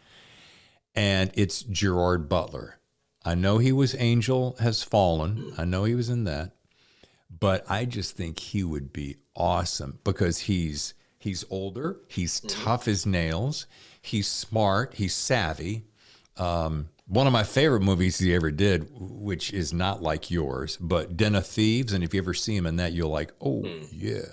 And 0.95 1.31
it's 1.33 1.62
Gerard 1.62 2.29
Butler. 2.29 2.79
I 3.25 3.37
know 3.37 3.57
he 3.57 3.73
was 3.73 3.95
Angel 3.99 4.55
Has 4.61 4.83
Fallen. 4.83 5.55
I 5.57 5.64
know 5.64 5.85
he 5.85 5.95
was 5.95 6.11
in 6.11 6.25
that. 6.25 6.53
But 7.31 7.64
I 7.67 7.87
just 7.87 8.14
think 8.14 8.38
he 8.38 8.62
would 8.62 8.93
be 8.93 9.17
awesome 9.35 9.99
because 10.05 10.41
he's 10.41 10.93
he's 11.19 11.47
older, 11.49 12.01
he's 12.07 12.43
mm-hmm. 12.43 12.64
tough 12.64 12.87
as 12.87 13.07
nails, 13.07 13.67
he's 14.03 14.29
smart, 14.29 14.93
he's 14.95 15.14
savvy. 15.14 15.85
Um, 16.38 16.88
one 17.07 17.27
of 17.27 17.33
my 17.33 17.42
favorite 17.42 17.81
movies 17.81 18.18
he 18.18 18.35
ever 18.35 18.51
did, 18.51 18.88
which 18.92 19.53
is 19.53 19.72
not 19.72 20.03
like 20.03 20.31
yours, 20.31 20.77
but 20.81 21.16
Den 21.16 21.35
of 21.35 21.46
Thieves. 21.46 21.92
And 21.92 22.05
if 22.05 22.12
you 22.12 22.20
ever 22.20 22.35
see 22.35 22.55
him 22.55 22.66
in 22.66 22.77
that, 22.77 22.92
you're 22.92 23.07
like, 23.09 23.33
oh 23.40 23.62
mm. 23.62 23.88
yeah. 23.90 24.27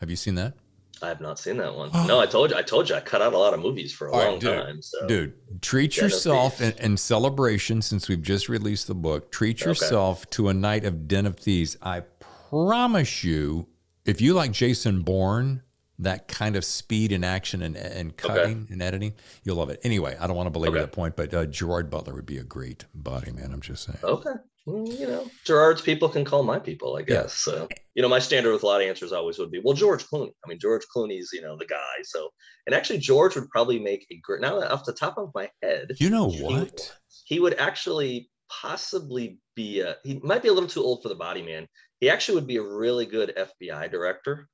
Have 0.00 0.08
you 0.08 0.16
seen 0.16 0.36
that? 0.36 0.54
I 1.02 1.08
have 1.08 1.20
not 1.20 1.38
seen 1.38 1.56
that 1.58 1.74
one. 1.74 1.90
no, 2.06 2.20
I 2.20 2.26
told 2.26 2.50
you. 2.50 2.56
I 2.56 2.62
told 2.62 2.88
you. 2.88 2.94
I 2.94 3.00
cut 3.00 3.22
out 3.22 3.32
a 3.32 3.38
lot 3.38 3.54
of 3.54 3.60
movies 3.60 3.92
for 3.92 4.08
a 4.08 4.12
All 4.12 4.18
long 4.18 4.32
right, 4.32 4.40
dude, 4.40 4.64
time. 4.64 4.82
So. 4.82 5.06
Dude, 5.06 5.62
treat 5.62 5.94
Den 5.94 6.04
yourself 6.04 6.60
in, 6.60 6.72
in, 6.78 6.96
celebration 6.96 7.80
since 7.80 8.08
we've 8.08 8.22
just 8.22 8.48
released 8.48 8.86
the 8.86 8.94
book. 8.94 9.32
Treat 9.32 9.62
yourself 9.62 10.22
okay. 10.22 10.28
to 10.32 10.48
a 10.48 10.54
night 10.54 10.84
of 10.84 11.08
Den 11.08 11.26
of 11.26 11.38
Thieves. 11.38 11.76
I 11.80 12.02
promise 12.50 13.24
you, 13.24 13.66
if 14.04 14.20
you 14.20 14.34
like 14.34 14.52
Jason 14.52 15.02
Bourne, 15.02 15.62
that 16.00 16.28
kind 16.28 16.56
of 16.56 16.64
speed 16.64 17.12
and 17.12 17.24
action 17.24 17.62
and, 17.62 17.76
and 17.76 18.16
cutting 18.16 18.62
okay. 18.64 18.72
and 18.72 18.82
editing, 18.82 19.14
you'll 19.44 19.56
love 19.56 19.70
it. 19.70 19.80
Anyway, 19.82 20.16
I 20.18 20.26
don't 20.26 20.36
want 20.36 20.46
to 20.46 20.50
belabor 20.50 20.76
okay. 20.76 20.84
that 20.84 20.92
point, 20.92 21.16
but 21.16 21.32
uh, 21.32 21.46
Gerard 21.46 21.90
Butler 21.90 22.14
would 22.14 22.26
be 22.26 22.38
a 22.38 22.44
great 22.44 22.84
body 22.94 23.32
man. 23.32 23.52
I'm 23.52 23.60
just 23.60 23.84
saying. 23.84 23.98
Okay. 24.02 24.34
Well, 24.66 24.86
you 24.86 25.06
know, 25.06 25.26
Gerard's 25.44 25.80
people 25.80 26.08
can 26.08 26.24
call 26.24 26.42
my 26.42 26.58
people, 26.58 26.96
I 26.96 27.02
guess. 27.02 27.44
Yeah. 27.46 27.52
So, 27.52 27.68
you 27.94 28.02
know, 28.02 28.08
my 28.08 28.18
standard 28.18 28.52
with 28.52 28.62
a 28.62 28.66
lot 28.66 28.82
of 28.82 28.86
answers 28.86 29.12
always 29.12 29.38
would 29.38 29.50
be, 29.50 29.60
well, 29.64 29.74
George 29.74 30.06
Clooney. 30.06 30.32
I 30.44 30.48
mean, 30.48 30.58
George 30.58 30.82
Clooney's, 30.94 31.30
you 31.32 31.40
know, 31.40 31.56
the 31.56 31.66
guy. 31.66 31.76
So, 32.04 32.28
and 32.66 32.74
actually, 32.74 32.98
George 32.98 33.34
would 33.36 33.48
probably 33.48 33.78
make 33.78 34.06
a 34.10 34.20
great, 34.22 34.42
now 34.42 34.60
off 34.60 34.84
the 34.84 34.92
top 34.92 35.16
of 35.16 35.30
my 35.34 35.48
head. 35.62 35.92
You 35.98 36.10
know 36.10 36.28
what? 36.28 36.94
He, 37.24 37.36
he 37.36 37.40
would 37.40 37.54
actually 37.54 38.30
possibly 38.50 39.38
be 39.54 39.80
a, 39.80 39.96
he 40.04 40.20
might 40.22 40.42
be 40.42 40.48
a 40.48 40.52
little 40.52 40.68
too 40.68 40.82
old 40.82 41.02
for 41.02 41.08
the 41.08 41.14
body 41.14 41.42
man. 41.42 41.66
He 42.00 42.10
actually 42.10 42.34
would 42.36 42.46
be 42.46 42.56
a 42.56 42.62
really 42.62 43.06
good 43.06 43.32
FBI 43.36 43.90
director 43.90 44.48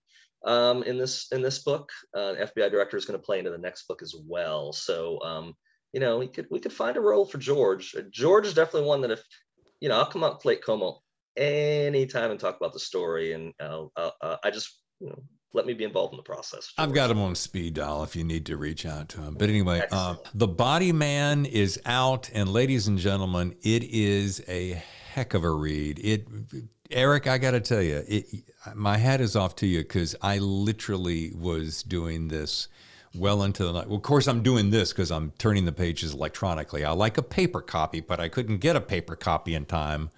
um, 0.45 0.83
in 0.83 0.99
this 0.99 1.27
in 1.33 1.43
this 1.43 1.61
book. 1.61 1.91
Uh, 2.15 2.35
FBI 2.39 2.71
director 2.71 2.97
is 2.97 3.05
going 3.05 3.19
to 3.19 3.25
play 3.25 3.39
into 3.39 3.51
the 3.51 3.59
next 3.59 3.87
book 3.89 4.03
as 4.03 4.15
well. 4.27 4.73
So 4.73 5.21
um, 5.23 5.55
you 5.93 6.01
know, 6.01 6.19
we 6.19 6.29
could 6.29 6.47
we 6.51 6.61
could 6.61 6.73
find 6.73 6.97
a 6.97 7.01
role 7.01 7.25
for 7.25 7.39
George. 7.39 7.95
Uh, 7.97 8.03
George 8.11 8.47
is 8.47 8.55
definitely 8.55 8.89
one 8.89 9.01
that 9.03 9.11
if 9.11 9.23
you 9.81 9.89
know, 9.89 9.97
I'll 9.97 10.07
come 10.07 10.25
out 10.25 10.45
Lake 10.45 10.63
Como 10.63 11.01
anytime 11.37 12.31
and 12.31 12.41
talk 12.41 12.57
about 12.57 12.73
the 12.73 12.81
story, 12.81 13.33
and 13.33 13.53
uh, 13.61 13.87
uh, 13.97 14.37
I 14.43 14.51
just 14.51 14.81
you 15.01 15.09
know 15.09 15.23
let 15.53 15.65
me 15.67 15.73
be 15.73 15.85
involved 15.85 16.13
in 16.13 16.19
the 16.19 16.23
process. 16.23 16.73
I've 16.77 16.93
got 16.93 17.11
him 17.11 17.19
on 17.19 17.35
speed 17.35 17.75
dial 17.75 18.03
if 18.03 18.15
you 18.15 18.25
need 18.25 18.47
to 18.47 18.57
reach 18.57 18.85
out 18.85 19.09
to 19.11 19.23
him. 19.23 19.35
But 19.39 19.49
anyway, 19.49 19.83
uh, 19.91 20.17
the 20.35 20.47
Body 20.47 20.93
Man 20.93 21.47
is 21.47 21.81
out, 21.87 22.31
and 22.33 22.53
ladies 22.53 22.89
and 22.89 22.99
gentlemen, 22.99 23.57
it 23.63 23.83
is 23.85 24.43
a 24.49 24.83
heck 25.17 25.33
of 25.33 25.45
a 25.45 25.51
read. 25.51 25.99
It, 25.99 26.29
Eric, 26.91 27.27
I 27.27 27.39
got 27.39 27.53
to 27.53 27.61
tell 27.61 27.81
you, 27.81 28.05
it, 28.07 28.27
my 28.75 28.99
hat 28.99 29.23
is 29.23 29.35
off 29.35 29.57
to 29.57 29.67
you 29.67 29.79
because 29.79 30.15
I 30.21 30.37
literally 30.39 31.33
was 31.35 31.83
doing 31.83 32.29
this 32.29 32.69
well 33.15 33.43
into 33.43 33.65
the 33.65 33.73
night. 33.73 33.87
Well, 33.87 33.97
of 33.97 34.03
course, 34.03 34.29
I'm 34.29 34.43
doing 34.43 34.69
this 34.69 34.93
because 34.93 35.11
I'm 35.11 35.33
turning 35.39 35.65
the 35.65 35.73
pages 35.73 36.13
electronically. 36.13 36.85
I 36.85 36.91
like 36.91 37.17
a 37.17 37.23
paper 37.23 37.63
copy, 37.63 38.01
but 38.01 38.21
I 38.21 38.29
couldn't 38.29 38.59
get 38.59 38.77
a 38.77 38.81
paper 38.81 39.17
copy 39.17 39.55
in 39.55 39.65
time. 39.65 40.11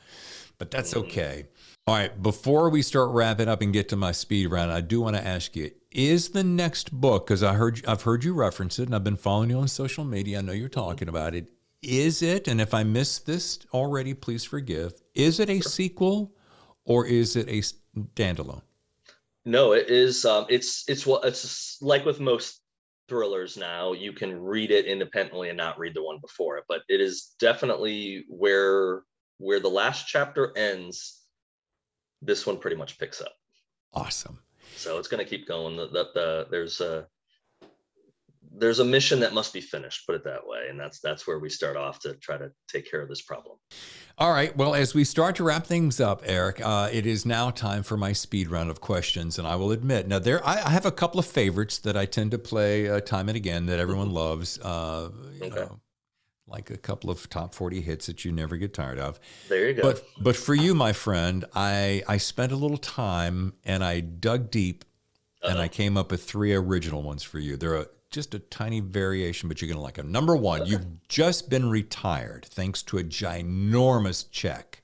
But 0.58 0.72
that's 0.72 0.94
mm. 0.94 1.04
okay. 1.04 1.46
All 1.86 1.94
right, 1.94 2.20
before 2.20 2.68
we 2.68 2.82
start 2.82 3.10
wrapping 3.10 3.48
up 3.48 3.62
and 3.62 3.72
get 3.72 3.88
to 3.90 3.96
my 3.96 4.10
speed 4.10 4.48
round, 4.48 4.72
I 4.72 4.80
do 4.80 5.00
want 5.00 5.14
to 5.14 5.24
ask 5.24 5.54
you: 5.54 5.70
Is 5.92 6.30
the 6.30 6.42
next 6.42 6.92
book? 6.92 7.28
Because 7.28 7.44
I 7.44 7.54
heard 7.54 7.86
I've 7.86 8.02
heard 8.02 8.24
you 8.24 8.34
reference 8.34 8.80
it, 8.80 8.86
and 8.86 8.96
I've 8.96 9.04
been 9.04 9.16
following 9.16 9.50
you 9.50 9.58
on 9.58 9.68
social 9.68 10.04
media. 10.04 10.38
I 10.38 10.40
know 10.40 10.52
you're 10.52 10.68
talking 10.68 11.08
about 11.08 11.36
it. 11.36 11.46
Is 11.82 12.22
it? 12.22 12.48
And 12.48 12.60
if 12.60 12.74
I 12.74 12.82
missed 12.82 13.26
this 13.26 13.60
already, 13.72 14.14
please 14.14 14.44
forgive. 14.44 14.94
Is 15.14 15.38
it 15.38 15.48
a 15.48 15.60
sequel, 15.60 16.34
or 16.84 17.06
is 17.06 17.36
it 17.36 17.48
a 17.48 17.62
standalone? 17.98 18.62
No, 19.44 19.72
it 19.72 19.88
is. 19.88 20.24
Um, 20.24 20.46
it's 20.48 20.84
it's 20.88 21.06
what 21.06 21.24
it's 21.24 21.80
like 21.80 22.04
with 22.04 22.20
most 22.20 22.62
thrillers 23.08 23.56
now. 23.56 23.92
You 23.92 24.12
can 24.12 24.38
read 24.40 24.70
it 24.70 24.86
independently 24.86 25.48
and 25.48 25.56
not 25.56 25.78
read 25.78 25.94
the 25.94 26.02
one 26.02 26.18
before 26.20 26.58
it, 26.58 26.64
but 26.68 26.82
it 26.88 27.00
is 27.00 27.34
definitely 27.38 28.24
where 28.28 29.02
where 29.38 29.60
the 29.60 29.68
last 29.68 30.06
chapter 30.06 30.52
ends. 30.56 31.22
This 32.20 32.46
one 32.46 32.58
pretty 32.58 32.76
much 32.76 32.98
picks 32.98 33.20
up. 33.20 33.32
Awesome. 33.94 34.40
So 34.76 34.98
it's 34.98 35.08
going 35.08 35.24
to 35.24 35.28
keep 35.28 35.46
going. 35.46 35.76
That 35.76 35.92
the, 35.92 36.08
the 36.14 36.46
there's 36.50 36.80
a 36.80 37.06
there's 38.52 38.78
a 38.78 38.84
mission 38.84 39.20
that 39.20 39.32
must 39.32 39.52
be 39.52 39.60
finished 39.60 40.06
put 40.06 40.14
it 40.14 40.24
that 40.24 40.46
way 40.46 40.66
and 40.70 40.78
that's 40.78 41.00
that's 41.00 41.26
where 41.26 41.38
we 41.38 41.48
start 41.48 41.76
off 41.76 41.98
to 41.98 42.14
try 42.14 42.36
to 42.36 42.50
take 42.68 42.90
care 42.90 43.00
of 43.00 43.08
this 43.08 43.22
problem 43.22 43.56
all 44.16 44.32
right 44.32 44.56
well 44.56 44.74
as 44.74 44.94
we 44.94 45.04
start 45.04 45.36
to 45.36 45.44
wrap 45.44 45.66
things 45.66 46.00
up 46.00 46.22
eric 46.24 46.60
uh, 46.64 46.88
it 46.92 47.06
is 47.06 47.26
now 47.26 47.50
time 47.50 47.82
for 47.82 47.96
my 47.96 48.12
speed 48.12 48.48
round 48.48 48.70
of 48.70 48.80
questions 48.80 49.38
and 49.38 49.46
i 49.46 49.56
will 49.56 49.72
admit 49.72 50.06
now 50.08 50.18
there 50.18 50.44
i, 50.46 50.62
I 50.62 50.70
have 50.70 50.86
a 50.86 50.92
couple 50.92 51.20
of 51.20 51.26
favorites 51.26 51.78
that 51.78 51.96
i 51.96 52.06
tend 52.06 52.30
to 52.32 52.38
play 52.38 52.88
uh, 52.88 53.00
time 53.00 53.28
and 53.28 53.36
again 53.36 53.66
that 53.66 53.78
everyone 53.78 54.12
loves 54.12 54.58
uh, 54.60 55.10
okay. 55.40 55.48
Know, 55.48 55.80
like 56.46 56.70
a 56.70 56.78
couple 56.78 57.10
of 57.10 57.28
top 57.28 57.54
40 57.54 57.82
hits 57.82 58.06
that 58.06 58.24
you 58.24 58.32
never 58.32 58.56
get 58.56 58.72
tired 58.72 58.98
of 58.98 59.20
there 59.48 59.68
you 59.68 59.74
go 59.74 59.82
but 59.82 60.04
but 60.20 60.36
for 60.36 60.54
you 60.54 60.74
my 60.74 60.92
friend 60.92 61.44
i 61.54 62.02
i 62.08 62.16
spent 62.16 62.52
a 62.52 62.56
little 62.56 62.78
time 62.78 63.52
and 63.64 63.84
i 63.84 64.00
dug 64.00 64.50
deep 64.50 64.84
uh-huh. 65.42 65.52
and 65.52 65.60
i 65.60 65.68
came 65.68 65.98
up 65.98 66.10
with 66.10 66.24
three 66.24 66.54
original 66.54 67.02
ones 67.02 67.22
for 67.22 67.38
you 67.38 67.56
there 67.56 67.76
are 67.76 67.88
just 68.10 68.34
a 68.34 68.38
tiny 68.38 68.80
variation, 68.80 69.48
but 69.48 69.60
you're 69.60 69.68
going 69.68 69.78
to 69.78 69.82
like 69.82 69.94
them. 69.94 70.10
Number 70.10 70.36
one, 70.36 70.66
you've 70.66 71.06
just 71.08 71.50
been 71.50 71.68
retired 71.68 72.46
thanks 72.46 72.82
to 72.84 72.98
a 72.98 73.04
ginormous 73.04 74.30
check. 74.30 74.82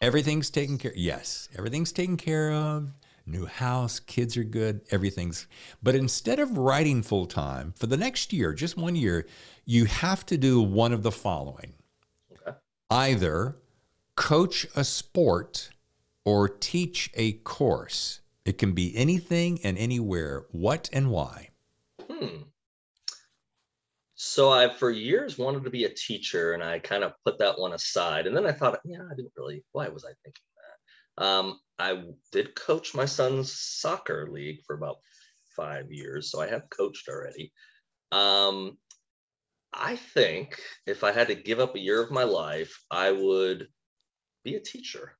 Everything's 0.00 0.50
taken 0.50 0.78
care. 0.78 0.92
Yes, 0.96 1.48
everything's 1.56 1.92
taken 1.92 2.16
care 2.16 2.52
of. 2.52 2.92
New 3.26 3.46
house, 3.46 4.00
kids 4.00 4.36
are 4.36 4.44
good, 4.44 4.80
everything's. 4.90 5.46
But 5.82 5.94
instead 5.94 6.40
of 6.40 6.58
writing 6.58 7.02
full 7.02 7.26
time 7.26 7.74
for 7.76 7.86
the 7.86 7.96
next 7.96 8.32
year, 8.32 8.52
just 8.52 8.76
one 8.76 8.96
year, 8.96 9.26
you 9.64 9.84
have 9.84 10.26
to 10.26 10.38
do 10.38 10.60
one 10.60 10.92
of 10.92 11.02
the 11.02 11.12
following: 11.12 11.74
okay. 12.32 12.56
either 12.90 13.56
coach 14.16 14.66
a 14.74 14.82
sport 14.82 15.70
or 16.24 16.48
teach 16.48 17.10
a 17.14 17.32
course. 17.32 18.20
It 18.44 18.58
can 18.58 18.72
be 18.72 18.96
anything 18.96 19.60
and 19.62 19.78
anywhere. 19.78 20.46
What 20.50 20.90
and 20.92 21.10
why? 21.10 21.49
Hmm. 22.20 22.42
So 24.14 24.50
I, 24.50 24.68
for 24.68 24.90
years, 24.90 25.38
wanted 25.38 25.64
to 25.64 25.70
be 25.70 25.84
a 25.84 25.94
teacher, 25.94 26.52
and 26.52 26.62
I 26.62 26.78
kind 26.78 27.04
of 27.04 27.14
put 27.24 27.38
that 27.38 27.58
one 27.58 27.72
aside. 27.72 28.26
And 28.26 28.36
then 28.36 28.46
I 28.46 28.52
thought, 28.52 28.80
yeah, 28.84 29.02
I 29.10 29.14
didn't 29.14 29.32
really. 29.36 29.64
Why 29.72 29.88
was 29.88 30.04
I 30.04 30.12
thinking 30.22 30.42
that? 31.16 31.24
Um, 31.24 31.60
I 31.78 32.02
did 32.30 32.54
coach 32.54 32.94
my 32.94 33.06
son's 33.06 33.52
soccer 33.52 34.28
league 34.30 34.60
for 34.66 34.76
about 34.76 34.96
five 35.56 35.90
years, 35.90 36.30
so 36.30 36.40
I 36.40 36.48
have 36.48 36.68
coached 36.68 37.08
already. 37.08 37.52
Um, 38.12 38.76
I 39.72 39.96
think 39.96 40.60
if 40.86 41.02
I 41.04 41.12
had 41.12 41.28
to 41.28 41.34
give 41.34 41.60
up 41.60 41.74
a 41.74 41.80
year 41.80 42.02
of 42.02 42.10
my 42.10 42.24
life, 42.24 42.78
I 42.90 43.12
would 43.12 43.68
be 44.44 44.56
a 44.56 44.60
teacher. 44.60 45.16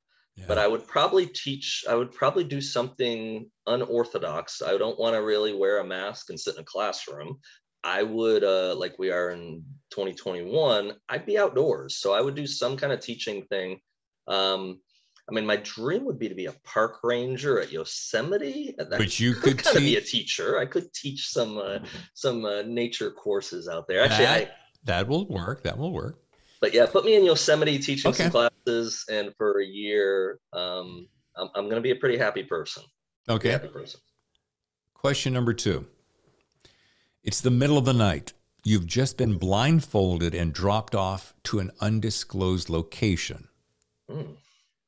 But 0.47 0.59
I 0.59 0.66
would 0.66 0.87
probably 0.87 1.26
teach, 1.26 1.85
I 1.89 1.95
would 1.95 2.12
probably 2.12 2.45
do 2.45 2.61
something 2.61 3.51
unorthodox. 3.66 4.62
I 4.62 4.76
don't 4.78 4.99
want 4.99 5.14
to 5.14 5.22
really 5.22 5.53
wear 5.53 5.78
a 5.78 5.85
mask 5.85 6.31
and 6.31 6.41
sit 6.41 6.55
in 6.55 6.62
a 6.62 6.64
classroom. 6.64 7.39
I 7.85 8.03
would, 8.03 8.43
uh, 8.45 8.74
like 8.74 8.99
we 8.99 9.11
are 9.11 9.31
in 9.31 9.64
2021, 9.91 10.93
I'd 11.09 11.26
be 11.26 11.39
outdoors. 11.39 11.99
So 11.99 12.12
I 12.12 12.20
would 12.20 12.35
do 12.35 12.47
some 12.47 12.76
kind 12.76 12.93
of 12.93 13.01
teaching 13.01 13.45
thing. 13.45 13.81
Um, 14.28 14.81
I 15.28 15.33
mean, 15.33 15.47
my 15.47 15.57
dream 15.57 16.05
would 16.07 16.18
be 16.18 16.28
to 16.28 16.35
be 16.35 16.47
a 16.47 16.55
park 16.64 16.99
ranger 17.05 17.61
at 17.61 17.70
Yosemite. 17.70 18.74
That 18.76 18.91
but 18.91 19.20
you 19.20 19.35
could 19.43 19.59
te- 19.59 19.78
be 19.78 19.97
a 19.97 20.01
teacher. 20.01 20.59
I 20.59 20.66
could 20.66 20.93
teach 20.93 21.28
some 21.28 21.57
uh, 21.57 21.78
some 22.14 22.45
uh, 22.45 22.62
nature 22.62 23.11
courses 23.11 23.68
out 23.68 23.87
there. 23.87 24.03
Actually, 24.03 24.24
that, 24.24 24.49
I, 24.49 24.51
that 24.85 25.09
will 25.09 25.26
work. 25.28 25.62
That 25.62 25.78
will 25.78 25.93
work. 25.93 26.18
But 26.61 26.74
yeah, 26.74 26.87
put 26.87 27.05
me 27.05 27.14
in 27.14 27.24
Yosemite 27.24 27.78
teaching 27.78 28.11
okay. 28.11 28.24
some 28.24 28.49
and 28.66 29.34
for 29.36 29.61
a 29.61 29.64
year, 29.66 30.40
um, 30.52 31.08
I'm, 31.36 31.48
I'm 31.54 31.64
going 31.64 31.76
to 31.76 31.80
be 31.80 31.90
a 31.90 31.96
pretty 31.96 32.18
happy 32.18 32.42
person. 32.42 32.82
Okay. 33.28 33.50
Happy 33.50 33.68
person. 33.68 34.00
Question 34.94 35.32
number 35.32 35.54
two. 35.54 35.86
It's 37.22 37.40
the 37.40 37.50
middle 37.50 37.78
of 37.78 37.84
the 37.84 37.92
night. 37.92 38.32
You've 38.64 38.86
just 38.86 39.16
been 39.16 39.38
blindfolded 39.38 40.34
and 40.34 40.52
dropped 40.52 40.94
off 40.94 41.34
to 41.44 41.58
an 41.58 41.70
undisclosed 41.80 42.68
location. 42.68 43.48
Mm. 44.11 44.36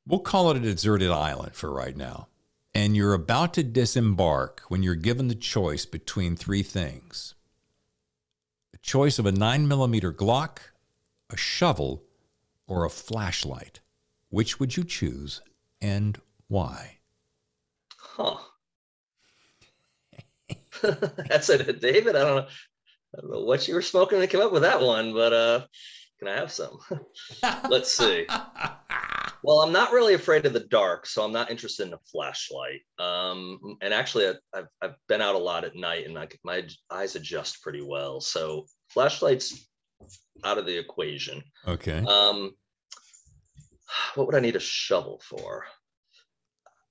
We'll 0.05 0.19
call 0.19 0.51
it 0.51 0.57
a 0.57 0.59
deserted 0.59 1.09
island 1.09 1.55
for 1.55 1.71
right 1.71 1.95
now. 1.95 2.27
And 2.75 2.95
you're 2.95 3.13
about 3.13 3.53
to 3.55 3.63
disembark 3.63 4.63
when 4.67 4.83
you're 4.83 4.95
given 4.95 5.27
the 5.27 5.35
choice 5.35 5.85
between 5.85 6.35
three 6.35 6.63
things 6.63 7.35
a 8.73 8.77
choice 8.79 9.19
of 9.19 9.25
a 9.25 9.31
9 9.31 9.67
millimeter 9.67 10.11
Glock, 10.11 10.57
a 11.29 11.37
shovel, 11.37 12.03
or 12.67 12.85
a 12.85 12.89
flashlight. 12.89 13.79
Which 14.29 14.59
would 14.59 14.75
you 14.75 14.83
choose 14.83 15.41
and 15.81 16.19
why? 16.47 16.97
Huh. 17.97 18.37
That's 20.81 21.49
it, 21.49 21.81
David. 21.81 22.15
I 22.15 22.19
don't 22.19 22.35
know. 22.35 22.47
I 23.15 23.21
don't 23.21 23.31
know 23.31 23.43
what 23.43 23.67
you 23.67 23.75
were 23.75 23.81
smoking 23.81 24.19
to 24.19 24.27
come 24.27 24.41
up 24.41 24.51
with 24.51 24.63
that 24.63 24.81
one, 24.81 25.13
but 25.13 25.33
uh, 25.33 25.65
can 26.19 26.27
I 26.27 26.35
have 26.35 26.51
some? 26.51 26.79
Let's 27.69 27.95
see. 27.95 28.25
Well, 29.45 29.59
I'm 29.59 29.73
not 29.73 29.91
really 29.91 30.13
afraid 30.13 30.45
of 30.45 30.53
the 30.53 30.61
dark, 30.61 31.05
so 31.05 31.21
I'm 31.21 31.33
not 31.33 31.51
interested 31.51 31.85
in 31.85 31.93
a 31.93 31.99
flashlight. 32.09 32.79
Um, 32.97 33.59
and 33.81 33.93
actually, 33.93 34.27
I've, 34.55 34.67
I've 34.81 34.95
been 35.09 35.21
out 35.21 35.35
a 35.35 35.39
lot 35.39 35.65
at 35.65 35.75
night, 35.75 36.07
and 36.07 36.17
I, 36.17 36.29
my 36.45 36.65
eyes 36.89 37.17
adjust 37.17 37.61
pretty 37.61 37.81
well. 37.81 38.21
So 38.21 38.67
flashlights 38.87 39.67
out 40.43 40.57
of 40.57 40.65
the 40.65 40.77
equation. 40.77 41.41
Okay. 41.67 42.03
Um, 42.05 42.51
what 44.15 44.27
would 44.27 44.35
I 44.35 44.39
need 44.39 44.55
a 44.55 44.59
shovel 44.59 45.21
for? 45.27 45.65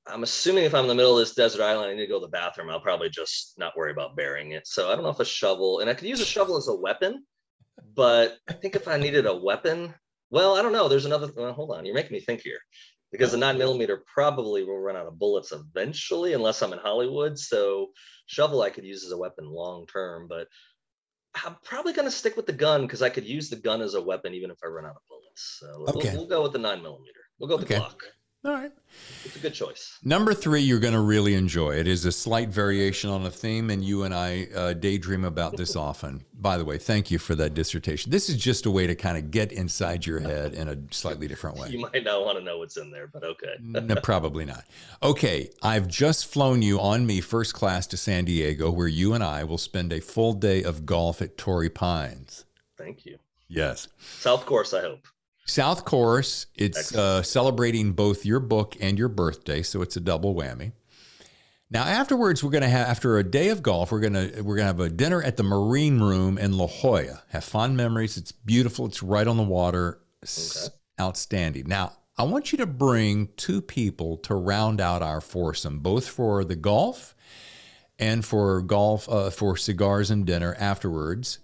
I'm 0.06 0.24
assuming 0.24 0.64
if 0.64 0.74
I'm 0.74 0.82
in 0.82 0.88
the 0.88 0.94
middle 0.94 1.12
of 1.12 1.18
this 1.18 1.34
desert 1.34 1.62
island, 1.62 1.90
I 1.90 1.94
need 1.94 2.00
to 2.00 2.08
go 2.08 2.18
to 2.18 2.26
the 2.26 2.30
bathroom. 2.30 2.70
I'll 2.70 2.80
probably 2.80 3.08
just 3.08 3.54
not 3.56 3.76
worry 3.76 3.92
about 3.92 4.16
burying 4.16 4.52
it. 4.52 4.66
So 4.66 4.90
I 4.90 4.94
don't 4.94 5.04
know 5.04 5.10
if 5.10 5.20
a 5.20 5.24
shovel, 5.24 5.78
and 5.78 5.88
I 5.88 5.94
could 5.94 6.08
use 6.08 6.20
a 6.20 6.24
shovel 6.24 6.56
as 6.56 6.68
a 6.68 6.74
weapon, 6.74 7.24
but 7.94 8.36
I 8.48 8.52
think 8.52 8.74
if 8.74 8.88
I 8.88 8.98
needed 8.98 9.26
a 9.26 9.36
weapon, 9.36 9.94
well, 10.30 10.56
I 10.56 10.62
don't 10.62 10.72
know. 10.72 10.88
There's 10.88 11.04
another. 11.04 11.30
Well, 11.36 11.52
hold 11.52 11.70
on, 11.70 11.84
you're 11.84 11.94
making 11.94 12.12
me 12.12 12.20
think 12.20 12.40
here, 12.40 12.58
because 13.12 13.30
the 13.30 13.38
nine 13.38 13.58
millimeter 13.58 14.02
probably 14.12 14.64
will 14.64 14.80
run 14.80 14.96
out 14.96 15.06
of 15.06 15.18
bullets 15.18 15.52
eventually, 15.52 16.32
unless 16.32 16.62
I'm 16.62 16.72
in 16.72 16.80
Hollywood. 16.80 17.38
So 17.38 17.90
shovel 18.26 18.62
I 18.62 18.70
could 18.70 18.84
use 18.84 19.04
as 19.04 19.12
a 19.12 19.18
weapon 19.18 19.46
long 19.46 19.86
term, 19.86 20.26
but 20.28 20.48
I'm 21.34 21.56
probably 21.64 21.92
going 21.92 22.06
to 22.06 22.12
stick 22.12 22.36
with 22.36 22.46
the 22.46 22.52
gun 22.52 22.82
because 22.82 23.02
I 23.02 23.08
could 23.08 23.24
use 23.24 23.48
the 23.48 23.56
gun 23.56 23.80
as 23.80 23.94
a 23.94 24.02
weapon 24.02 24.34
even 24.34 24.50
if 24.50 24.58
I 24.62 24.68
run 24.68 24.84
out 24.84 24.96
of 24.96 25.02
bullets. 25.08 25.58
So 25.60 25.86
okay. 25.96 26.10
we'll, 26.10 26.18
we'll 26.18 26.28
go 26.28 26.42
with 26.42 26.52
the 26.52 26.58
nine 26.58 26.82
millimeter. 26.82 27.20
We'll 27.38 27.48
go 27.48 27.56
with 27.56 27.64
okay. 27.64 27.76
the 27.76 27.80
Glock. 27.80 28.00
All 28.44 28.52
right. 28.52 28.72
It's 29.24 29.36
a 29.36 29.38
good 29.38 29.54
choice. 29.54 29.98
Number 30.02 30.34
three, 30.34 30.62
you're 30.62 30.80
going 30.80 30.94
to 30.94 31.00
really 31.00 31.34
enjoy. 31.34 31.76
It 31.76 31.86
is 31.86 32.04
a 32.04 32.10
slight 32.10 32.48
variation 32.48 33.08
on 33.08 33.24
a 33.24 33.30
theme, 33.30 33.70
and 33.70 33.84
you 33.84 34.02
and 34.02 34.12
I 34.12 34.48
uh, 34.54 34.72
daydream 34.72 35.24
about 35.24 35.56
this 35.56 35.76
often. 35.76 36.24
By 36.34 36.58
the 36.58 36.64
way, 36.64 36.76
thank 36.76 37.12
you 37.12 37.20
for 37.20 37.36
that 37.36 37.54
dissertation. 37.54 38.10
This 38.10 38.28
is 38.28 38.36
just 38.36 38.66
a 38.66 38.70
way 38.70 38.88
to 38.88 38.96
kind 38.96 39.16
of 39.16 39.30
get 39.30 39.52
inside 39.52 40.04
your 40.04 40.18
head 40.18 40.54
in 40.54 40.68
a 40.68 40.76
slightly 40.90 41.28
different 41.28 41.56
way. 41.56 41.68
You 41.68 41.78
might 41.78 42.02
not 42.02 42.24
want 42.24 42.36
to 42.38 42.44
know 42.44 42.58
what's 42.58 42.76
in 42.76 42.90
there, 42.90 43.06
but 43.06 43.22
okay. 43.22 43.54
no, 43.60 43.94
probably 44.02 44.44
not. 44.44 44.64
Okay, 45.04 45.50
I've 45.62 45.86
just 45.86 46.26
flown 46.26 46.62
you 46.62 46.80
on 46.80 47.06
me 47.06 47.20
first 47.20 47.54
class 47.54 47.86
to 47.88 47.96
San 47.96 48.24
Diego, 48.24 48.72
where 48.72 48.88
you 48.88 49.14
and 49.14 49.22
I 49.22 49.44
will 49.44 49.58
spend 49.58 49.92
a 49.92 50.00
full 50.00 50.32
day 50.32 50.64
of 50.64 50.84
golf 50.84 51.22
at 51.22 51.38
Torrey 51.38 51.70
Pines. 51.70 52.44
Thank 52.76 53.06
you. 53.06 53.18
Yes. 53.46 53.86
South 54.00 54.46
course, 54.46 54.74
I 54.74 54.80
hope. 54.80 55.06
South 55.44 55.84
Course, 55.84 56.46
it's 56.54 56.94
uh, 56.94 57.22
celebrating 57.22 57.92
both 57.92 58.24
your 58.24 58.40
book 58.40 58.76
and 58.80 58.98
your 58.98 59.08
birthday, 59.08 59.62
so 59.62 59.82
it's 59.82 59.96
a 59.96 60.00
double 60.00 60.34
whammy. 60.34 60.72
Now, 61.70 61.84
afterwards, 61.84 62.44
we're 62.44 62.50
going 62.50 62.62
to 62.62 62.68
have 62.68 62.86
after 62.86 63.18
a 63.18 63.24
day 63.24 63.48
of 63.48 63.62
golf, 63.62 63.90
we're 63.90 64.00
going 64.00 64.12
to 64.12 64.42
we're 64.42 64.56
going 64.56 64.58
to 64.58 64.64
have 64.64 64.80
a 64.80 64.90
dinner 64.90 65.22
at 65.22 65.38
the 65.38 65.42
Marine 65.42 66.00
Room 66.00 66.36
in 66.36 66.56
La 66.58 66.66
Jolla. 66.66 67.22
Have 67.30 67.44
fond 67.44 67.76
memories. 67.76 68.18
It's 68.18 68.30
beautiful. 68.30 68.86
It's 68.86 69.02
right 69.02 69.26
on 69.26 69.38
the 69.38 69.42
water. 69.42 69.98
Okay. 70.22 70.74
Outstanding. 71.00 71.66
Now, 71.66 71.94
I 72.18 72.24
want 72.24 72.52
you 72.52 72.58
to 72.58 72.66
bring 72.66 73.30
two 73.36 73.62
people 73.62 74.18
to 74.18 74.34
round 74.34 74.82
out 74.82 75.02
our 75.02 75.22
foursome, 75.22 75.78
both 75.78 76.06
for 76.06 76.44
the 76.44 76.56
golf 76.56 77.14
and 77.98 78.22
for 78.22 78.60
golf 78.60 79.08
uh, 79.08 79.30
for 79.30 79.56
cigars 79.56 80.10
and 80.10 80.26
dinner 80.26 80.54
afterwards. 80.58 81.38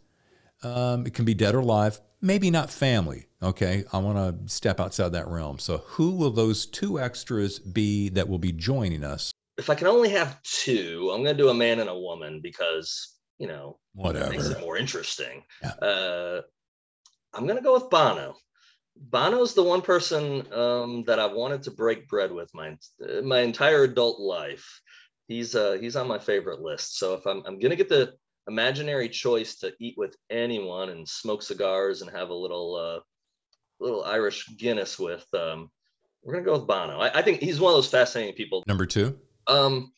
Um, 0.62 1.06
it 1.06 1.14
can 1.14 1.24
be 1.24 1.34
dead 1.34 1.54
or 1.54 1.60
alive, 1.60 2.00
maybe 2.20 2.50
not 2.50 2.70
family. 2.70 3.27
Okay, 3.40 3.84
I 3.92 3.98
want 3.98 4.16
to 4.18 4.52
step 4.52 4.80
outside 4.80 5.12
that 5.12 5.28
realm. 5.28 5.58
So, 5.58 5.78
who 5.78 6.12
will 6.12 6.30
those 6.30 6.66
two 6.66 6.98
extras 6.98 7.60
be 7.60 8.08
that 8.10 8.28
will 8.28 8.38
be 8.38 8.52
joining 8.52 9.04
us? 9.04 9.30
If 9.56 9.70
I 9.70 9.76
can 9.76 9.86
only 9.86 10.08
have 10.10 10.42
two, 10.42 11.10
I'm 11.12 11.22
going 11.22 11.36
to 11.36 11.42
do 11.42 11.48
a 11.48 11.54
man 11.54 11.78
and 11.80 11.88
a 11.88 11.98
woman 11.98 12.40
because 12.42 13.16
you 13.38 13.46
know 13.46 13.78
whatever 13.94 14.30
makes 14.30 14.48
it 14.48 14.60
more 14.60 14.76
interesting. 14.76 15.44
Yeah. 15.62 15.70
Uh, 15.70 16.42
I'm 17.32 17.44
going 17.44 17.58
to 17.58 17.62
go 17.62 17.74
with 17.74 17.90
Bono. 17.90 18.34
Bono's 18.96 19.54
the 19.54 19.62
one 19.62 19.82
person 19.82 20.52
um, 20.52 21.04
that 21.06 21.20
I've 21.20 21.32
wanted 21.32 21.62
to 21.64 21.70
break 21.70 22.08
bread 22.08 22.32
with 22.32 22.50
my 22.54 22.76
my 23.22 23.40
entire 23.40 23.84
adult 23.84 24.18
life. 24.18 24.80
He's 25.28 25.54
uh, 25.54 25.78
he's 25.80 25.94
on 25.94 26.08
my 26.08 26.18
favorite 26.18 26.60
list. 26.60 26.98
So 26.98 27.14
if 27.14 27.24
I'm 27.24 27.44
I'm 27.46 27.60
gonna 27.60 27.76
get 27.76 27.88
the 27.88 28.14
imaginary 28.48 29.08
choice 29.08 29.56
to 29.56 29.72
eat 29.78 29.94
with 29.96 30.16
anyone 30.30 30.88
and 30.88 31.08
smoke 31.08 31.42
cigars 31.42 32.02
and 32.02 32.10
have 32.10 32.30
a 32.30 32.34
little 32.34 32.74
uh, 32.74 33.00
little 33.80 34.04
Irish 34.04 34.48
Guinness 34.56 34.98
with. 34.98 35.26
Um, 35.34 35.70
we're 36.22 36.34
gonna 36.34 36.44
go 36.44 36.52
with 36.52 36.66
Bono. 36.66 36.98
I, 36.98 37.18
I, 37.18 37.22
think 37.22 37.40
he's 37.40 37.60
one 37.60 37.72
of 37.72 37.76
those 37.76 37.90
fascinating 37.90 38.34
people. 38.34 38.64
Number 38.66 38.86
two. 38.86 39.18
Um, 39.46 39.92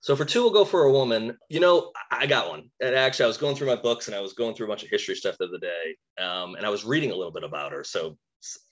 so 0.00 0.16
for 0.16 0.24
two, 0.24 0.42
we'll 0.42 0.52
go 0.52 0.64
for 0.64 0.84
a 0.84 0.92
woman. 0.92 1.36
You 1.48 1.60
know, 1.60 1.92
I 2.10 2.26
got 2.26 2.48
one. 2.48 2.70
And 2.80 2.94
actually, 2.94 3.24
I 3.24 3.28
was 3.28 3.36
going 3.36 3.56
through 3.56 3.66
my 3.66 3.76
books 3.76 4.06
and 4.06 4.16
I 4.16 4.20
was 4.20 4.32
going 4.32 4.54
through 4.54 4.66
a 4.66 4.68
bunch 4.68 4.82
of 4.82 4.88
history 4.88 5.14
stuff 5.14 5.36
the 5.38 5.46
other 5.46 5.58
day, 5.58 6.24
um, 6.24 6.54
and 6.54 6.64
I 6.64 6.70
was 6.70 6.84
reading 6.84 7.10
a 7.10 7.16
little 7.16 7.32
bit 7.32 7.44
about 7.44 7.72
her. 7.72 7.84
So 7.84 8.16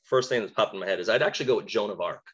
first 0.04 0.28
thing 0.28 0.42
that 0.42 0.54
popped 0.54 0.74
in 0.74 0.80
my 0.80 0.86
head 0.86 1.00
is 1.00 1.08
I'd 1.08 1.22
actually 1.22 1.46
go 1.46 1.56
with 1.56 1.66
Joan 1.66 1.90
of 1.90 2.00
Arc, 2.00 2.24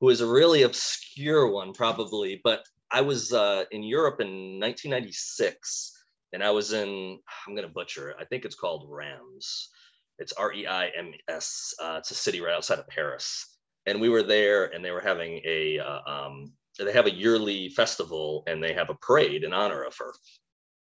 who 0.00 0.08
is 0.08 0.20
a 0.20 0.26
really 0.26 0.62
obscure 0.62 1.48
one, 1.48 1.72
probably. 1.72 2.40
But 2.42 2.64
I 2.90 3.00
was 3.00 3.32
uh, 3.32 3.64
in 3.70 3.82
Europe 3.82 4.20
in 4.20 4.58
1996, 4.60 5.92
and 6.32 6.42
I 6.42 6.50
was 6.50 6.72
in 6.72 7.18
I'm 7.46 7.54
gonna 7.54 7.68
butcher 7.68 8.10
it. 8.10 8.16
I 8.18 8.24
think 8.24 8.44
it's 8.44 8.56
called 8.56 8.86
Reims 8.88 9.68
it's 10.22 10.32
R 10.32 10.52
E 10.52 10.66
I 10.66 10.86
M 10.96 11.12
S. 11.28 11.74
Uh, 11.82 11.96
it's 11.98 12.10
a 12.12 12.14
city 12.14 12.40
right 12.40 12.54
outside 12.54 12.78
of 12.78 12.88
Paris, 12.88 13.58
and 13.86 14.00
we 14.00 14.08
were 14.08 14.22
there, 14.22 14.66
and 14.66 14.84
they 14.84 14.92
were 14.92 15.00
having 15.00 15.40
a 15.44 15.78
uh, 15.78 16.00
um, 16.06 16.52
they 16.78 16.92
have 16.92 17.06
a 17.06 17.14
yearly 17.14 17.68
festival, 17.68 18.44
and 18.46 18.62
they 18.62 18.72
have 18.72 18.88
a 18.88 18.94
parade 18.94 19.44
in 19.44 19.52
honor 19.52 19.82
of 19.82 19.96
her. 19.98 20.12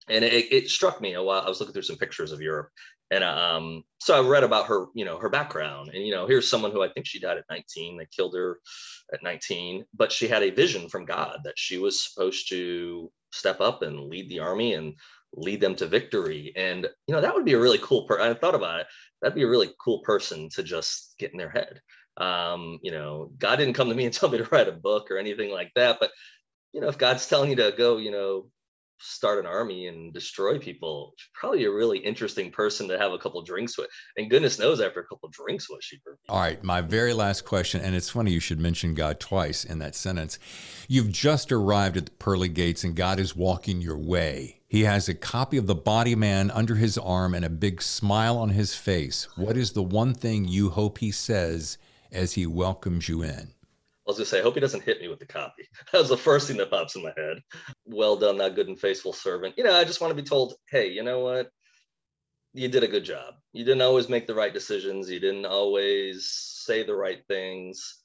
And 0.09 0.24
it, 0.24 0.53
it 0.53 0.70
struck 0.70 1.01
me 1.01 1.14
a 1.14 1.22
while. 1.22 1.43
I 1.43 1.49
was 1.49 1.61
looking 1.61 1.72
through 1.72 1.82
some 1.82 1.97
pictures 1.97 2.32
of 2.32 2.41
Europe, 2.41 2.70
and 3.11 3.22
um, 3.22 3.84
so 3.99 4.16
I 4.16 4.26
read 4.26 4.45
about 4.45 4.66
her, 4.66 4.87
you 4.95 5.05
know, 5.05 5.18
her 5.18 5.28
background, 5.28 5.91
and 5.93 6.05
you 6.05 6.12
know, 6.12 6.26
here's 6.26 6.49
someone 6.49 6.72
who 6.72 6.82
I 6.82 6.89
think 6.89 7.07
she 7.07 7.20
died 7.20 7.39
at 7.39 7.45
19. 7.51 7.99
They 7.99 8.07
killed 8.07 8.34
her 8.34 8.59
at 9.12 9.22
19, 9.22 9.84
but 9.95 10.11
she 10.11 10.26
had 10.26 10.43
a 10.43 10.51
vision 10.51 10.89
from 10.89 11.05
God 11.05 11.41
that 11.45 11.59
she 11.59 11.78
was 11.78 12.03
supposed 12.03 12.49
to 12.49 13.12
step 13.32 13.61
up 13.61 13.82
and 13.82 14.09
lead 14.09 14.28
the 14.30 14.41
army 14.41 14.74
and 14.74 14.95
lead 15.34 15.60
them 15.60 15.74
to 15.76 15.86
victory. 15.86 16.52
And 16.56 16.86
you 17.06 17.14
know, 17.14 17.20
that 17.20 17.34
would 17.34 17.44
be 17.44 17.54
a 17.54 17.60
really 17.60 17.78
cool. 17.82 18.06
person. 18.06 18.30
I 18.30 18.34
thought 18.34 18.54
about 18.54 18.80
it 18.80 18.86
that'd 19.20 19.34
be 19.34 19.42
a 19.42 19.48
really 19.48 19.70
cool 19.82 20.00
person 20.00 20.48
to 20.50 20.62
just 20.62 21.14
get 21.18 21.32
in 21.32 21.38
their 21.38 21.50
head. 21.50 21.80
Um, 22.16 22.78
you 22.82 22.92
know, 22.92 23.30
God 23.38 23.56
didn't 23.56 23.74
come 23.74 23.88
to 23.88 23.94
me 23.94 24.04
and 24.04 24.14
tell 24.14 24.28
me 24.28 24.38
to 24.38 24.48
write 24.50 24.68
a 24.68 24.72
book 24.72 25.10
or 25.10 25.18
anything 25.18 25.50
like 25.50 25.72
that. 25.74 25.98
But, 26.00 26.10
you 26.72 26.80
know, 26.80 26.88
if 26.88 26.98
God's 26.98 27.26
telling 27.26 27.50
you 27.50 27.56
to 27.56 27.74
go, 27.76 27.96
you 27.98 28.10
know, 28.10 28.50
start 28.99 29.38
an 29.38 29.47
army 29.47 29.88
and 29.88 30.12
destroy 30.12 30.59
people, 30.59 31.14
probably 31.34 31.64
a 31.64 31.70
really 31.70 31.99
interesting 31.99 32.51
person 32.51 32.88
to 32.88 32.99
have 32.99 33.12
a 33.12 33.18
couple 33.18 33.42
drinks 33.42 33.76
with. 33.76 33.88
And 34.16 34.30
goodness 34.30 34.59
knows, 34.59 34.80
after 34.80 35.01
a 35.01 35.07
couple 35.07 35.28
drinks 35.30 35.68
with, 35.68 35.82
she'd. 35.82 36.01
All 36.28 36.40
right, 36.40 36.62
my 36.62 36.80
very 36.80 37.12
last 37.12 37.44
question, 37.44 37.80
and 37.80 37.94
it's 37.94 38.11
funny 38.11 38.32
you 38.32 38.40
should 38.40 38.61
mention 38.61 38.94
God 38.94 39.20
twice 39.20 39.64
in 39.64 39.78
that 39.80 39.94
sentence. 39.94 40.38
You've 40.88 41.12
just 41.12 41.53
arrived 41.53 41.97
at 41.97 42.07
the 42.07 42.12
pearly 42.12 42.49
gates, 42.49 42.84
and 42.84 42.94
God 42.94 43.18
is 43.18 43.36
walking 43.36 43.80
your 43.80 43.99
way. 43.99 44.61
He 44.68 44.84
has 44.84 45.09
a 45.09 45.14
copy 45.14 45.57
of 45.57 45.66
the 45.66 45.74
body 45.74 46.14
man 46.14 46.51
under 46.51 46.74
his 46.74 46.99
arm 46.99 47.34
and 47.34 47.44
a 47.44 47.51
big 47.51 47.80
smile 47.80 48.36
on 48.36 48.51
his 48.51 48.74
face. 48.74 49.28
What 49.36 49.57
is 49.57 49.72
the 49.72 49.82
one 49.82 50.14
thing 50.14 50.47
you 50.47 50.70
hope 50.70 50.99
he 50.99 51.12
says 51.12 51.78
as 52.11 52.32
he 52.32 52.47
welcomes 52.47 53.09
you 53.09 53.22
in? 53.22 53.53
I 54.07 54.11
was 54.11 54.18
gonna 54.18 54.26
say, 54.26 54.38
I 54.38 54.42
hope 54.42 54.54
he 54.54 54.61
doesn't 54.61 54.84
hit 54.84 55.00
me 55.00 55.09
with 55.09 55.18
the 55.18 55.26
copy. 55.26 55.68
That 55.92 55.98
was 55.98 56.09
the 56.09 56.16
first 56.16 56.46
thing 56.46 56.59
that 56.59 56.70
pops 56.70 56.94
in 56.94 57.02
my 57.02 57.12
head. 57.16 57.38
Well 57.84 58.16
done, 58.16 58.38
that 58.38 58.54
good 58.54 58.68
and 58.68 58.78
faithful 58.78 59.12
servant. 59.12 59.54
You 59.57 59.64
know, 59.64 59.74
I 59.74 59.84
just 59.84 60.00
want 60.00 60.16
to 60.16 60.22
be 60.22 60.28
told, 60.28 60.54
hey, 60.70 60.90
you 60.90 61.02
know 61.02 61.20
what? 61.20 61.50
You 62.54 62.68
did 62.68 62.84
a 62.84 62.88
good 62.88 63.04
job. 63.04 63.34
You 63.52 63.64
didn't 63.64 63.82
always 63.82 64.09
make 64.09 64.26
the 64.26 64.34
right 64.34 64.52
decisions. 64.52 65.11
You 65.11 65.20
didn't 65.20 65.44
always 65.44 66.28
say 66.28 66.84
the 66.84 66.94
right 66.94 67.20
things, 67.28 68.02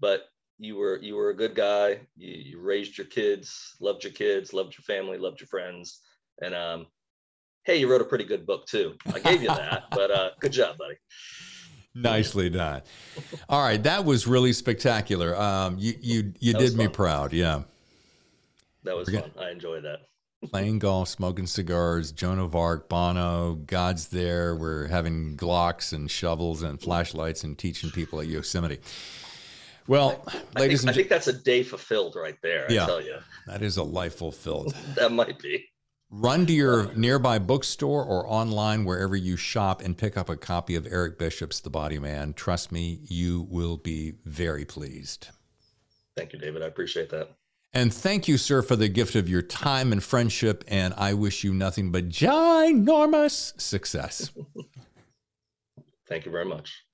but 0.00 0.22
you 0.58 0.76
were 0.76 0.98
you 1.02 1.16
were 1.16 1.30
a 1.30 1.36
good 1.36 1.54
guy. 1.54 2.00
You, 2.16 2.32
you 2.32 2.60
raised 2.60 2.96
your 2.96 3.08
kids, 3.08 3.74
loved 3.80 4.04
your 4.04 4.12
kids, 4.12 4.52
loved 4.52 4.76
your 4.78 4.84
family, 4.84 5.18
loved 5.18 5.40
your 5.40 5.48
friends, 5.48 6.00
and 6.40 6.54
um, 6.54 6.86
hey, 7.64 7.76
you 7.76 7.90
wrote 7.90 8.00
a 8.00 8.06
pretty 8.06 8.24
good 8.24 8.46
book 8.46 8.66
too. 8.66 8.94
I 9.12 9.18
gave 9.18 9.42
you 9.42 9.48
that, 9.48 9.84
but 9.90 10.10
uh, 10.10 10.30
good 10.40 10.52
job, 10.52 10.78
buddy. 10.78 10.96
Nicely 11.94 12.50
done. 12.50 12.82
All 13.48 13.62
right, 13.62 13.82
that 13.84 14.04
was 14.04 14.26
really 14.26 14.52
spectacular. 14.52 15.36
Um, 15.36 15.76
you 15.78 15.94
you 16.00 16.32
you 16.40 16.52
That 16.52 16.58
did 16.58 16.76
me 16.76 16.88
proud. 16.88 17.32
Yeah, 17.32 17.62
That 18.82 18.96
was 18.96 19.06
Forget- 19.06 19.34
fun. 19.34 19.44
I 19.44 19.50
enjoyed 19.50 19.84
that. 19.84 20.00
playing 20.50 20.78
golf, 20.78 21.08
smoking 21.08 21.46
cigars, 21.46 22.12
Joan 22.12 22.38
of 22.38 22.54
Arc, 22.54 22.88
Bono, 22.88 23.54
God's 23.66 24.08
there. 24.08 24.54
We're 24.54 24.88
having 24.88 25.36
Glocks 25.36 25.92
and 25.92 26.10
shovels 26.10 26.62
and 26.62 26.78
flashlights 26.80 27.44
and 27.44 27.56
teaching 27.56 27.90
people 27.90 28.20
at 28.20 28.26
Yosemite. 28.26 28.80
Well, 29.86 30.22
I 30.56 30.60
ladies 30.60 30.80
think, 30.80 30.90
I 30.90 30.94
think 30.94 31.08
that's 31.08 31.28
a 31.28 31.32
day 31.32 31.62
fulfilled 31.62 32.16
right 32.16 32.36
there. 32.42 32.66
Yeah. 32.70 32.84
I 32.84 32.86
tell 32.86 33.02
you, 33.02 33.16
that 33.46 33.62
is 33.62 33.76
a 33.76 33.82
life 33.82 34.16
fulfilled. 34.16 34.74
that 34.96 35.12
might 35.12 35.38
be. 35.38 35.66
Run 36.16 36.46
to 36.46 36.52
your 36.52 36.94
nearby 36.94 37.40
bookstore 37.40 38.04
or 38.04 38.24
online 38.28 38.84
wherever 38.84 39.16
you 39.16 39.36
shop 39.36 39.82
and 39.82 39.98
pick 39.98 40.16
up 40.16 40.28
a 40.28 40.36
copy 40.36 40.76
of 40.76 40.86
Eric 40.86 41.18
Bishop's 41.18 41.58
The 41.58 41.70
Body 41.70 41.98
Man. 41.98 42.34
Trust 42.34 42.70
me, 42.70 43.00
you 43.02 43.48
will 43.50 43.76
be 43.76 44.12
very 44.24 44.64
pleased. 44.64 45.30
Thank 46.16 46.32
you, 46.32 46.38
David. 46.38 46.62
I 46.62 46.66
appreciate 46.66 47.10
that. 47.10 47.30
And 47.72 47.92
thank 47.92 48.28
you, 48.28 48.38
sir, 48.38 48.62
for 48.62 48.76
the 48.76 48.88
gift 48.88 49.16
of 49.16 49.28
your 49.28 49.42
time 49.42 49.90
and 49.90 50.00
friendship. 50.00 50.62
And 50.68 50.94
I 50.96 51.14
wish 51.14 51.42
you 51.42 51.52
nothing 51.52 51.90
but 51.90 52.08
ginormous 52.08 53.60
success. 53.60 54.30
Thank 56.08 56.26
you 56.26 56.30
very 56.30 56.44
much. 56.44 56.84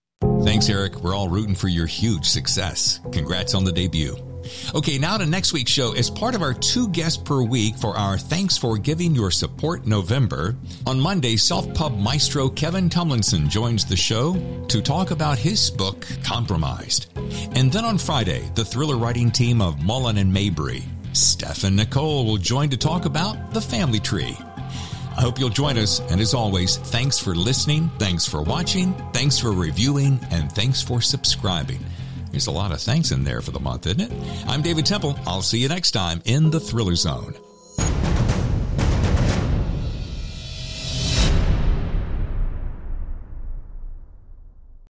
Thanks, 0.45 0.71
Eric. 0.71 0.97
We're 1.03 1.15
all 1.15 1.29
rooting 1.29 1.57
for 1.57 1.69
your 1.69 1.87
huge 1.87 2.25
success. 2.25 3.01
Congrats 3.13 3.55
on 3.55 3.65
the 3.65 3.73
debut. 3.73 4.30
Okay, 4.75 4.99
now 4.99 5.17
to 5.17 5.27
next 5.27 5.53
week's 5.53 5.71
show. 5.71 5.93
As 5.93 6.11
part 6.11 6.35
of 6.35 6.43
our 6.43 6.55
two 6.55 6.89
guests 6.89 7.21
per 7.23 7.43
week 7.43 7.77
for 7.77 7.97
our 7.97 8.19
Thanks 8.19 8.57
for 8.57 8.79
Giving 8.79 9.15
Your 9.15 9.31
Support 9.31 9.87
November, 9.87 10.57
on 10.87 11.01
Monday, 11.01 11.37
Self 11.37 11.73
Pub 11.75 11.99
maestro 11.99 12.49
Kevin 12.49 12.89
Tumlinson 12.89 13.49
joins 13.49 13.85
the 13.85 13.97
show 13.97 14.35
to 14.69 14.81
talk 14.81 15.11
about 15.11 15.39
his 15.39 15.71
book, 15.71 16.07
Compromised. 16.25 17.07
And 17.55 17.73
then 17.73 17.85
on 17.85 17.99
Friday, 17.99 18.51
the 18.55 18.65
thriller 18.65 18.97
writing 18.97 19.31
team 19.31 19.61
of 19.61 19.83
Mullen 19.83 20.19
and 20.19 20.33
Mabry, 20.33 20.85
Steph 21.13 21.65
and 21.65 21.77
Nicole 21.77 22.25
will 22.25 22.37
join 22.37 22.71
to 22.71 22.77
talk 22.77 23.05
about 23.05 23.53
The 23.53 23.61
Family 23.61 24.01
Tree. 24.01 24.37
I 25.17 25.23
hope 25.23 25.39
you'll 25.39 25.51
join 25.51 25.77
us. 25.77 26.01
And 26.11 26.21
as 26.21 26.35
always, 26.35 26.77
thanks 26.77 27.19
for 27.19 27.35
listening, 27.35 27.91
thanks 27.99 28.27
for 28.27 28.43
watching, 28.43 28.95
thanks 29.13 29.39
for 29.39 29.53
reviewing, 29.53 30.21
and 30.31 30.51
thanks 30.51 30.81
for 30.81 31.01
subscribing. 31.01 31.85
There's 32.31 32.47
a 32.47 32.53
lot 32.53 32.73
of 32.73 32.81
thanks 32.81 33.11
in 33.11 33.25
there 33.25 33.41
for 33.41 33.51
the 33.51 33.61
month, 33.61 33.87
isn't 33.87 34.01
it? 34.01 34.13
I'm 34.47 34.63
David 34.63 34.87
Temple. 34.87 35.19
I'll 35.27 35.43
see 35.43 35.59
you 35.59 35.69
next 35.69 35.91
time 35.91 36.23
in 36.25 36.51
the 36.51 36.61
Thriller 36.61 36.95
Zone. 36.95 37.35